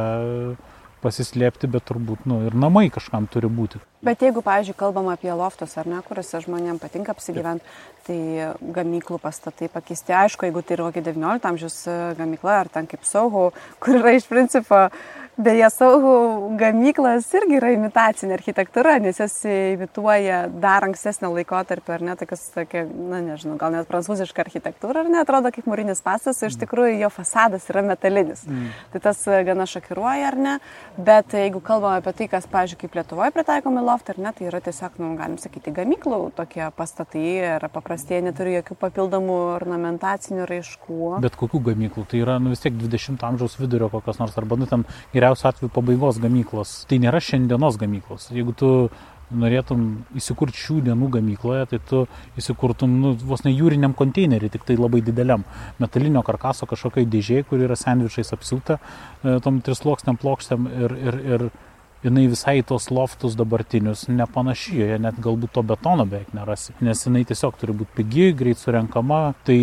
pasislėpti, 1.03 1.69
bet 1.71 1.85
turbūt 1.89 2.27
nu, 2.29 2.39
ir 2.47 2.55
namai 2.57 2.87
kažkam 2.93 3.27
turi 3.31 3.51
būti. 3.51 3.81
Bet 4.03 4.23
jeigu, 4.25 4.41
pavyzdžiui, 4.43 4.75
kalbam 4.79 5.07
apie 5.13 5.31
loftus, 5.31 5.77
ar 5.79 5.87
ne, 5.87 6.01
kuriuose 6.03 6.41
žmonėms 6.43 6.81
patinka 6.83 7.13
apsigyventi, 7.15 7.67
tai 8.07 8.17
gamyklų 8.75 9.19
pastatai 9.23 9.69
pakeisti. 9.71 10.15
Aišku, 10.17 10.47
jeigu 10.49 10.63
tai 10.63 10.75
yra 10.77 10.89
kokį 10.89 11.05
19 11.05 11.49
amžiaus 11.51 11.77
gamykla, 12.19 12.57
ar 12.65 12.71
ten 12.73 12.89
kaip 12.91 13.07
Saugo, 13.07 13.51
kur 13.83 14.01
yra 14.01 14.15
iš 14.17 14.27
principo 14.31 14.87
Beje, 15.37 15.65
Saugo 15.73 16.49
gamyklas 16.61 17.25
irgi 17.33 17.55
yra 17.57 17.71
imitacinė 17.73 18.35
architektūra, 18.35 18.99
nes 19.01 19.17
jos 19.17 19.33
imituoja 19.49 20.43
dar 20.61 20.85
ankstesnio 20.85 21.31
laikotarpio, 21.33 21.95
ar 21.95 22.03
ne, 22.05 22.13
tokias, 22.19 22.43
tokia, 22.53 22.83
na 22.85 23.17
nežinau, 23.25 23.55
gal 23.57 23.73
net 23.73 23.89
prancūziška 23.89 24.43
architektūra, 24.43 25.01
ar 25.01 25.09
ne, 25.09 25.17
atrodo 25.23 25.49
kaip 25.55 25.65
mūrinis 25.65 26.03
pastas, 26.05 26.43
iš 26.45 26.59
tikrųjų 26.61 26.99
jo 26.99 27.09
fasadas 27.09 27.65
yra 27.73 27.81
metalinis. 27.87 28.43
Mm. 28.45 28.67
Tai 28.93 29.01
tas 29.07 29.23
e, 29.25 29.39
gana 29.47 29.65
šokiruoja, 29.71 30.27
ar 30.29 30.37
ne, 30.37 30.53
bet 31.01 31.33
jeigu 31.33 31.63
kalbame 31.65 32.03
apie 32.03 32.13
tai, 32.19 32.29
kas, 32.35 32.45
pavyzdžiui, 32.53 32.83
kaip 32.83 32.99
Lietuvoje 32.99 33.33
pritaikomi 33.33 33.81
loft, 33.89 34.13
ar 34.13 34.21
ne, 34.21 34.35
tai 34.37 34.51
yra 34.51 34.61
tiesiog, 34.61 35.01
nu, 35.01 35.15
galim 35.17 35.41
sakyti, 35.41 35.73
gamyklų 35.73 36.21
tokie 36.37 36.69
pastatai 36.77 37.25
ir 37.39 37.67
paprastai 37.73 38.21
neturi 38.21 38.53
jokių 38.59 38.77
papildomų 38.85 39.41
ornamentacinių 39.55 40.45
raiškų. 40.53 41.01
Bet 41.25 41.41
kokių 41.41 41.65
gamyklų? 41.71 42.05
Tai 42.13 42.21
yra, 42.21 42.37
nu, 42.37 42.53
vis 42.53 42.61
tiek 42.61 42.77
20 42.77 43.25
amžiaus 43.33 43.57
vidurio 43.57 43.89
kokios 43.89 44.21
nors, 44.21 44.37
arba, 44.37 44.61
nu, 44.61 44.69
ten 44.69 44.85
geriausiu 45.23 45.47
atveju 45.49 45.71
pabaigos 45.71 46.19
gamyklos. 46.19 46.83
Tai 46.89 46.99
nėra 46.99 47.21
šiandienos 47.23 47.79
gamyklos. 47.79 48.29
Jeigu 48.35 48.53
tu 48.59 48.69
norėtum 49.33 49.85
įsikurti 50.19 50.59
šių 50.59 50.79
dienų 50.89 51.09
gamykloje, 51.15 51.65
tai 51.71 51.79
tu 51.89 52.03
įsikurtum 52.37 52.91
nu, 53.01 53.13
vos 53.23 53.45
ne 53.47 53.53
jūriniam 53.53 53.95
konteineriui, 53.97 54.51
tik 54.53 54.65
tai 54.67 54.75
labai 54.77 55.01
dideliam 55.01 55.45
metalinio 55.81 56.21
karkaso 56.27 56.67
kažkokiai 56.69 57.07
dėžiai, 57.09 57.45
kur 57.47 57.63
yra 57.63 57.77
sandvičiais 57.79 58.33
apsiūta 58.35 58.77
e, 58.77 59.39
tom 59.45 59.61
trisluoksniam 59.65 60.19
plokštėm 60.21 60.67
ir, 60.69 60.97
ir, 61.07 61.19
ir 61.33 61.47
jinai 62.03 62.27
visai 62.29 62.59
tos 62.67 62.91
loftus 62.93 63.39
dabartinius 63.39 64.05
nepanaši, 64.11 64.75
joje 64.83 65.01
net 65.01 65.17
galbūt 65.23 65.55
to 65.55 65.65
betono 65.71 66.05
beveik 66.05 66.35
nerasi, 66.35 66.75
nes 66.83 67.07
jinai 67.07 67.23
tiesiog 67.25 67.57
turi 67.57 67.73
būti 67.79 68.03
pigi, 68.03 68.29
greit 68.37 68.61
surenkama, 68.61 69.23
tai 69.47 69.59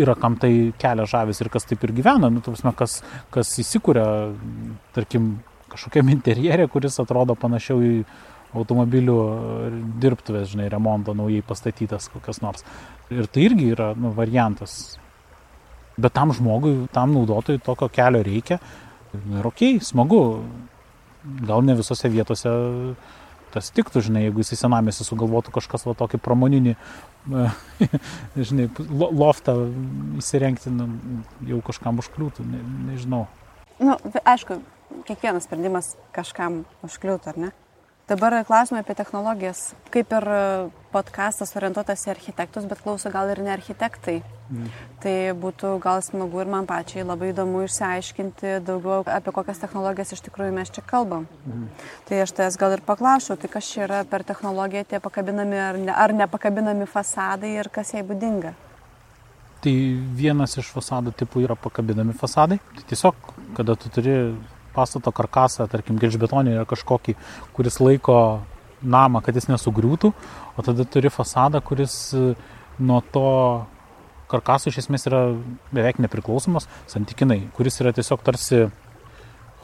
yra 0.00 0.14
kam 0.18 0.36
tai 0.40 0.72
kelia 0.80 1.06
žavis 1.08 1.40
ir 1.40 1.50
kas 1.52 1.66
taip 1.68 1.84
ir 1.84 1.94
gyvena, 1.96 2.30
nu, 2.32 2.42
tavasme, 2.44 2.72
kas, 2.76 3.00
kas 3.34 3.52
įsikūrė, 3.62 4.04
tarkim, 4.96 5.36
kažkokiam 5.72 6.10
interjerė, 6.14 6.68
kuris 6.70 6.98
atrodo 7.02 7.36
panašiau 7.38 7.82
į 7.84 7.94
automobilių 8.54 9.16
dirbtuvės, 10.02 10.52
žinai, 10.52 10.68
remonto 10.70 11.14
naujai 11.16 11.42
pastatytas 11.46 12.06
kokias 12.12 12.40
nors. 12.44 12.62
Ir 13.10 13.26
tai 13.26 13.48
irgi 13.48 13.72
yra 13.74 13.92
nu, 13.98 14.12
variantas. 14.14 14.96
Bet 15.98 16.14
tam 16.14 16.32
žmogui, 16.34 16.86
tam 16.94 17.14
naudotojui 17.14 17.62
tokio 17.62 17.90
kelio 17.92 18.22
reikia. 18.26 18.60
Ir 19.14 19.46
ok, 19.50 19.66
smagu. 19.82 20.22
Gal 21.24 21.62
ne 21.64 21.76
visose 21.78 22.10
vietose 22.12 22.50
tas 23.54 23.70
tiktų, 23.74 24.02
žinai, 24.08 24.24
jeigu 24.26 24.42
jis 24.42 24.56
į 24.56 24.64
senamėsi 24.64 25.06
sugalvotų 25.06 25.54
kažkas 25.54 25.86
va 25.86 25.94
tokį 25.98 26.18
pramoninį 26.22 26.74
žinai, 28.48 28.68
loftą 28.90 29.56
įsirengti, 30.20 30.72
nu, 30.74 30.88
jau 31.48 31.60
kažkam 31.64 32.00
užkliūtų, 32.02 32.44
ne, 32.48 32.62
nežinau. 32.90 33.24
Na, 33.80 33.96
nu, 33.96 34.12
aišku, 34.20 34.60
kiekvienas 35.08 35.48
sprendimas 35.48 35.94
kažkam 36.14 36.62
užkliūtų, 36.86 37.32
ar 37.32 37.40
ne? 37.46 37.52
Dabar 38.04 38.36
klausimai 38.44 38.82
apie 38.84 38.92
technologijas. 38.98 39.70
Kaip 39.88 40.10
ir 40.12 40.26
podkastas 40.92 41.54
orientuotas 41.56 42.04
į 42.04 42.12
architektus, 42.12 42.66
bet 42.68 42.82
klauso 42.84 43.08
gal 43.12 43.32
ir 43.32 43.40
ne 43.40 43.54
architektai. 43.54 44.18
Mm. 44.44 44.68
Tai 45.00 45.14
būtų 45.40 45.70
gal 45.80 46.02
smagu 46.04 46.42
ir 46.42 46.50
man 46.52 46.66
pačiai 46.68 47.04
labai 47.06 47.30
įdomu 47.32 47.62
išsiaiškinti 47.64 48.58
daugiau 48.66 49.00
apie 49.08 49.32
kokias 49.32 49.62
technologijas 49.62 50.12
iš 50.12 50.20
tikrųjų 50.26 50.52
mes 50.56 50.72
čia 50.74 50.84
kalbam. 50.84 51.24
Mm. 51.48 51.70
Tai 52.08 52.20
aš 52.26 52.34
tas 52.36 52.58
gal 52.60 52.76
ir 52.76 52.84
paklausiu, 52.84 53.38
tai 53.40 53.48
kas 53.52 53.70
čia 53.70 53.86
yra 53.86 54.02
per 54.08 54.26
technologiją 54.28 54.84
tie 54.90 55.00
pakabinami 55.00 55.60
ar, 55.68 55.80
ne, 55.80 55.96
ar 55.96 56.12
nepakabinami 56.12 56.88
fasadai 56.90 57.54
ir 57.56 57.72
kas 57.72 57.94
jai 57.96 58.04
būdinga. 58.04 58.52
Tai 59.64 59.74
vienas 60.20 60.58
iš 60.60 60.68
fasado 60.74 61.14
tipų 61.16 61.46
yra 61.46 61.56
pakabinami 61.56 62.12
fasadai. 62.12 62.60
Tai 62.76 62.88
tiesiog, 62.90 63.30
kada 63.56 63.78
tu 63.80 63.88
turi 63.88 64.18
pastato 64.74 65.12
karkasą, 65.14 65.64
tarkim, 65.72 65.96
gelžbetonį 66.02 66.58
yra 66.58 66.66
kažkokį, 66.68 67.14
kuris 67.56 67.80
laiko 67.80 68.18
namą, 68.84 69.22
kad 69.24 69.36
jis 69.38 69.48
nesugriūtų, 69.48 70.10
o 70.58 70.64
tada 70.66 70.84
turi 70.84 71.08
fasadą, 71.12 71.62
kuris 71.64 71.94
e, 72.12 72.34
nuo 72.84 73.00
to 73.14 73.30
karkaso 74.34 74.70
iš 74.70 74.82
esmės 74.84 75.06
yra 75.10 75.26
beveik 75.74 76.02
nepriklausomas, 76.02 76.68
santykinai, 76.90 77.44
kuris 77.56 77.80
yra 77.82 77.94
tiesiog 77.96 78.24
tarsi 78.26 78.66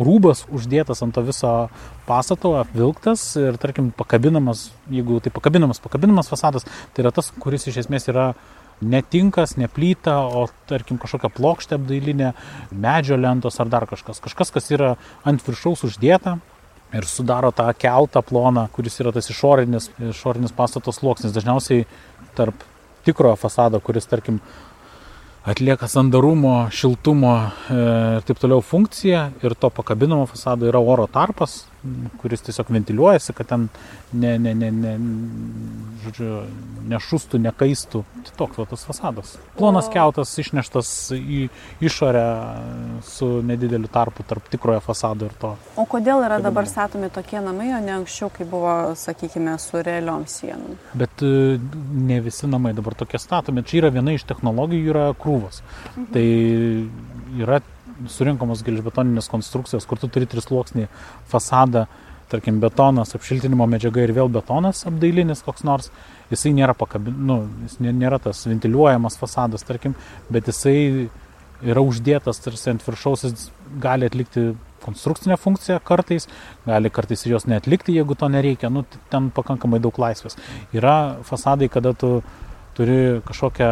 rūbas 0.01 0.47
uždėtas 0.49 1.03
ant 1.05 1.15
to 1.17 1.25
viso 1.27 1.51
pastato, 2.07 2.55
apvilktas 2.61 3.25
ir, 3.41 3.59
tarkim, 3.61 3.91
pakabinamas, 3.97 4.71
jeigu 4.93 5.21
tai 5.21 5.33
pakabinamas, 5.35 5.83
pakabinamas 5.83 6.31
fasadas, 6.33 6.67
tai 6.95 7.05
yra 7.05 7.13
tas, 7.15 7.31
kuris 7.43 7.69
iš 7.69 7.83
esmės 7.85 8.09
yra 8.13 8.31
netinkas, 8.81 9.59
neplyta, 9.61 10.17
o 10.25 10.47
tarkim 10.71 10.99
kažkokia 11.01 11.29
plokštė 11.37 11.77
apdailinė, 11.77 12.33
medžio 12.73 13.19
lentos 13.21 13.61
ar 13.61 13.69
dar 13.69 13.85
kažkas. 13.91 14.23
Kažkas, 14.25 14.53
kas 14.55 14.71
yra 14.73 14.95
ant 15.29 15.45
viršaus 15.45 15.85
uždėta 15.91 16.39
ir 16.97 17.07
sudaro 17.07 17.53
tą 17.55 17.69
keltą 17.77 18.23
ploną, 18.25 18.67
kuris 18.73 18.97
yra 19.03 19.13
tas 19.15 19.29
išorinis, 19.31 19.91
išorinis 20.11 20.57
pastato 20.57 20.95
sluoksnis. 20.97 21.35
Dažniausiai 21.37 21.85
tarp 22.39 22.65
tikrojo 23.11 23.37
fasado, 23.37 23.83
kuris 23.83 24.07
tarkim 24.07 24.41
atlieka 25.45 25.89
sandarumo, 25.89 26.69
šiltumo 26.71 27.35
e, 27.41 27.77
ir 28.19 28.27
taip 28.29 28.41
toliau 28.41 28.61
funkciją 28.61 29.23
ir 29.43 29.57
to 29.57 29.71
pakabinamo 29.73 30.27
fasado 30.29 30.69
yra 30.69 30.81
oro 30.81 31.07
tarpas, 31.11 31.65
kuris 32.21 32.43
tiesiog 32.45 32.71
ventiliuojasi, 32.71 33.33
kad 33.33 33.49
ten 33.51 33.69
ne, 34.13 34.35
ne, 34.39 34.55
ne, 34.55 34.71
ne, 34.71 34.93
žodžiu, 36.05 36.43
nešustų, 36.91 37.41
nekaistų. 37.45 38.03
Tai 38.27 38.35
toks 38.39 38.61
va 38.61 38.67
tas 38.71 38.85
fasadas. 38.89 39.33
Plonas 39.57 39.89
keltas 39.93 40.33
išneštas 40.43 40.91
į 41.17 41.43
išorę 41.85 42.25
su 43.07 43.31
nedideliu 43.47 43.91
tarpu 43.93 44.27
tarp 44.29 44.49
tikrojo 44.53 44.83
fasado 44.85 45.29
ir 45.31 45.37
to. 45.41 45.55
O 45.81 45.87
kodėl 45.89 46.25
yra 46.27 46.41
dabar 46.43 46.69
statomi 46.69 47.11
tokie 47.13 47.41
namai, 47.45 47.71
o 47.77 47.81
ne 47.85 47.97
anksčiau, 47.99 48.31
kai 48.35 48.49
buvo, 48.49 48.95
sakykime, 48.99 49.57
su 49.63 49.83
realiom 49.87 50.27
sienom? 50.31 50.79
Bet 51.01 51.25
e, 51.25 51.59
ne 52.11 52.21
visi 52.25 52.51
namai 52.51 52.75
dabar 52.77 52.97
tokie 52.99 53.21
statomi. 53.23 53.65
Čia 53.67 53.85
yra 53.85 53.95
viena 53.95 54.17
iš 54.17 54.27
technologijų, 54.29 54.95
yra 54.95 55.11
krūvos. 55.21 55.63
Mhm. 55.97 56.09
Tai 56.15 56.27
yra 57.41 57.61
surinkamos 58.09 58.63
gelžbetoninės 58.67 59.29
konstrukcijos, 59.33 59.87
kur 59.89 60.01
tu 60.01 60.09
turi 60.13 60.29
trisluoksnį 60.31 60.87
fasadą, 61.31 61.87
tarkim, 62.31 62.61
betonas, 62.63 63.15
apšiltinimo 63.17 63.67
medžiaga 63.67 64.05
ir 64.05 64.15
vėl 64.15 64.31
betonas 64.33 64.85
apdailinis 64.89 65.43
koks 65.43 65.65
nors, 65.67 65.91
jisai 66.31 66.53
nėra 66.55 66.77
pakabin, 66.79 67.17
nu, 67.27 67.41
jis 67.67 67.81
nėra 67.83 68.21
tas 68.23 68.45
ventiliuojamas 68.47 69.19
fasadas, 69.21 69.67
tarkim, 69.67 69.97
bet 70.31 70.49
jisai 70.51 71.09
yra 71.61 71.83
uždėtas 71.85 72.41
tarsi 72.45 72.71
ant 72.73 72.85
viršaus, 72.87 73.27
jis 73.27 73.49
gali 73.83 74.09
atlikti 74.09 74.53
konstrukcinę 74.81 75.37
funkciją 75.37 75.81
kartais, 75.85 76.29
gali 76.67 76.91
kartais 76.91 77.27
jos 77.29 77.45
neatlikti, 77.51 77.97
jeigu 77.99 78.17
to 78.17 78.31
nereikia, 78.33 78.71
nu, 78.73 78.87
ten 79.13 79.29
pakankamai 79.35 79.81
daug 79.83 79.99
laisvės. 80.01 80.39
Yra 80.77 81.21
fasadai, 81.27 81.69
kada 81.73 81.93
tu 81.93 82.21
turi 82.79 83.21
kažkokią 83.29 83.71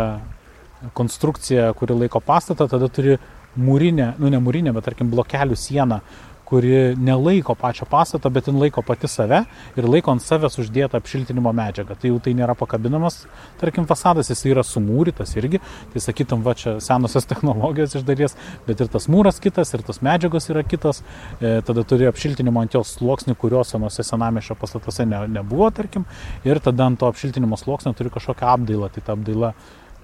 konstrukciją, 0.98 1.72
kuri 1.78 1.96
laiko 2.04 2.20
pastatą, 2.20 2.68
tada 2.70 2.90
turi 2.92 3.16
mūrinę, 3.56 4.14
nu 4.18 4.30
ne 4.32 4.40
mūrinę, 4.42 4.74
bet 4.76 4.84
tarkim 4.90 5.10
blokelių 5.12 5.56
sieną, 5.58 6.00
kuri 6.48 6.96
nelaiko 6.96 7.54
pačio 7.54 7.84
pastato, 7.84 8.30
bet 8.30 8.46
jin 8.48 8.56
laiko 8.56 8.80
pati 8.82 9.08
save 9.08 9.42
ir 9.76 9.88
laiko 9.92 10.14
ant 10.14 10.22
savęs 10.24 10.54
uždėtą 10.62 10.96
apšiltinimo 10.96 11.50
medžiagą. 11.52 11.96
Tai 12.00 12.08
jau 12.08 12.20
tai 12.24 12.32
nėra 12.38 12.54
pakabinamas, 12.56 13.18
tarkim, 13.60 13.84
fasadas, 13.90 14.30
jis 14.32 14.46
yra 14.48 14.64
sumūrytas 14.64 15.34
irgi, 15.36 15.60
tai 15.92 16.00
sakytum, 16.00 16.40
va 16.46 16.54
čia 16.56 16.78
senosios 16.84 17.28
technologijos 17.30 17.98
iš 17.98 18.06
dalies, 18.08 18.36
bet 18.64 18.80
ir 18.80 18.88
tas 18.94 19.10
mūras 19.12 19.42
kitas, 19.44 19.74
ir 19.76 19.84
tas 19.84 20.00
medžiagos 20.08 20.48
yra 20.54 20.64
kitas, 20.64 21.02
e, 21.36 21.58
tada 21.68 21.84
turi 21.84 22.08
apšiltinimo 22.08 22.64
ant 22.64 22.78
jos 22.78 22.94
sluoksnį, 22.96 23.36
kurios 23.36 23.74
senose 23.74 24.06
senamišio 24.08 24.56
pastatuose 24.56 25.04
ne, 25.04 25.26
nebuvo, 25.36 25.68
tarkim, 25.76 26.08
ir 26.48 26.62
tada 26.64 26.88
ant 26.88 27.02
to 27.02 27.12
apšiltinimo 27.12 27.60
sluoksnio 27.60 27.92
turi 27.98 28.14
kažkokią 28.14 28.54
apdailą, 28.54 28.88
tai 28.94 29.04
ta 29.04 29.18
apdaila 29.18 29.52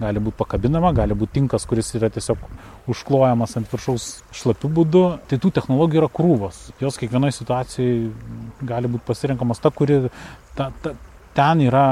gali 0.00 0.22
būti 0.22 0.38
pakabinama, 0.40 0.92
gali 0.96 1.16
būti 1.18 1.38
tinkas, 1.38 1.66
kuris 1.70 1.92
yra 1.98 2.10
tiesiog 2.12 2.40
užklojamas 2.90 3.56
ant 3.58 3.70
viršaus 3.70 4.08
šlapių 4.34 4.70
būdu. 4.78 5.02
Tai 5.30 5.40
tų 5.40 5.52
technologijų 5.58 6.02
yra 6.02 6.12
krūvos. 6.12 6.60
Jos 6.82 6.98
kiekvienoje 7.00 7.36
situacijoje 7.38 7.98
gali 8.66 8.90
būti 8.90 9.06
pasirinkamas 9.08 9.62
ta, 9.62 9.72
kuri 9.74 10.00
ta, 10.58 10.70
ta, 10.82 10.94
ten 11.36 11.66
yra 11.66 11.84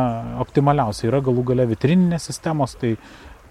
optimaliausia. 0.43 1.09
Yra 1.11 1.23
galų 1.25 1.47
gale 1.53 1.69
vitrininės 1.71 2.31
sistemos, 2.31 2.77
tai 2.81 2.97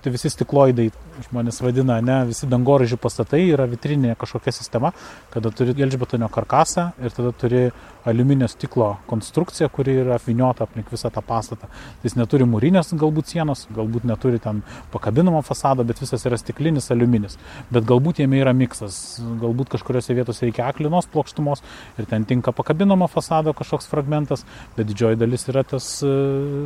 tai 0.02 0.12
visi 0.16 0.32
stikloidai 0.34 0.88
žmonės 1.28 1.62
vadina, 1.62 2.00
ne, 2.02 2.18
visi 2.32 2.50
dangoraižių 2.50 2.98
pastatai 3.02 3.44
yra 3.52 3.68
vitrinė 3.70 4.16
kažkokia 4.20 4.54
sistema, 4.56 4.92
kada 5.34 5.52
turi 5.54 5.76
gelžbetonio 5.78 6.30
karkasą 6.34 6.88
ir 7.04 7.14
tada 7.14 7.34
turi 7.38 7.68
aliuminio 8.08 8.48
stiklo 8.48 8.96
konstrukciją, 9.10 9.70
kuri 9.70 9.98
yra 10.04 10.16
apviniota 10.18 10.66
aplink 10.66 10.92
visą 10.94 11.12
tą 11.14 11.24
pastatą. 11.26 11.68
Jis 12.06 12.16
neturi 12.18 12.48
mūrinės 12.50 12.94
galbūt 12.98 13.34
sienos, 13.34 13.66
galbūt 13.76 14.08
neturi 14.10 14.40
ten 14.42 14.64
pakabinamo 14.94 15.42
fasado, 15.46 15.86
bet 15.88 16.02
visas 16.02 16.26
yra 16.26 16.40
stiklinis 16.40 16.90
aliuminis. 16.94 17.38
Bet 17.72 17.86
galbūt 17.90 18.24
jame 18.24 18.40
yra 18.42 18.56
miksas, 18.58 19.20
galbūt 19.42 19.74
kažkuriuose 19.76 20.16
vietose 20.18 20.48
reikia 20.48 20.70
aklinos 20.72 21.10
plokštumos 21.12 21.62
ir 22.00 22.10
ten 22.10 22.26
tinka 22.26 22.56
pakabinamo 22.56 23.10
fasado 23.12 23.54
kažkoks 23.58 23.92
fragmentas, 23.92 24.46
bet 24.78 24.90
didžioji 24.90 25.20
dalis 25.22 25.48
yra 25.52 25.66
tas 25.68 25.92
e, 26.06 26.16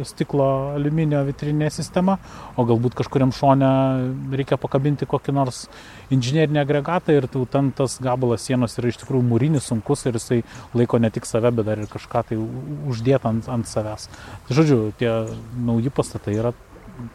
stiklo 0.07 0.47
aliuminio 0.75 1.25
vitrinė 1.27 1.71
sistema, 1.73 2.19
o 2.55 2.63
galbūt 2.67 2.95
kažkuria 2.95 3.15
kažkuriam 3.15 3.31
šone 3.31 4.35
reikia 4.35 4.57
pakabinti 4.57 5.05
kokį 5.07 5.33
nors 5.33 5.67
inžinierinį 6.13 6.61
agregatą 6.61 7.15
ir 7.17 7.27
ten 7.51 7.71
tas 7.75 7.97
gabalas 8.03 8.45
sienos 8.45 8.77
yra 8.79 8.91
iš 8.91 8.99
tikrųjų 9.01 9.25
mūrinis, 9.29 9.67
sunkus 9.69 10.05
ir 10.05 10.19
jisai 10.19 10.41
laiko 10.77 10.99
ne 11.01 11.11
tik 11.13 11.27
save, 11.29 11.51
bet 11.55 11.69
dar 11.69 11.81
ir 11.81 11.91
kažką 11.91 12.23
tai 12.29 12.39
uždėti 12.39 13.29
ant, 13.29 13.49
ant 13.51 13.69
savęs. 13.69 14.09
Tai 14.47 14.57
žodžiu, 14.59 14.79
tie 14.99 15.11
nauji 15.57 15.93
pastatai 15.93 16.37
yra 16.39 16.55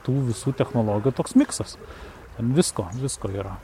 tų 0.07 0.16
visų 0.30 0.55
technologijų 0.59 1.14
toks 1.16 1.36
miksas. 1.38 1.76
Ten 2.36 2.55
visko, 2.57 2.88
visko 3.01 3.30
yra. 3.32 3.57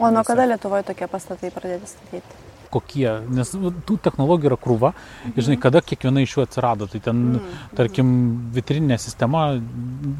O 0.00 0.08
nuo 0.10 0.24
kada 0.24 0.46
Lietuvoje 0.48 0.86
tokie 0.88 1.10
pastatai 1.10 1.52
pradėti 1.52 1.90
statyti? 1.90 2.49
Kokie, 2.72 3.06
nes 3.34 3.52
tų 3.86 3.98
technologijų 4.04 4.52
yra 4.52 4.58
krūva, 4.60 4.92
ir 5.32 5.46
žinai, 5.46 5.58
kada 5.62 5.82
kiekviena 5.84 6.24
iš 6.24 6.36
jų 6.36 6.46
atsirado. 6.46 6.88
Tai 6.90 7.02
ten, 7.04 7.22
mm. 7.36 7.60
tarkim, 7.78 8.10
vitrininė 8.56 8.98
sistema, 9.02 9.48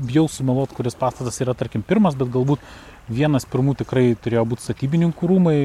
bijau 0.07 0.27
sumeluoti, 0.31 0.77
kuris 0.79 0.99
pastatas 0.99 1.41
yra, 1.45 1.57
tarkim, 1.59 1.85
pirmas, 1.87 2.19
bet 2.19 2.33
galbūt 2.33 2.65
vienas 3.11 3.47
pirmų 3.51 3.75
tikrai 3.81 4.05
turėjo 4.23 4.45
būti 4.53 4.69
statybininkų 4.69 5.31
rūmai 5.33 5.57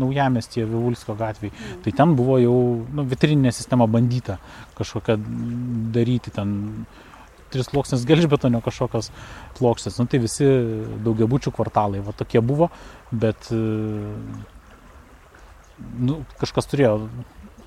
naujamestie 0.00 0.66
Vivulskio 0.68 1.16
gatvėje. 1.16 1.54
Mm. 1.54 1.80
Tai 1.86 1.96
ten 2.02 2.14
buvo 2.18 2.36
jau 2.42 2.58
nu, 2.84 3.06
vitrininė 3.08 3.54
sistema 3.56 3.88
bandyta 3.90 4.38
kažkokią 4.78 5.18
daryti 5.94 6.34
ten 6.34 6.54
tris 7.54 7.70
sluoksnis 7.70 8.04
gelžbetonio 8.08 8.60
kažkokios 8.64 9.10
plokštės. 9.58 10.00
Nu, 10.00 10.08
tai 10.10 10.20
visi 10.22 10.48
daugiabučių 11.06 11.54
kvartalai, 11.54 12.02
va 12.04 12.14
tokie 12.16 12.42
buvo, 12.44 12.70
bet 13.14 13.50
nu, 15.78 16.22
kažkas 16.40 16.68
turėjo 16.70 16.98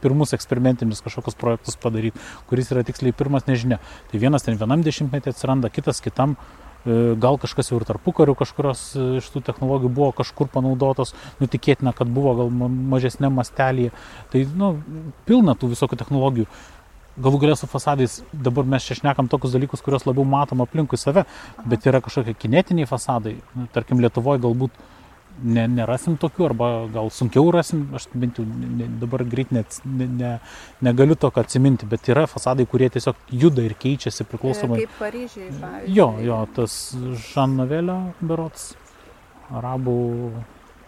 pirmus 0.02 0.34
eksperimentinius 0.38 1.02
kažkokius 1.06 1.38
projektus 1.40 1.78
padaryti, 1.82 2.22
kuris 2.50 2.72
yra 2.74 2.86
tiksliai 2.88 3.16
pirmas, 3.18 3.48
nežinia. 3.50 3.80
Tai 4.12 4.22
vienas 4.22 4.46
ten 4.46 4.58
vienam 4.60 4.86
dešimtmetį 4.86 5.34
atsiranda, 5.34 5.72
kitas 5.74 6.02
kitam, 6.06 6.36
e, 6.86 7.16
gal 7.20 7.40
kažkas 7.42 7.72
jau 7.72 7.80
ir 7.80 7.88
tarpu 7.90 8.14
karių 8.16 8.38
kažkurios 8.38 8.84
e, 8.96 9.08
iš 9.22 9.30
tų 9.34 9.44
technologijų 9.50 9.94
buvo 10.00 10.12
kažkur 10.22 10.52
panaudotos, 10.54 11.16
nutikėtina, 11.42 11.96
kad 11.98 12.10
buvo 12.14 12.36
gal 12.42 12.52
mažesnė 12.54 13.32
mastelėje. 13.34 13.94
Tai, 14.34 14.46
nu, 14.58 14.74
pilna 15.30 15.58
tų 15.58 15.74
visokių 15.74 16.00
technologijų. 16.00 16.50
Galų 17.18 17.40
galę 17.42 17.56
su 17.58 17.66
fasadais, 17.66 18.20
dabar 18.30 18.68
mes 18.70 18.86
čia 18.86 19.00
šnekam 19.00 19.26
tokius 19.26 19.56
dalykus, 19.56 19.82
kuriuos 19.82 20.04
labiau 20.06 20.22
matom 20.22 20.62
aplinkui 20.62 21.00
save, 21.02 21.24
bet 21.66 21.88
yra 21.90 21.98
kažkokie 22.06 22.36
kinetiniai 22.38 22.86
fasadai. 22.86 23.40
Nu, 23.58 23.66
tarkim, 23.74 24.04
Lietuvoje 24.04 24.44
galbūt 24.44 24.78
ne, 25.44 25.68
nerasim 25.72 26.18
tokių, 26.20 26.48
arba 26.50 26.70
gal 26.94 27.12
sunkiau 27.14 27.52
rasim, 27.54 27.86
aš 27.98 28.08
bent 28.14 28.40
jau 28.40 28.46
ne, 28.48 28.90
dabar 29.02 29.24
greit 29.28 29.54
net 29.56 29.80
ne, 29.86 30.08
ne, 30.08 30.34
negaliu 30.86 31.18
to 31.20 31.32
atsiminti, 31.36 31.88
bet 31.90 32.10
yra 32.12 32.26
fasadai, 32.30 32.68
kurie 32.70 32.90
tiesiog 32.94 33.20
juda 33.32 33.66
ir 33.66 33.78
keičiasi 33.78 34.28
priklausomai. 34.30 34.84
Kaip 34.84 35.00
Paryžiai, 35.00 35.50
pavyzdžiui. 35.62 35.96
Jo, 35.98 36.12
jo, 36.26 36.42
tas 36.58 36.78
Žannavelio 37.30 38.00
berots, 38.22 38.72
arabų 39.54 39.98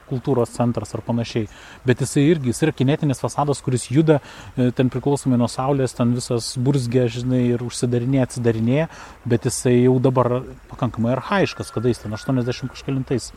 kultūros 0.10 0.54
centras 0.56 0.94
ar 0.98 1.04
panašiai. 1.06 1.48
Bet 1.86 2.02
jisai 2.04 2.26
irgi, 2.32 2.50
jis 2.50 2.64
yra 2.66 2.74
kinetinis 2.76 3.22
fasadas, 3.22 3.62
kuris 3.66 3.88
juda, 3.94 4.20
e, 4.56 4.72
ten 4.76 4.90
priklausomai 4.90 5.40
nuo 5.40 5.50
saulės, 5.52 5.96
ten 5.98 6.16
visas 6.18 6.52
burzgė, 6.58 7.06
žinai, 7.20 7.44
ir 7.54 7.64
užsidarinėja, 7.66 8.30
atsidarinėja, 8.30 8.90
bet 9.30 9.46
jisai 9.50 9.76
jau 9.78 9.98
dabar 10.04 10.42
pakankamai 10.72 11.14
arhaiškas, 11.18 11.74
kada 11.76 11.94
jis 11.94 12.02
ten 12.06 12.18
80 12.18 12.74
kažkalintais 12.74 13.32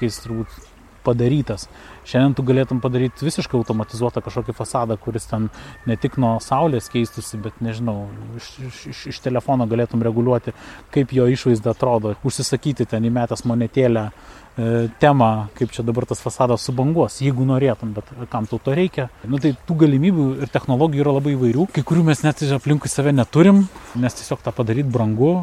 kokiais 0.00 0.22
turbūt 0.24 0.60
padarytas. 1.04 1.66
Šiandien 2.04 2.34
tu 2.36 2.44
galėtum 2.44 2.80
padaryti 2.80 3.24
visiškai 3.24 3.56
automatizuotą 3.56 4.20
kažkokį 4.24 4.54
fasadą, 4.56 4.96
kuris 5.00 5.26
ten 5.30 5.48
ne 5.88 5.96
tik 6.00 6.18
nuo 6.20 6.34
saulės 6.44 6.90
keistusi, 6.92 7.38
bet 7.40 7.60
nežinau, 7.64 8.08
iš, 8.36 8.50
iš, 8.68 8.98
iš 9.12 9.20
telefono 9.24 9.64
galėtum 9.68 10.04
reguliuoti, 10.04 10.52
kaip 10.92 11.14
jo 11.16 11.24
išvaizda 11.32 11.72
atrodo, 11.72 12.12
užsisakyti 12.26 12.84
ten 12.90 13.06
įmetęs 13.08 13.46
monetėlę 13.48 14.02
e, 14.10 14.90
temą, 15.00 15.30
kaip 15.56 15.72
čia 15.72 15.84
dabar 15.88 16.04
tas 16.10 16.20
fasadas 16.20 16.66
subanguos, 16.68 17.20
jeigu 17.24 17.46
norėtum, 17.48 17.94
bet 17.96 18.10
kam 18.32 18.48
tau 18.50 18.60
to 18.60 18.76
reikia. 18.76 19.08
Nu, 19.24 19.40
tai 19.40 19.54
tų 19.68 19.78
galimybių 19.86 20.26
ir 20.44 20.52
technologijų 20.52 21.06
yra 21.06 21.16
labai 21.16 21.32
įvairių, 21.38 21.70
kai 21.76 21.86
kurių 21.86 22.04
mes 22.10 22.20
net 22.26 22.44
aplinkui 22.58 22.92
save 22.92 23.16
neturim, 23.16 23.64
nes 23.96 24.20
tiesiog 24.20 24.44
tą 24.44 24.52
padaryti 24.56 24.92
brangu 24.92 25.38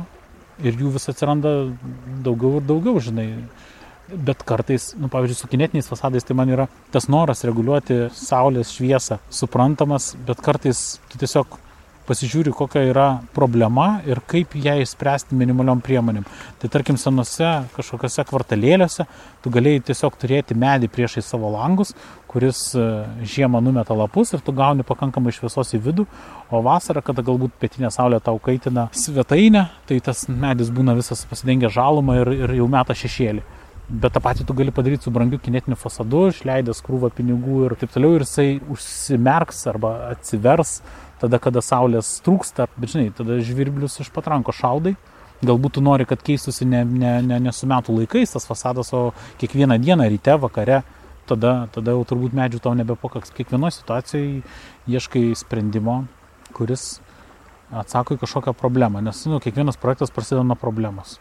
ir 0.63 0.77
jų 0.77 0.93
vis 0.95 1.09
atsiranda 1.09 1.53
daugiau 2.25 2.59
ir 2.59 2.69
daugiau, 2.69 3.01
žinai. 3.01 3.31
Bet 4.07 4.43
kartais, 4.47 4.93
nu, 4.95 5.09
pavyzdžiui, 5.11 5.35
su 5.41 5.47
kinetiniais 5.51 5.89
fasadais 5.91 6.23
tai 6.23 6.35
man 6.39 6.51
yra 6.53 6.69
tas 6.93 7.09
noras 7.11 7.43
reguliuoti 7.43 8.05
saulės 8.15 8.71
šviesą 8.77 9.19
suprantamas, 9.27 10.13
bet 10.27 10.39
kartais 10.43 11.01
tu 11.11 11.19
tiesiog 11.19 11.57
pasižiūri, 12.07 12.53
kokia 12.55 12.85
yra 12.87 13.07
problema 13.35 13.99
ir 14.07 14.21
kaip 14.31 14.55
ją 14.55 14.77
išspręsti 14.79 15.35
minimaliom 15.37 15.81
priemonėm. 15.83 16.25
Tai 16.61 16.69
tarkim, 16.71 16.95
senose 16.99 17.49
kažkokiose 17.75 18.23
kvartalėliuose 18.29 19.05
tu 19.43 19.51
galėjai 19.53 19.83
tiesiog 19.89 20.15
turėti 20.21 20.55
medį 20.57 20.89
priešai 20.93 21.23
savo 21.25 21.51
langus, 21.53 21.93
kuris 22.31 22.61
e, 22.79 22.87
žiemą 23.27 23.61
numeta 23.63 23.95
lapus 23.97 24.33
ir 24.35 24.43
tu 24.45 24.55
gauni 24.55 24.87
pakankamai 24.87 25.35
šviesos 25.35 25.75
į 25.75 25.81
vidų, 25.83 26.07
o 26.47 26.63
vasarą, 26.63 27.03
kada 27.03 27.25
galbūt 27.27 27.59
pietinė 27.59 27.91
saulė 27.93 28.21
tau 28.23 28.39
kaitina 28.39 28.87
svetainę, 28.95 29.67
tai 29.89 29.99
tas 30.03 30.27
medis 30.31 30.71
būna 30.71 30.95
visas 30.97 31.27
pasidengęs 31.27 31.75
žalumą 31.75 32.21
ir, 32.23 32.35
ir 32.47 32.59
jau 32.61 32.71
meta 32.71 32.95
šešėlį. 32.95 33.43
Bet 33.87 34.17
tą 34.17 34.19
patį 34.19 34.43
tu 34.43 34.51
gali 34.51 34.71
padaryti 34.75 35.07
su 35.07 35.11
brangiu 35.15 35.37
kinetiniu 35.39 35.77
fasadu, 35.79 36.25
išleidęs 36.27 36.81
krūvą 36.83 37.07
pinigų 37.15 37.61
ir 37.69 37.75
taip 37.79 37.93
toliau, 37.93 38.17
ir 38.17 38.25
jisai 38.25 38.57
užsimerks 38.73 39.61
arba 39.71 39.91
atsivers 40.09 40.81
tada, 41.21 41.39
kada 41.39 41.63
saulės 41.63 42.09
trūksta. 42.25 42.65
Bet 42.75 42.91
žinai, 42.91 43.13
tada 43.15 43.37
žvirblius 43.39 43.95
iš 44.03 44.09
patranko 44.11 44.51
šaudai. 44.51 44.97
Galbūt 45.39 45.77
tu 45.77 45.83
nori, 45.85 46.03
kad 46.09 46.19
keistusi 46.25 46.67
ne, 46.67 46.81
ne, 46.83 47.13
ne, 47.23 47.37
ne 47.45 47.53
su 47.55 47.69
metų 47.69 47.95
laikais 48.01 48.35
tas 48.35 48.47
fasadas, 48.49 48.91
o 48.91 49.13
kiekvieną 49.39 49.77
dieną, 49.79 50.09
ryte, 50.11 50.35
vakare. 50.41 50.81
Tada, 51.27 51.53
tada 51.71 51.95
jau 51.95 52.03
turbūt 52.07 52.35
medžių 52.35 52.59
tau 52.63 52.73
nebepakaks. 52.75 53.31
Kiekvienoje 53.37 53.77
situacijoje 53.77 54.41
ieškai 54.91 55.23
sprendimo, 55.35 56.01
kuris 56.59 56.97
atsako 57.71 58.19
į 58.19 58.21
kažkokią 58.25 58.55
problemą. 58.57 59.03
Nes 59.03 59.23
nu, 59.31 59.39
kiekvienas 59.43 59.79
projektas 59.79 60.11
prasideda 60.11 60.43
nuo 60.47 60.59
problemos 60.59 61.19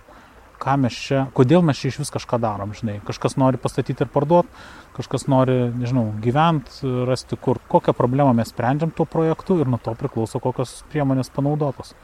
ką 0.62 0.76
mes 0.82 0.96
čia, 1.07 1.26
kodėl 1.36 1.64
mes 1.66 1.78
čia 1.80 1.90
iš 1.92 2.00
vis 2.02 2.12
kažką 2.14 2.38
darom, 2.42 2.72
žinai. 2.76 2.98
Kažkas 3.07 3.36
nori 3.40 3.61
pastatyti 3.61 4.04
ir 4.04 4.11
parduoti, 4.12 4.52
kažkas 4.96 5.26
nori, 5.30 5.57
nežinau, 5.76 6.09
gyventi, 6.24 6.88
rasti 7.09 7.38
kur, 7.40 7.61
kokią 7.72 7.94
problemą 7.96 8.32
mes 8.36 8.52
sprendžiam 8.52 8.94
tuo 8.94 9.07
projektu 9.09 9.59
ir 9.61 9.70
nuo 9.70 9.80
to 9.82 9.94
priklauso, 9.98 10.40
kokios 10.42 10.78
priemonės 10.92 11.32
panaudotos. 11.34 11.94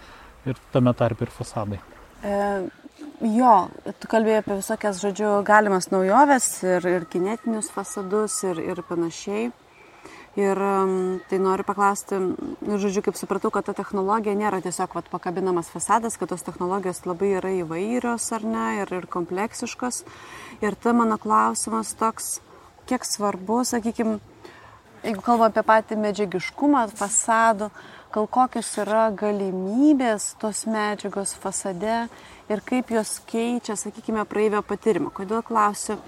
Ir 0.49 0.59
tame 0.75 0.93
tarp 0.99 1.23
ir 1.23 1.31
fasadai. 1.31 1.79
E, 2.23 2.37
jo, 3.33 3.55
tu 4.03 4.11
kalbėjai 4.11 4.43
apie 4.43 4.59
visokias, 4.59 5.01
žodžiu, 5.03 5.31
galimas 5.47 5.91
naujoves 5.95 6.49
ir, 6.67 6.87
ir 6.99 7.09
kinetinius 7.11 7.71
fasadus 7.75 8.41
ir, 8.49 8.61
ir 8.75 8.83
panašiai. 8.89 9.51
Ir 10.33 10.57
tai 11.29 11.39
noriu 11.45 11.65
paklausti, 11.69 12.17
nu, 12.17 12.77
žodžiu, 12.81 13.03
kaip 13.05 13.19
supratau, 13.21 13.51
kad 13.53 13.67
ta 13.69 13.75
technologija 13.77 14.33
nėra 14.33 14.63
tiesiog 14.65 14.95
vat, 14.97 15.11
pakabinamas 15.13 15.69
fasadas, 15.69 16.17
kad 16.17 16.33
tos 16.33 16.47
technologijos 16.47 17.03
labai 17.05 17.35
yra 17.37 17.51
įvairios 17.59 18.31
ar 18.33 18.47
ne, 18.49 18.65
ir, 18.81 18.95
ir 18.97 19.09
kompleksiškos. 19.13 20.07
Ir 20.65 20.79
ta 20.81 20.97
mano 20.97 21.19
klausimas 21.21 21.93
toks, 22.01 22.39
kiek 22.89 23.05
svarbu, 23.05 23.61
sakykime, 23.69 24.23
jeigu 25.05 25.21
kalbame 25.21 25.53
apie 25.53 25.67
patį 25.69 26.01
medžiagiškumą 26.01 26.87
fasadų, 26.97 27.69
gal 28.17 28.33
kokios 28.33 28.73
yra 28.81 29.11
galimybės 29.13 30.33
tos 30.41 30.65
medžiagos 30.65 31.37
fasade 31.45 32.07
ir 32.49 32.65
kaip 32.65 32.89
jos 32.97 33.19
keičia, 33.29 33.77
sakykime, 33.77 34.25
praeivio 34.29 34.65
patyrimą. 34.65 35.13
Kodėl 35.13 35.45
klausiu? 35.45 36.01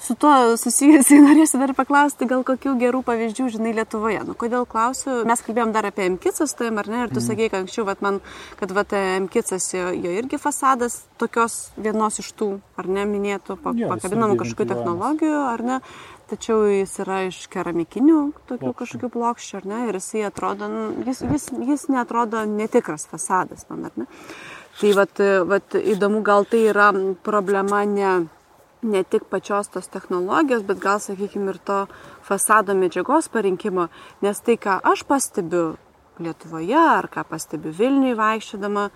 Su 0.00 0.14
tuo 0.16 0.56
susijusiai 0.56 1.20
norėsiu 1.20 1.58
dar 1.60 1.74
paklausti, 1.76 2.24
gal 2.28 2.40
kokių 2.46 2.72
gerų 2.80 3.02
pavyzdžių 3.04 3.48
žinai 3.56 3.74
Lietuvoje. 3.76 4.22
Nu, 4.24 4.36
kodėl 4.38 4.64
klausiu, 4.68 5.18
mes 5.28 5.42
kalbėjom 5.44 5.74
dar 5.74 5.90
apie 5.90 6.06
MKICas, 6.14 6.54
tai 6.56 6.70
ar 6.72 6.88
ne, 6.88 7.02
ir 7.04 7.12
tu 7.12 7.18
mm. 7.20 7.26
sakei, 7.26 7.50
kad 7.52 7.66
anksčiau, 7.66 7.84
vat, 7.88 8.00
man, 8.04 8.22
kad 8.56 8.72
vat, 8.72 8.94
MKICas 9.26 9.66
jo, 9.74 9.90
jo 9.92 10.14
irgi 10.22 10.40
fasadas 10.40 11.02
tokios 11.20 11.58
vienos 11.76 12.16
iš 12.24 12.32
tų, 12.32 12.48
ar 12.80 12.88
ne, 12.88 13.04
minėtų, 13.12 13.58
pa, 13.60 13.74
jo, 13.76 13.92
pakabinamų 13.92 14.40
kažkokių 14.40 14.68
technologijų, 14.72 15.36
ar 15.50 15.66
ne, 15.68 15.78
tačiau 16.32 16.64
jis 16.70 16.96
yra 17.04 17.20
iš 17.28 17.44
keramikinių 17.52 18.24
tokių 18.48 18.72
kažkokių 18.80 19.12
plokščių, 19.18 19.60
ar 19.60 19.70
ne, 19.74 19.84
ir 19.90 20.00
jisai 20.00 20.24
atrodo, 20.30 20.72
nu, 20.72 20.88
jis, 21.04 21.24
jis, 21.28 21.48
jis 21.74 21.88
netrodo 21.92 22.46
netikras 22.48 23.04
fasadas 23.10 23.68
man, 23.68 23.90
ar 23.90 24.00
ne. 24.00 24.10
Tai 24.80 24.96
vat, 24.96 25.20
vat, 25.44 25.74
įdomu, 25.76 26.22
gal 26.24 26.46
tai 26.48 26.64
yra 26.70 26.92
problema 27.26 27.84
ne 27.84 28.12
ne 28.82 29.02
tik 29.04 29.24
pačios 29.30 29.68
tos 29.68 29.88
technologijos, 29.88 30.64
bet 30.64 30.80
gal, 30.80 31.00
sakykime, 31.00 31.54
ir 31.54 31.58
to 31.58 31.86
fasado 32.24 32.74
medžiagos 32.74 33.28
parinkimo, 33.28 33.88
nes 34.24 34.40
tai, 34.40 34.56
ką 34.56 34.80
aš 34.92 35.04
pastebiu 35.08 35.76
Lietuvoje 36.20 36.76
ar 36.76 37.06
ką 37.08 37.24
pastebiu 37.24 37.72
Vilniui 37.72 38.12
vaikščiodama 38.12 38.90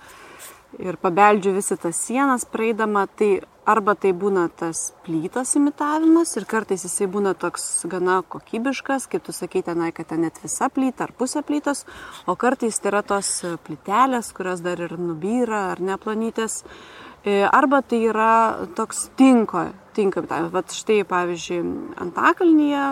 ir 0.85 0.99
pabeldžiu 1.01 1.55
visi 1.57 1.77
tas 1.81 1.97
sienas 1.97 2.45
praeidama, 2.45 3.07
tai 3.07 3.39
arba 3.65 3.95
tai 3.97 4.11
būna 4.13 4.49
tas 4.53 4.91
plytas 5.07 5.55
imitavimas 5.57 6.35
ir 6.37 6.45
kartais 6.51 6.85
jisai 6.85 7.09
būna 7.09 7.33
toks 7.33 7.87
gana 7.89 8.19
kokybiškas, 8.29 9.07
kaip 9.09 9.25
tu 9.25 9.33
sakai 9.33 9.63
tenai, 9.65 9.89
kad 9.97 10.11
ten 10.11 10.21
net 10.27 10.43
visa 10.43 10.69
plyta 10.69 11.07
ar 11.07 11.15
pusė 11.17 11.41
plytos, 11.47 11.87
o 12.29 12.37
kartais 12.37 12.77
tai 12.77 12.93
yra 12.93 13.01
tos 13.07 13.31
plytelės, 13.65 14.35
kurios 14.37 14.61
dar 14.61 14.85
ir 14.85 14.99
nubyra 15.01 15.71
ar 15.73 15.81
neplanytės. 15.81 16.61
E, 16.61 17.04
arba 17.25 17.81
tai 17.83 18.03
yra 18.11 18.67
toks 18.77 19.09
tinko, 19.17 19.69
tinka, 19.97 20.23
bet 20.53 20.75
štai 20.77 21.03
pavyzdžiui, 21.09 21.63
Antakalnyje 22.05 22.85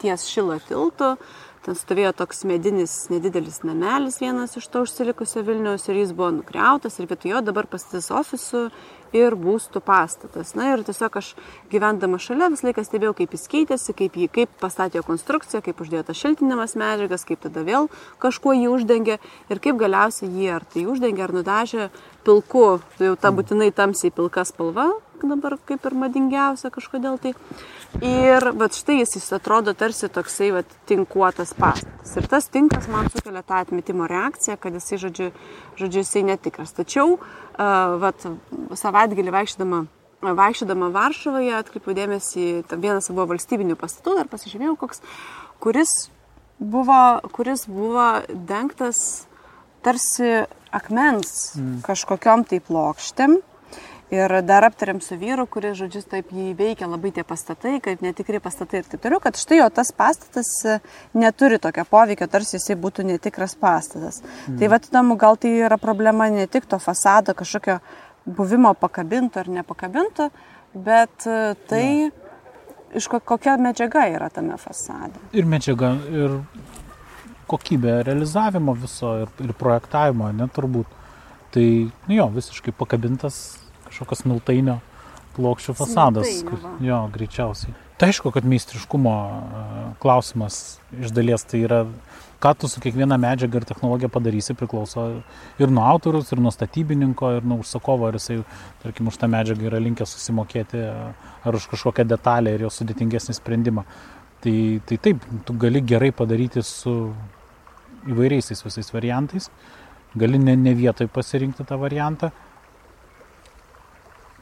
ties 0.00 0.24
Šilo 0.30 0.56
tiltu, 0.64 1.16
ten 1.66 1.76
stovėjo 1.76 2.14
toks 2.16 2.44
medinis 2.48 2.94
nedidelis 3.12 3.60
namelis 3.66 4.20
vienas 4.22 4.56
iš 4.56 4.68
to 4.72 4.84
užsilikusio 4.86 5.42
Vilniaus 5.44 5.88
ir 5.90 5.98
jis 6.00 6.14
buvo 6.16 6.30
nukriautas 6.38 6.96
ir 6.98 7.08
vietoj 7.10 7.34
jo 7.34 7.42
dabar 7.50 7.68
pastatys 7.68 8.08
ofisų 8.14 8.68
ir 9.16 9.36
būstų 9.38 9.82
pastatas. 9.84 10.54
Na 10.58 10.72
ir 10.72 10.84
tiesiog 10.86 11.18
aš 11.20 11.32
gyvendama 11.72 12.20
šalia 12.22 12.50
visą 12.52 12.68
laiką 12.68 12.84
stebėjau, 12.86 13.14
kaip 13.18 13.34
jis 13.36 13.48
keitėsi, 13.52 13.94
kaip, 13.96 14.18
jį, 14.18 14.28
kaip 14.34 14.54
pastatė 14.60 15.02
konstrukciją, 15.06 15.62
kaip 15.64 15.80
uždėjo 15.82 16.04
tas 16.08 16.20
šiltinimas 16.20 16.76
medžiagas, 16.78 17.26
kaip 17.28 17.42
tada 17.46 17.64
vėl 17.66 17.90
kažkuo 18.22 18.56
jį 18.56 18.70
uždengė 18.76 19.18
ir 19.48 19.62
kaip 19.64 19.80
galiausiai 19.80 20.30
jį 20.30 20.54
ar 20.58 20.68
tai 20.68 20.86
uždengė, 20.88 21.24
ar 21.26 21.36
nudažė 21.36 21.90
pilku, 22.26 22.78
jau 23.00 23.14
ta 23.20 23.32
būtinai 23.34 23.70
tamsiai 23.72 24.12
pilka 24.14 24.44
spalva, 24.48 24.90
dabar 25.26 25.56
kaip 25.68 25.84
ir 25.88 25.96
madingiausia 25.98 26.70
kažkodėl 26.74 27.18
tai. 27.22 27.34
Ir 28.04 28.50
bet 28.58 28.76
štai 28.78 29.00
jis, 29.00 29.16
jis 29.18 29.28
atrodo 29.36 29.74
tarsi 29.74 30.10
toksai 30.12 30.50
vat, 30.54 30.78
tinkuotas 30.90 31.54
pastatas. 31.58 32.16
Ir 32.20 32.28
tas 32.30 32.48
tinkas 32.52 32.88
man 32.92 33.10
sukelia 33.12 33.42
tą 33.42 33.62
atmetimo 33.64 34.08
reakciją, 34.08 34.58
kad 34.60 34.76
jisai, 34.76 35.00
žodžiu, 35.04 35.30
žodžiu 35.80 36.04
jisai 36.04 36.24
netikras. 36.28 36.74
Tačiau, 36.76 37.18
vat, 37.58 38.28
savaitgalį 38.78 39.34
vaikščiodama 39.34 39.86
vaikščiodama 40.18 40.88
Varšuvoje 40.90 41.52
atkreipiau 41.54 41.94
dėmesį, 41.94 42.46
vienas 42.82 43.06
buvo 43.12 43.28
valstybinių 43.30 43.76
pastatų, 43.78 44.16
dar 44.18 44.30
pasižymėjau, 44.30 44.74
koks, 44.80 45.02
kuris 45.62 45.92
buvo, 46.58 47.20
kuris 47.34 47.66
buvo 47.70 48.08
dengtas 48.34 49.28
tarsi 49.86 50.42
akmens 50.74 51.54
mm. 51.56 51.78
kažkokiam 51.86 52.44
tai 52.48 52.60
plokštėm. 52.64 53.38
Ir 54.10 54.32
dar 54.42 54.64
aptariam 54.64 55.02
su 55.04 55.18
vyru, 55.20 55.44
kuris, 55.52 55.74
žodžiu, 55.76 56.00
taip 56.08 56.30
jį 56.32 56.54
veikia 56.56 56.86
labai 56.88 57.10
tie 57.12 57.26
pastatai, 57.28 57.74
kaip 57.84 58.00
netikri 58.00 58.38
pastatai 58.40 58.80
ir 58.80 58.86
taip 58.88 59.02
toliau, 59.04 59.20
kad 59.20 59.36
štai 59.36 59.58
jo 59.58 59.66
tas 59.68 59.90
pastatas 59.92 60.52
e, 60.64 60.78
neturi 61.12 61.58
tokio 61.60 61.84
poveikio, 61.84 62.24
tarsi 62.32 62.56
jisai 62.56 62.78
būtų 62.80 63.04
netikras 63.10 63.52
pastatas. 63.60 64.22
Mm. 64.46 64.56
Tai 64.62 64.70
vad 64.72 64.88
įdomu, 64.88 65.18
gal 65.20 65.36
tai 65.36 65.52
yra 65.66 65.76
problema 65.76 66.30
ne 66.32 66.46
tik 66.48 66.64
to 66.70 66.80
fasado 66.80 67.36
kažkokio 67.36 67.76
buvimo 68.24 68.72
pakabinto 68.80 69.44
ar 69.44 69.52
nepakabinto, 69.58 70.30
bet 70.72 71.28
e, 71.28 71.52
tai 71.68 71.84
ja. 72.06 72.10
iš 72.96 73.12
kokia 73.12 73.58
medžiaga 73.60 74.08
yra 74.08 74.32
tame 74.32 74.56
fasade. 74.56 75.20
Ir 75.36 75.44
medžiaga, 75.44 75.92
ir 76.08 76.40
kokybė 77.48 78.00
realizavimo 78.08 78.72
viso 78.72 79.18
ir, 79.26 79.36
ir 79.44 79.52
projektavimo, 79.52 80.32
net 80.32 80.56
turbūt. 80.56 80.96
Tai, 81.52 81.64
nu 82.08 82.16
jo, 82.22 82.32
visiškai 82.32 82.72
pakabintas 82.76 83.57
kažkokios 83.90 84.24
miltainio 84.28 84.78
plokščių 85.38 85.74
fasadas. 85.78 86.40
Kur, 86.46 86.64
jo, 86.84 87.02
greičiausiai. 87.14 87.74
Tai 87.98 88.12
aišku, 88.12 88.30
kad 88.34 88.46
meistriškumo 88.46 89.12
e, 89.18 89.62
klausimas 90.02 90.78
iš 90.94 91.10
dalies 91.14 91.42
tai 91.50 91.64
yra, 91.66 91.80
ką 92.38 92.52
tu 92.54 92.70
su 92.70 92.82
kiekviena 92.82 93.18
medžiaga 93.18 93.58
ir 93.58 93.66
technologija 93.66 94.10
padarysi, 94.14 94.54
priklauso 94.58 95.08
ir 95.58 95.72
nuo 95.74 95.82
autorius, 95.90 96.30
ir 96.30 96.42
nuo 96.42 96.52
statybininko, 96.54 97.32
ir 97.38 97.48
nuo 97.48 97.58
užsakovo, 97.64 98.06
ar 98.06 98.18
jisai, 98.20 98.38
tarkim, 98.84 99.10
už 99.10 99.18
tą 99.18 99.30
medžiagą 99.32 99.66
yra 99.72 99.82
linkęs 99.82 100.14
susimokėti, 100.14 100.84
ar 101.42 101.58
už 101.58 101.66
kažkokią 101.72 102.06
detalę 102.06 102.54
ir 102.54 102.68
jo 102.68 102.70
sudėtingesnį 102.76 103.34
sprendimą. 103.40 103.84
Tai, 104.46 104.54
tai 104.86 105.00
taip, 105.02 105.26
tu 105.46 105.58
gali 105.58 105.82
gerai 105.82 106.12
padaryti 106.14 106.62
su 106.62 106.94
įvairiais 108.06 108.54
visais 108.54 108.94
variantais. 108.94 109.50
Gali 110.18 110.38
ne, 110.38 110.54
ne 110.56 110.74
vietoj 110.78 111.10
pasirinkti 111.10 111.66
tą 111.66 111.78
variantą. 111.82 112.30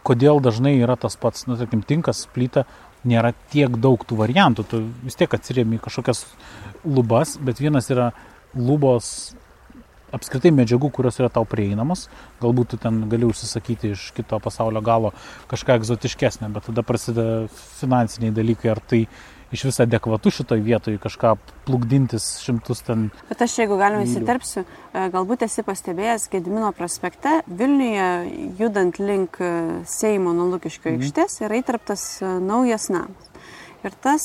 Kodėl 0.07 0.39
dažnai 0.43 0.77
yra 0.79 0.95
tas 1.01 1.19
pats, 1.19 1.49
na, 1.51 1.57
tarkim, 1.59 1.83
tinkas, 1.87 2.27
plyta, 2.31 2.67
nėra 3.07 3.33
tiek 3.53 3.75
daug 3.83 4.03
tų 4.07 4.19
variantų, 4.21 4.67
tu 4.71 4.83
vis 5.07 5.19
tiek 5.19 5.33
atsiriemi 5.35 5.81
kažkokias 5.83 6.25
lubas, 6.87 7.37
bet 7.43 7.63
vienas 7.63 7.91
yra 7.91 8.13
lubos 8.55 9.35
apskritai 10.15 10.53
medžiagų, 10.55 10.91
kurios 10.95 11.19
yra 11.21 11.29
tau 11.33 11.47
prieinamos, 11.49 12.07
galbūt 12.43 12.73
tu 12.73 12.79
ten 12.81 13.03
gali 13.11 13.27
užsisakyti 13.29 13.93
iš 13.95 14.11
kito 14.17 14.39
pasaulio 14.43 14.83
galo 14.85 15.13
kažką 15.51 15.81
egzotiškesnę, 15.81 16.51
bet 16.55 16.69
tada 16.71 16.85
prasideda 16.87 17.47
finansiniai 17.81 18.35
dalykai, 18.35 18.71
ar 18.73 18.81
tai 18.81 19.03
iš 19.57 19.65
vis 19.65 19.81
adekvatu 19.81 20.31
šitoj 20.31 20.61
vietoj 20.61 20.99
kažką 21.01 21.35
plukdintis 21.67 22.27
šimtus 22.45 22.83
ten. 22.85 23.09
Bet 23.31 23.43
aš, 23.47 23.59
jeigu 23.63 23.79
galima 23.81 24.05
įsiterpsiu, 24.05 24.65
e, 24.65 25.07
galbūt 25.15 25.47
esi 25.47 25.65
pastebėjęs 25.67 26.29
Gedimino 26.33 26.73
prospekte, 26.77 27.41
Vilniuje 27.47 28.09
judant 28.61 29.01
link 29.01 29.41
e, 29.41 29.53
Seimo 29.89 30.35
nuo 30.37 30.51
Lukiškio 30.53 30.93
mhm. 30.93 31.07
aikštės 31.07 31.41
yra 31.47 31.61
įtarptas 31.63 32.05
e, 32.21 32.35
naujas 32.45 32.91
namas. 32.93 33.33
Ir 33.87 33.95
tas 34.03 34.25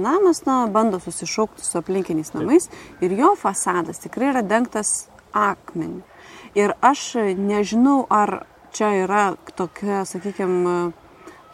namas 0.00 0.44
na, 0.46 0.62
bando 0.72 0.96
susišaukti 1.02 1.64
su 1.66 1.76
aplinkiniais 1.76 2.30
namais 2.32 2.70
ir 3.04 3.12
jo 3.12 3.34
fasadas 3.36 4.00
tikrai 4.00 4.30
yra 4.30 4.40
dengtas 4.40 5.10
akmeniu. 5.36 6.00
Ir 6.56 6.72
aš 6.80 7.10
nežinau, 7.36 8.06
ar 8.08 8.46
čia 8.72 8.94
yra 9.04 9.24
tokia, 9.58 10.06
sakykime, 10.08 10.94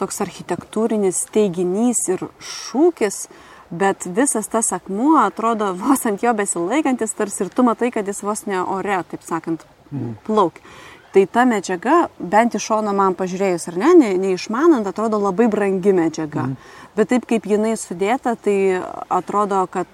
toks 0.01 0.23
architektūrinis 0.25 1.27
teiginys 1.35 2.07
ir 2.11 2.27
šūkis, 2.41 3.25
bet 3.71 4.07
visas 4.19 4.51
tas 4.51 4.73
akmuo 4.77 5.19
atrodo 5.23 5.73
vos 5.83 6.07
ant 6.09 6.25
jo 6.25 6.35
besilaikantis, 6.37 7.17
tarsi 7.17 7.45
ir 7.47 7.53
tu 7.55 7.67
matai, 7.67 7.93
kad 7.95 8.09
jis 8.09 8.25
vos 8.27 8.47
ne 8.51 8.63
ore, 8.63 9.03
taip 9.11 9.27
sakant, 9.27 9.67
mm. 9.91 10.17
plaukia. 10.29 10.65
Tai 11.11 11.25
ta 11.27 11.43
medžiaga, 11.43 12.05
bent 12.23 12.55
iš 12.55 12.69
šono 12.69 12.93
man 12.95 13.17
pažiūrėjus, 13.19 13.65
ar 13.73 13.79
ne, 13.83 14.13
neišmanant, 14.23 14.85
ne 14.87 14.93
atrodo 14.93 15.19
labai 15.19 15.49
brangi 15.51 15.91
medžiaga. 15.97 16.45
Mm. 16.53 16.69
Bet 16.95 17.11
taip 17.11 17.27
kaip 17.31 17.49
jinai 17.51 17.73
sudėta, 17.79 18.37
tai 18.39 18.79
atrodo, 19.11 19.65
kad, 19.75 19.91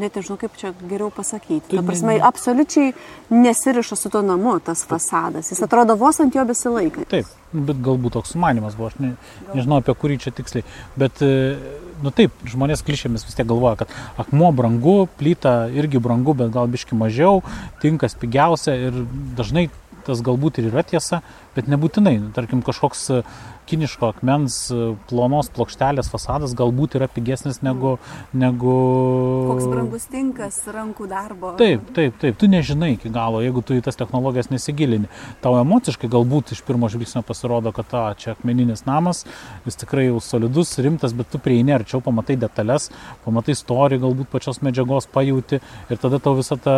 net 0.00 0.16
nežinau 0.18 0.38
kaip 0.40 0.56
čia 0.60 0.72
geriau 0.80 1.10
pasakyti. 1.14 1.76
Ta 1.76 1.84
prasme, 1.86 2.16
absoliučiai 2.30 2.94
nesiriša 3.32 3.98
su 3.98 4.12
tuo 4.12 4.22
namu 4.26 4.56
tas 4.64 4.84
fasadas. 4.88 5.52
Jis 5.52 5.62
atrodo 5.66 5.96
vos 6.00 6.20
ant 6.22 6.34
jo 6.34 6.44
besilaikantis. 6.48 7.10
Taip, 7.10 7.52
bet 7.52 7.82
galbūt 7.84 8.16
toks 8.18 8.34
sumanimas 8.34 8.78
buvo, 8.78 8.90
aš 8.90 8.98
ne, 9.02 9.12
nežinau 9.54 9.80
apie 9.80 9.94
kurį 9.98 10.20
čia 10.24 10.32
tiksliai. 10.36 10.64
Bet, 11.00 11.22
e, 11.24 11.58
nu 12.04 12.14
taip, 12.16 12.34
žmonės 12.48 12.84
klišėmis 12.86 13.26
vis 13.28 13.38
tiek 13.38 13.48
galvoja, 13.50 13.82
kad 13.84 13.94
akmuo 14.24 14.50
brangu, 14.56 14.96
plyta 15.20 15.54
irgi 15.76 16.02
brangu, 16.02 16.36
bet 16.38 16.52
gal 16.54 16.70
biški 16.70 16.98
mažiau, 16.98 17.44
tinkas 17.84 18.16
pigiausia 18.18 18.76
ir 18.88 19.04
dažnai 19.38 19.68
tas 20.06 20.22
galbūt 20.24 20.60
ir 20.60 20.70
yra 20.70 20.82
tiesa, 20.86 21.20
bet 21.54 21.68
nebūtinai. 21.70 22.16
Tarkim, 22.36 22.64
kažkoks 22.66 23.10
kiniško 23.70 24.10
akmens 24.14 24.56
plonos 25.10 25.50
plokštelės 25.54 26.10
fasadas 26.12 26.54
galbūt 26.58 26.96
yra 26.98 27.08
pigesnis 27.10 27.60
negu... 27.66 27.96
negu... 28.32 28.74
Koks 29.50 29.68
brangus 29.70 30.06
tinkas 30.10 30.60
rankų 30.70 31.08
darbo. 31.10 31.54
Taip, 31.60 31.86
taip, 31.96 32.16
taip, 32.22 32.38
tu 32.40 32.50
nežinai 32.50 32.94
iki 32.96 33.12
galo, 33.12 33.42
jeigu 33.44 33.62
tu 33.66 33.76
į 33.78 33.84
tas 33.86 33.98
technologijas 33.98 34.50
nesigilini. 34.52 35.10
Tau 35.44 35.56
emociškai 35.60 36.10
galbūt 36.10 36.54
iš 36.54 36.62
pirmo 36.66 36.90
žvilgsnio 36.92 37.22
pasirodo, 37.26 37.72
kad 37.76 37.88
ta, 37.90 38.04
čia 38.18 38.34
akmeninis 38.34 38.84
namas, 38.88 39.24
jis 39.66 39.80
tikrai 39.84 40.08
jau 40.08 40.20
solidus, 40.24 40.74
rimtas, 40.82 41.14
bet 41.16 41.30
tu 41.32 41.40
prieini 41.42 41.74
arčiau, 41.76 42.02
pamatai 42.04 42.38
detalės, 42.40 42.90
pamatai 43.24 43.56
istoriją, 43.56 44.04
galbūt 44.06 44.30
pačios 44.32 44.62
medžiagos 44.66 45.08
pajūti 45.14 45.60
ir 45.60 46.00
tada 46.02 46.20
tau 46.22 46.36
visa 46.38 46.58
ta, 46.60 46.76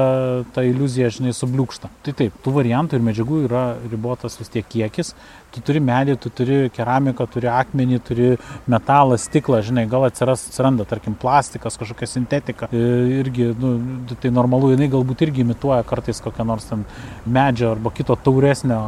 ta 0.55 0.65
iliuzija, 0.67 1.13
žinai, 1.19 1.35
subliūkšta. 1.37 1.93
Tai 2.07 2.17
taip, 2.19 2.37
tų 2.45 2.57
variantų 2.59 2.99
ir 2.99 3.07
medžiagų 3.11 3.45
yra 3.49 3.65
ribotas 3.91 4.39
vis 4.41 4.53
tiek 4.53 4.69
kiekis, 4.69 5.15
tu 5.53 5.63
turi 5.65 5.81
medį, 5.85 6.17
tu 6.21 6.31
turi 6.33 6.59
keramiką, 6.75 7.27
turi 7.31 7.49
akmenį, 7.53 7.99
turi 8.07 8.29
metalą, 8.71 9.19
stiklą, 9.21 9.61
žinai, 9.67 9.85
gal 9.91 10.07
atsiras, 10.09 10.47
atsiranda, 10.49 10.87
tarkim, 10.89 11.17
plastikas, 11.19 11.77
kažkokia 11.81 12.09
sintetika. 12.09 12.69
Irgi, 12.73 13.51
nu, 13.61 13.75
tai 14.23 14.33
normalu, 14.35 14.73
jinai 14.75 14.91
galbūt 14.93 15.27
irgi 15.27 15.45
imituoja 15.45 15.85
kartais 15.89 16.23
kokią 16.25 16.47
nors 16.49 16.69
ten 16.71 16.87
medžio 17.27 17.73
arba 17.75 17.93
kito 17.95 18.17
tauresnio, 18.29 18.81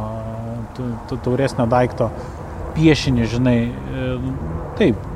tauresnio 1.15 1.67
daikto 1.71 2.09
piešinį, 2.75 3.27
žinai. 3.35 3.57
Taip. 4.79 5.11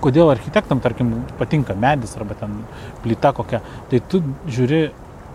Kodėl 0.00 0.30
architektam, 0.32 0.80
tarkim, 0.80 1.12
patinka 1.36 1.74
medis 1.76 2.14
arba 2.16 2.36
ten 2.40 2.62
plyta 3.04 3.34
kokia, 3.36 3.60
tai 3.90 4.00
tu 4.08 4.22
žiūri 4.48 4.86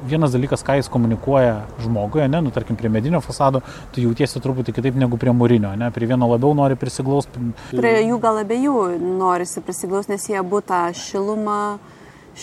vienas 0.08 0.34
dalykas, 0.36 0.64
ką 0.66 0.78
jis 0.80 0.89
komunikuoja 0.91 1.56
žmogui, 1.84 2.24
ne, 2.32 2.41
nu, 2.45 2.53
tarkim, 2.56 2.78
prie 2.80 2.91
medinio 2.91 3.22
fasado, 3.26 3.62
tu 3.93 4.03
jautiesi 4.03 4.41
truputį 4.43 4.76
kitaip 4.76 4.99
negu 4.99 5.20
prie 5.22 5.34
mūrinio, 5.36 5.74
ne, 5.80 5.91
prie 5.95 6.10
vieno 6.10 6.30
labiau 6.32 6.56
nori 6.58 6.78
prisiglausti. 6.80 7.51
Prie 7.74 7.95
jų 8.06 8.20
gal 8.24 8.41
abiejų 8.43 8.76
norisi 9.03 9.64
prisiglausti, 9.66 10.16
nes 10.16 10.30
jie 10.32 10.43
būtų 10.56 10.84
šilumą, 11.06 11.62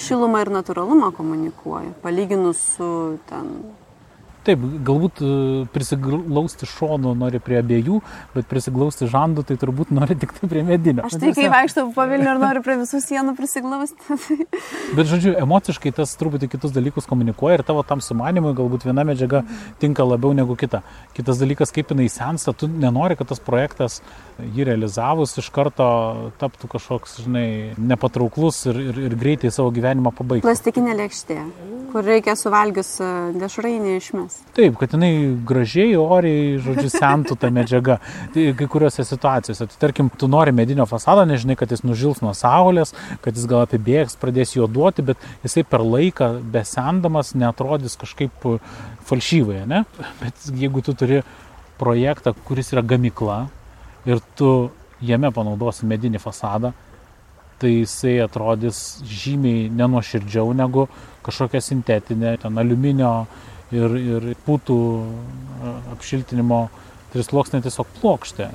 šilumą 0.05 0.43
ir 0.45 0.53
natūralumą 0.59 1.13
komunikuoja, 1.17 1.95
palyginus 2.05 2.61
su 2.77 2.91
ten 3.31 3.55
Taip, 4.43 4.62
galbūt 4.82 5.20
e, 5.22 5.26
prisiglausti 5.70 6.66
šonų 6.66 7.12
nori 7.14 7.38
prie 7.43 7.61
abiejų, 7.61 8.01
bet 8.34 8.49
prisiglausti 8.51 9.07
žandų 9.11 9.45
tai 9.47 9.57
turbūt 9.61 9.93
nori 9.99 10.16
tik 10.18 10.34
tai 10.34 10.49
prie 10.51 10.64
medinio. 10.66 11.05
Aš 11.07 11.20
tai 11.22 11.30
kai 11.36 11.47
vaikštau 11.53 11.93
po 11.95 12.07
Vilnių 12.11 12.32
ir 12.32 12.40
noriu 12.43 12.62
prie 12.66 12.74
visų 12.80 12.99
sienų 13.05 13.36
prisiglausti. 13.38 14.16
bet 14.99 15.11
žodžiu, 15.12 15.36
emociškai 15.45 15.93
tas 15.95 16.16
truputį 16.18 16.51
kitus 16.57 16.74
dalykus 16.74 17.07
komunikuoja 17.11 17.61
ir 17.61 17.64
tavo 17.68 17.84
tam 17.86 18.03
sumanimui 18.03 18.57
galbūt 18.59 18.88
viena 18.88 19.07
medžiaga 19.07 19.45
tinka 19.82 20.07
labiau 20.07 20.34
negu 20.34 20.59
kita. 20.59 20.82
Kitas 21.14 21.38
dalykas, 21.38 21.70
kaip 21.74 21.95
jinai 21.95 22.09
sensta, 22.11 22.51
tu 22.51 22.66
nenori, 22.66 23.14
kad 23.20 23.30
tas 23.30 23.43
projektas 23.43 24.01
jį 24.43 24.66
realizavus 24.72 25.36
iš 25.38 25.53
karto 25.55 25.86
taptų 26.43 26.72
kažkoks, 26.74 27.20
žinai, 27.22 27.47
nepatrauklus 27.78 28.64
ir, 28.72 28.82
ir, 28.90 29.01
ir 29.07 29.16
greitai 29.22 29.55
savo 29.55 29.70
gyvenimą 29.76 30.11
pabaigti. 30.18 30.49
Plastikinė 30.49 30.99
lėkštė, 31.05 31.40
kur 31.95 32.11
reikia 32.11 32.34
suvalgius 32.40 32.97
e, 33.05 33.12
dešrainį 33.38 33.99
išmesti 34.01 34.32
mes. 34.33 34.53
Taip, 34.53 34.76
kad 34.76 34.93
jinai 34.93 35.37
gražiai, 35.47 35.97
oriai, 35.97 36.59
žodžiu, 36.61 36.91
sentų 36.93 37.37
tą 37.41 37.51
medžiagą. 37.51 37.99
Tai 38.35 38.43
kai 38.59 38.66
kuriuose 38.68 39.05
situacijose, 39.05 39.66
tai 39.66 39.78
tarkim, 39.80 40.11
tu 40.11 40.28
nori 40.28 40.53
medinio 40.53 40.85
fasado, 40.87 41.24
nežinai, 41.24 41.57
kad 41.57 41.70
jis 41.72 41.83
nužils 41.85 42.20
nuo 42.20 42.35
saulės, 42.35 42.93
kad 43.22 43.37
jis 43.37 43.47
gal 43.49 43.64
apibėgs, 43.64 44.18
pradės 44.20 44.55
juoduoti, 44.57 45.03
bet 45.03 45.18
jisai 45.45 45.64
per 45.64 45.80
laiką 45.80 46.43
besendamas 46.53 47.35
netrodys 47.35 47.97
kažkaip 47.97 48.45
falšyvai, 49.09 49.64
ne? 49.66 49.85
Bet 50.20 50.35
jeigu 50.53 50.83
tu 50.85 50.95
turi 50.95 51.22
projektą, 51.80 52.35
kuris 52.45 52.72
yra 52.74 52.83
gamykla 52.85 53.47
ir 54.07 54.20
tu 54.37 54.70
jame 55.01 55.33
panaudosi 55.33 55.89
medinį 55.89 56.20
fasadą, 56.20 56.74
tai 57.62 57.70
jisai 57.78 58.18
atrodys 58.24 59.01
žymiai 59.07 59.70
nenuoširdžiau 59.70 60.53
negu 60.59 60.89
kažkokia 61.22 61.62
sintetinė, 61.62 62.35
ten 62.43 62.59
aliuminio 62.59 63.12
ir, 63.73 63.97
ir 63.99 64.29
putų 64.47 64.79
apšiltinimo 65.95 66.62
trisluoksnė 67.12 67.62
tiesiog 67.64 67.91
plokštė. 68.01 68.49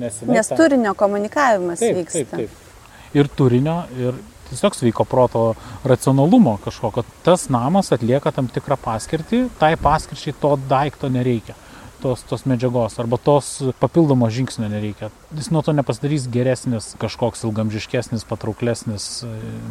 Nes, 0.00 0.20
Nes 0.30 0.50
turinio 0.54 0.94
komunikavimas 0.98 1.82
taip, 1.82 2.02
vyksta. 2.02 2.24
Taip, 2.36 2.50
taip. 2.50 3.16
Ir 3.18 3.30
turinio, 3.34 3.80
ir 3.98 4.18
tiesiog 4.50 4.76
sveiko 4.78 5.04
proto 5.04 5.54
racionalumo 5.84 6.58
kažkokio. 6.64 7.04
Tas 7.26 7.48
namas 7.50 7.90
atlieka 7.94 8.32
tam 8.34 8.50
tikrą 8.50 8.78
paskirtį, 8.80 9.48
tai 9.58 9.74
paskirčiai 9.80 10.36
to 10.40 10.54
daikto 10.70 11.10
nereikia. 11.12 11.56
Tos, 12.00 12.22
tos 12.24 12.46
medžiagos 12.48 12.94
arba 13.02 13.18
tos 13.20 13.58
papildomo 13.76 14.30
žingsnio 14.32 14.70
nereikia. 14.72 15.10
Jis 15.36 15.50
nuo 15.52 15.60
to 15.60 15.74
nepasidarys 15.76 16.30
geresnis, 16.32 16.94
kažkoks 17.02 17.44
ilgamžiškesnis, 17.44 18.24
patrauklesnis, 18.30 19.10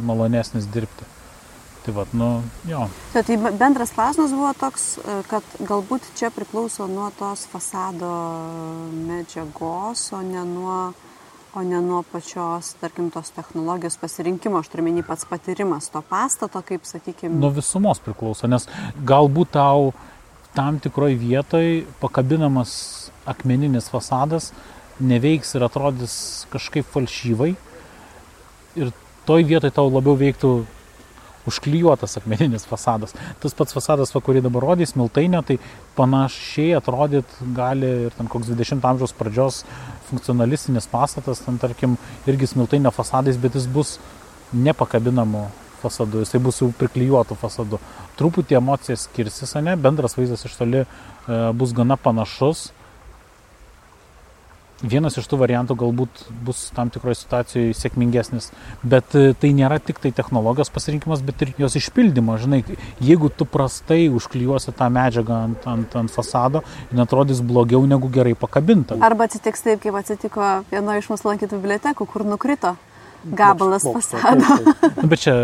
malonesnis 0.06 0.68
dirbti. 0.70 1.08
Tai 1.84 1.94
vad, 1.96 2.06
nu, 2.12 2.42
jo. 2.68 2.88
Tai, 3.12 3.22
tai 3.24 3.36
bendras 3.36 3.94
klausimas 3.96 4.34
buvo 4.36 4.50
toks, 4.60 4.98
e, 5.00 5.14
kad 5.30 5.46
galbūt 5.64 6.10
čia 6.18 6.28
priklauso 6.34 6.84
nuo 6.90 7.08
tos 7.16 7.46
fasado 7.48 8.10
medžiagos, 9.08 10.02
o 10.12 10.20
ne 10.20 10.42
nuo, 10.44 10.80
o 11.56 11.62
ne 11.64 11.80
nuo 11.80 12.02
pačios, 12.12 12.74
tarkim, 12.82 13.08
tos 13.14 13.32
technologijos 13.32 13.96
pasirinkimo, 14.00 14.60
aš 14.60 14.68
turiu 14.72 14.84
menį 14.90 15.06
pats 15.08 15.24
patyrimas 15.30 15.88
to 15.88 16.02
pastato, 16.04 16.60
kaip 16.60 16.84
sakykime. 16.84 17.32
Nuo 17.40 17.52
visumos 17.56 18.02
priklauso, 18.04 18.50
nes 18.50 18.68
galbūt 19.00 19.56
tau 19.56 19.94
tam 20.52 20.82
tikroj 20.84 21.16
vietoj 21.16 21.86
pakabinamas 22.02 22.74
akmeninis 23.24 23.88
fasadas 23.88 24.50
neveiks 25.00 25.54
ir 25.56 25.64
atrodys 25.64 26.14
kažkaip 26.52 26.88
falšyvai. 26.92 27.54
Ir 28.78 28.92
toj 29.26 29.46
vietoj 29.48 29.72
tau 29.74 29.88
labiau 29.88 30.16
veiktų 30.18 30.52
užklijuotas 31.48 32.18
akmeninis 32.20 32.66
fasadas. 32.68 33.14
Tas 33.40 33.56
pats 33.56 33.74
fasadas, 33.76 34.12
va, 34.14 34.22
kurį 34.24 34.42
dabar 34.44 34.66
rodys, 34.70 34.96
miltainio, 34.98 35.42
tai 35.46 35.58
panašiai 35.96 36.74
atrodyt 36.78 37.38
gali 37.56 37.90
ir 38.06 38.16
ten 38.16 38.28
koks 38.30 38.52
20 38.52 38.84
amžiaus 38.92 39.16
pradžios 39.16 39.62
funkcionalistinis 40.10 40.88
pastatas, 40.90 41.42
ten 41.46 41.58
tarkim 41.62 41.96
irgi 42.28 42.50
smiltainio 42.52 42.92
fasadais, 42.94 43.40
bet 43.40 43.56
jis 43.58 43.68
bus 43.70 43.98
nepakabinamu 44.52 45.48
fasadu, 45.80 46.20
jisai 46.24 46.40
bus 46.44 46.60
jau 46.60 46.68
priklijuotų 46.76 47.36
fasadu. 47.40 47.80
Truputį 48.18 48.58
emocijas 48.58 49.06
skirsis, 49.08 49.54
ne, 49.64 49.76
bendras 49.80 50.16
vaizdas 50.18 50.44
iš 50.44 50.58
toli 50.58 50.82
e, 50.82 50.86
bus 51.56 51.72
gana 51.76 51.96
panašus, 51.96 52.68
Vienas 54.80 55.18
iš 55.20 55.26
tų 55.28 55.36
variantų 55.42 55.76
galbūt 55.76 56.22
bus 56.46 56.62
tam 56.72 56.88
tikroje 56.92 57.18
situacijoje 57.20 57.74
sėkmingesnis, 57.76 58.48
bet 58.80 59.12
e, 59.18 59.34
tai 59.36 59.50
nėra 59.56 59.76
tik 59.76 60.00
tai 60.00 60.12
technologijos 60.16 60.72
pasirinkimas, 60.72 61.20
bet 61.26 61.44
ir 61.44 61.52
jos 61.60 61.76
išpildymo. 61.76 62.38
Žinai, 62.40 62.62
jeigu 63.04 63.28
tu 63.28 63.44
prastai 63.44 64.06
užklijuosi 64.08 64.72
tą 64.76 64.88
medžiagą 64.92 65.42
ant, 65.50 65.68
ant, 65.68 65.96
ant 66.00 66.12
fasado, 66.14 66.64
jin 66.88 67.04
atrodys 67.04 67.44
blogiau 67.44 67.84
negu 67.84 68.08
gerai 68.08 68.32
pakabinta. 68.32 68.96
Arba 69.04 69.28
atsitiks 69.28 69.66
taip, 69.66 69.84
kaip 69.84 70.00
atsitiko 70.00 70.52
vienoje 70.72 71.04
iš 71.04 71.12
mūsų 71.12 71.34
lankytų 71.34 71.60
bibliotekų, 71.60 72.08
kur 72.08 72.24
nukrito 72.24 72.78
gabalas 73.24 73.86
fasado. 73.86 74.60
Nu, 75.00 75.08
bet 75.08 75.24
čia 75.26 75.36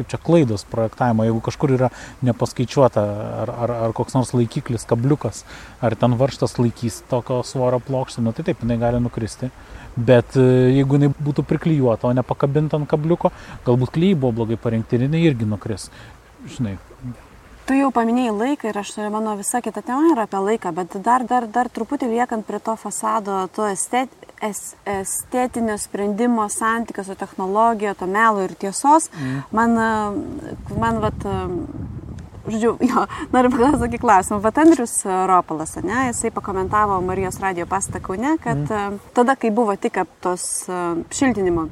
kaip 0.00 0.08
čia 0.08 0.18
klaidos 0.22 0.64
projektavimo, 0.64 1.26
jeigu 1.28 1.42
kažkur 1.44 1.74
yra 1.76 1.90
nepaskaičiuota, 2.24 3.04
ar, 3.42 3.52
ar, 3.66 3.74
ar 3.88 3.94
koks 3.96 4.16
nors 4.16 4.32
laikiklis, 4.32 4.86
kabliukas, 4.88 5.44
ar 5.84 5.96
ten 6.00 6.16
varštas 6.20 6.56
laikys 6.56 7.02
tokio 7.10 7.42
svorio 7.44 7.82
plokštę, 7.84 8.24
nu 8.24 8.32
tai 8.32 8.46
taip, 8.48 8.64
jinai 8.64 8.80
gali 8.80 9.02
nukristi. 9.04 9.50
Bet 9.96 10.38
e, 10.38 10.46
jeigu 10.78 10.96
jinai 10.96 11.10
būtų 11.12 11.44
priklijuota, 11.44 12.08
o 12.08 12.16
ne 12.16 12.24
pakabinta 12.24 12.78
ant 12.80 12.88
kabliuko, 12.88 13.34
galbūt 13.66 13.92
klyjai 13.96 14.20
buvo 14.22 14.38
blogai 14.40 14.60
parinkti 14.60 14.96
ir 14.96 15.08
jinai 15.08 15.26
irgi 15.26 15.48
nukris. 15.50 15.90
Žinai, 16.48 16.78
Tu 17.70 17.76
jau 17.78 17.92
paminėjai 17.94 18.32
laiką 18.34 18.66
ir 18.66 18.78
aš, 18.80 18.88
mano 19.14 19.36
visa 19.38 19.60
kita 19.62 19.78
tema 19.86 20.08
yra 20.10 20.24
apie 20.26 20.40
laiką, 20.42 20.72
bet 20.74 20.96
dar, 21.06 21.22
dar, 21.22 21.44
dar 21.46 21.68
truputį 21.70 22.08
liekant 22.10 22.42
prie 22.48 22.58
to 22.66 22.74
fasado, 22.74 23.44
to 23.54 23.68
estet, 23.70 24.10
es, 24.40 24.74
estetinio 24.86 25.78
sprendimo 25.78 26.48
santykio 26.48 27.04
su 27.04 27.14
technologija, 27.14 27.94
to 27.94 28.06
melo 28.06 28.42
ir 28.44 28.54
tiesos, 28.54 29.10
mm. 29.12 29.40
man, 29.50 29.76
man 30.78 31.00
vat, 31.02 31.26
žodžiu, 32.46 32.76
jo, 32.90 33.06
noriu 33.32 33.52
paklausyti 33.52 33.82
tokį 33.84 34.00
klausimą. 34.02 34.40
Vat 34.44 34.60
Andrius 34.62 34.94
Ropalas, 35.04 35.76
ne, 35.84 36.06
jisai 36.10 36.32
pakomentavo 36.34 37.00
Marijos 37.04 37.40
radio 37.42 37.66
pastą 37.70 38.00
Kaune, 38.04 38.36
kad 38.42 38.64
mm. 38.64 39.02
tada, 39.16 39.36
kai 39.40 39.52
buvo 39.54 39.76
tik 39.76 40.00
tos 40.24 40.46
šiltinimo 41.14 41.68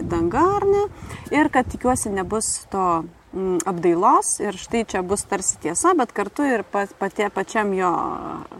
danga, 0.00 0.46
ar 0.60 0.68
ne, 0.68 0.86
ir 1.34 1.50
kad 1.52 1.68
tikiuosi 1.72 2.14
nebus 2.14 2.54
to 2.72 2.86
Mm, 3.32 3.62
apdailos 3.64 4.34
ir 4.44 4.58
štai 4.60 4.82
čia 4.84 5.00
bus 5.00 5.22
tarsi 5.24 5.56
tiesa, 5.62 5.94
bet 5.96 6.10
kartu 6.12 6.44
ir 6.44 6.66
patie, 6.68 7.30
pačiam 7.32 7.70
jo 7.72 7.88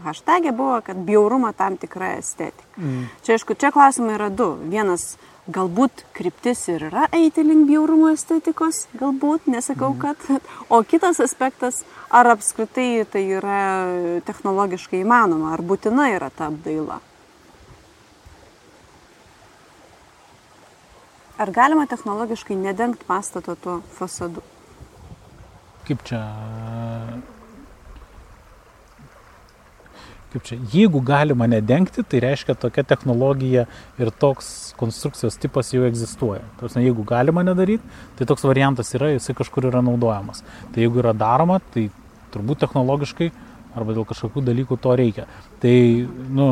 hashtagė 0.01 0.49
buvo, 0.49 0.79
kad 0.81 0.97
bjaurumą 0.97 1.51
tam 1.53 1.75
tikra 1.77 2.15
estetika. 2.17 2.65
Mm. 2.81 3.03
Čia 3.21 3.35
aišku, 3.37 3.53
čia 3.53 3.69
klausimai 3.75 4.15
yra 4.15 4.31
du. 4.33 4.47
Vienas, 4.71 5.19
galbūt 5.45 6.01
kryptis 6.17 6.63
ir 6.73 6.87
yra 6.87 7.05
eiti 7.13 7.43
link 7.45 7.67
bjaurumo 7.69 8.09
estetikos, 8.15 8.87
galbūt, 8.97 9.45
nesakau, 9.53 9.91
mm. 9.93 10.01
kad. 10.01 10.49
O 10.73 10.81
kitas 10.81 11.21
aspektas, 11.21 11.83
ar 12.09 12.31
apskritai 12.33 13.05
tai 13.05 13.27
yra 13.29 13.59
technologiškai 14.25 15.03
įmanoma, 15.03 15.51
ar 15.53 15.61
būtina 15.61 16.07
yra 16.15 16.31
ta 16.33 16.49
apdaila. 16.49 16.97
Ar 21.37 21.53
galima 21.53 21.85
technologiškai 21.85 22.57
nedengti 22.57 23.05
pastato 23.05 23.53
tuo 23.53 23.77
fasadu? 23.99 24.41
Kaip 25.87 26.03
čia 26.07 26.19
kaip 30.33 30.45
čia, 30.47 30.57
jeigu 30.73 31.01
galima 31.05 31.45
nedengti, 31.45 32.01
tai 32.09 32.21
reiškia 32.23 32.55
tokia 32.57 32.83
technologija 32.89 33.67
ir 34.01 34.11
toks 34.17 34.73
konstrukcijos 34.79 35.37
tipas 35.37 35.69
jau 35.75 35.83
egzistuoja. 35.85 36.41
Tarsi, 36.57 36.81
jeigu 36.81 37.05
galima 37.05 37.43
nedaryti, 37.45 37.85
tai 38.17 38.25
toks 38.29 38.45
variantas 38.47 38.89
yra, 38.97 39.11
jisai 39.13 39.35
kažkur 39.37 39.69
yra 39.69 39.83
naudojamas. 39.85 40.41
Tai 40.73 40.81
jeigu 40.81 41.03
yra 41.03 41.13
daroma, 41.13 41.59
tai 41.73 41.89
turbūt 42.33 42.63
technologiškai 42.65 43.29
arba 43.77 43.95
dėl 43.95 44.05
kažkokių 44.07 44.43
dalykų 44.45 44.77
to 44.81 44.93
reikia. 44.99 45.25
Tai, 45.63 45.73
nu. 46.37 46.47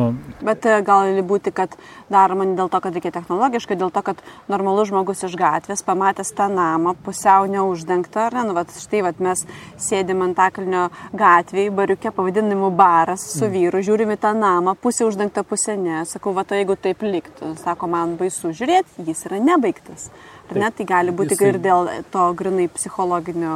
Bet 0.46 0.66
e, 0.66 0.78
gali 0.86 1.24
būti, 1.26 1.54
kad 1.56 1.76
daroma 2.12 2.48
ne 2.48 2.56
dėl 2.58 2.72
to, 2.72 2.80
kad 2.84 2.96
reikia 2.96 3.14
technologiškai, 3.16 3.78
dėl 3.80 3.92
to, 3.94 4.04
kad 4.06 4.22
normalus 4.52 4.90
žmogus 4.92 5.24
iš 5.28 5.36
gatvės, 5.40 5.84
pamatęs 5.86 6.34
tą 6.38 6.48
namą, 6.52 6.96
pusiau 7.06 7.48
neuždengtą, 7.52 8.28
ar 8.30 8.40
ne, 8.40 8.46
nu, 8.50 8.58
vat, 8.58 8.74
štai 8.74 9.04
vat, 9.06 9.22
mes 9.24 9.46
sėdėm 9.82 10.26
ant 10.28 10.40
takalnio 10.40 10.88
gatvėje, 11.18 11.74
bariukė 11.78 12.14
pavadinimu 12.16 12.72
baras 12.76 13.28
su 13.36 13.46
mm. 13.48 13.54
vyru, 13.56 13.84
žiūrime 13.86 14.18
tą 14.22 14.34
namą, 14.38 14.76
pusė 14.80 15.08
uždengta, 15.10 15.46
pusė 15.48 15.78
ne. 15.80 16.02
Sakau, 16.10 16.36
va, 16.38 16.46
to 16.48 16.58
jeigu 16.58 16.78
taip 16.80 17.06
liktų, 17.06 17.56
sako, 17.62 17.92
man 17.92 18.18
baisu 18.20 18.56
žiūrėti, 18.56 19.08
jis 19.12 19.28
yra 19.30 19.42
nebaigtas. 19.44 20.10
Ar 20.52 20.60
ne, 20.60 20.72
tai 20.76 20.88
gali 20.88 21.14
būti 21.16 21.38
jisai... 21.38 21.54
ir 21.54 21.62
dėl 21.64 21.88
to 22.12 22.26
grinai 22.36 22.68
psichologinio. 22.72 23.56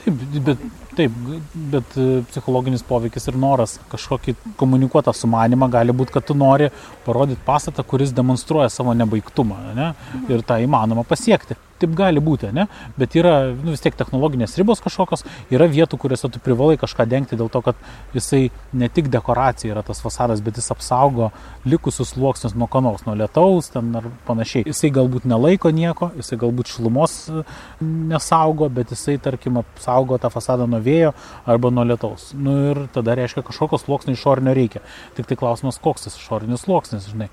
Taip, 0.00 0.24
bet 0.46 0.83
Taip, 0.94 1.14
bet 1.72 1.96
e, 1.98 2.22
psichologinis 2.30 2.84
poveikis 2.86 3.26
ir 3.30 3.38
noras 3.40 3.78
kažkokį 3.90 4.36
komunikuotą 4.60 5.14
sumanimą 5.16 5.66
gali 5.72 5.94
būti, 5.96 6.14
kad 6.14 6.26
tu 6.28 6.36
nori 6.38 6.68
parodyti 7.06 7.42
pastatą, 7.46 7.82
kuris 7.82 8.14
demonstruoja 8.14 8.70
savo 8.70 8.94
nebaigtumą 8.94 9.58
ne? 9.74 9.92
ir 10.30 10.44
tą 10.46 10.60
įmanoma 10.62 11.02
pasiekti 11.08 11.58
taip 11.82 11.94
gali 11.98 12.22
būti, 12.22 12.50
ne? 12.54 12.66
bet 12.98 13.16
yra 13.18 13.34
nu, 13.52 13.72
vis 13.74 13.82
tiek 13.82 13.96
technologinės 13.98 14.56
ribos 14.60 14.82
kažkokios, 14.84 15.24
yra 15.54 15.66
vietų, 15.70 15.98
kuriuose 16.00 16.30
tu 16.32 16.42
privalai 16.42 16.76
kažką 16.80 17.06
dengti 17.10 17.38
dėl 17.38 17.50
to, 17.52 17.62
kad 17.64 17.78
jisai 18.14 18.48
ne 18.72 18.88
tik 18.92 19.10
dekoracija 19.12 19.74
yra 19.74 19.84
tas 19.86 20.02
fasadas, 20.04 20.42
bet 20.44 20.58
jis 20.60 20.70
apsaugo 20.74 21.30
likusius 21.68 22.14
sluoksnius 22.14 22.56
nuo 22.58 22.68
kanaus, 22.70 23.04
nuo 23.08 23.16
lietaus 23.18 23.72
ten 23.74 23.90
ar 23.98 24.08
panašiai. 24.28 24.66
Jisai 24.70 24.92
galbūt 24.94 25.28
nelaiko 25.30 25.72
nieko, 25.74 26.10
jisai 26.18 26.38
galbūt 26.40 26.74
šilumos 26.74 27.16
nesaugo, 27.80 28.68
bet 28.72 28.94
jisai, 28.94 29.16
tarkim, 29.22 29.58
apsaugo 29.62 30.18
tą 30.22 30.30
fasadą 30.32 30.68
nuo 30.70 30.82
vėjo 30.84 31.14
arba 31.50 31.72
nuo 31.74 31.86
lietaus. 31.88 32.30
Nu, 32.38 32.56
ir 32.70 32.84
tada 32.94 33.16
reiškia, 33.18 33.44
kažkokios 33.46 33.86
sluoksnio 33.86 34.16
išorinio 34.16 34.54
reikia. 34.56 34.84
Tik 35.18 35.30
tai 35.30 35.38
klausimas, 35.40 35.80
koks 35.82 36.08
tas 36.08 36.18
išorinis 36.20 36.64
sluoksnis, 36.66 37.10
žinai. 37.10 37.30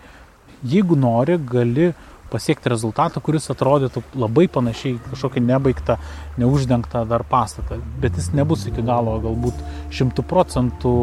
Jeigu 0.61 0.95
nori, 0.99 1.39
gali 1.49 1.91
pasiekti 2.32 2.71
rezultatą, 2.71 3.21
kuris 3.23 3.49
atrodytų 3.53 4.03
labai 4.19 4.47
panašiai 4.51 4.97
kažkokį 5.09 5.43
nebaigtą, 5.49 5.97
neuždengtą 6.41 7.03
dar 7.09 7.25
pastatą, 7.27 7.82
bet 8.01 8.17
jis 8.19 8.32
nebus 8.38 8.65
iki 8.71 8.84
galo 8.88 9.17
galbūt 9.23 9.61
šimtų 9.93 10.25
procentų 10.32 10.95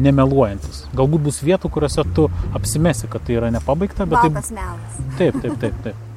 nemeluojantis. 0.00 0.84
Galbūt 0.96 1.28
bus 1.28 1.42
vietų, 1.46 1.70
kuriuose 1.74 2.06
tu 2.16 2.26
apsimesi, 2.56 3.10
kad 3.10 3.26
tai 3.26 3.38
yra 3.38 3.52
nepabaigta, 3.54 4.08
bet 4.08 4.18
Baltas 4.18 4.50
tai... 4.50 4.58
melas. 4.58 4.98
Taip, 5.20 5.38
taip, 5.42 5.62
taip, 5.62 5.78
taip. 5.86 6.13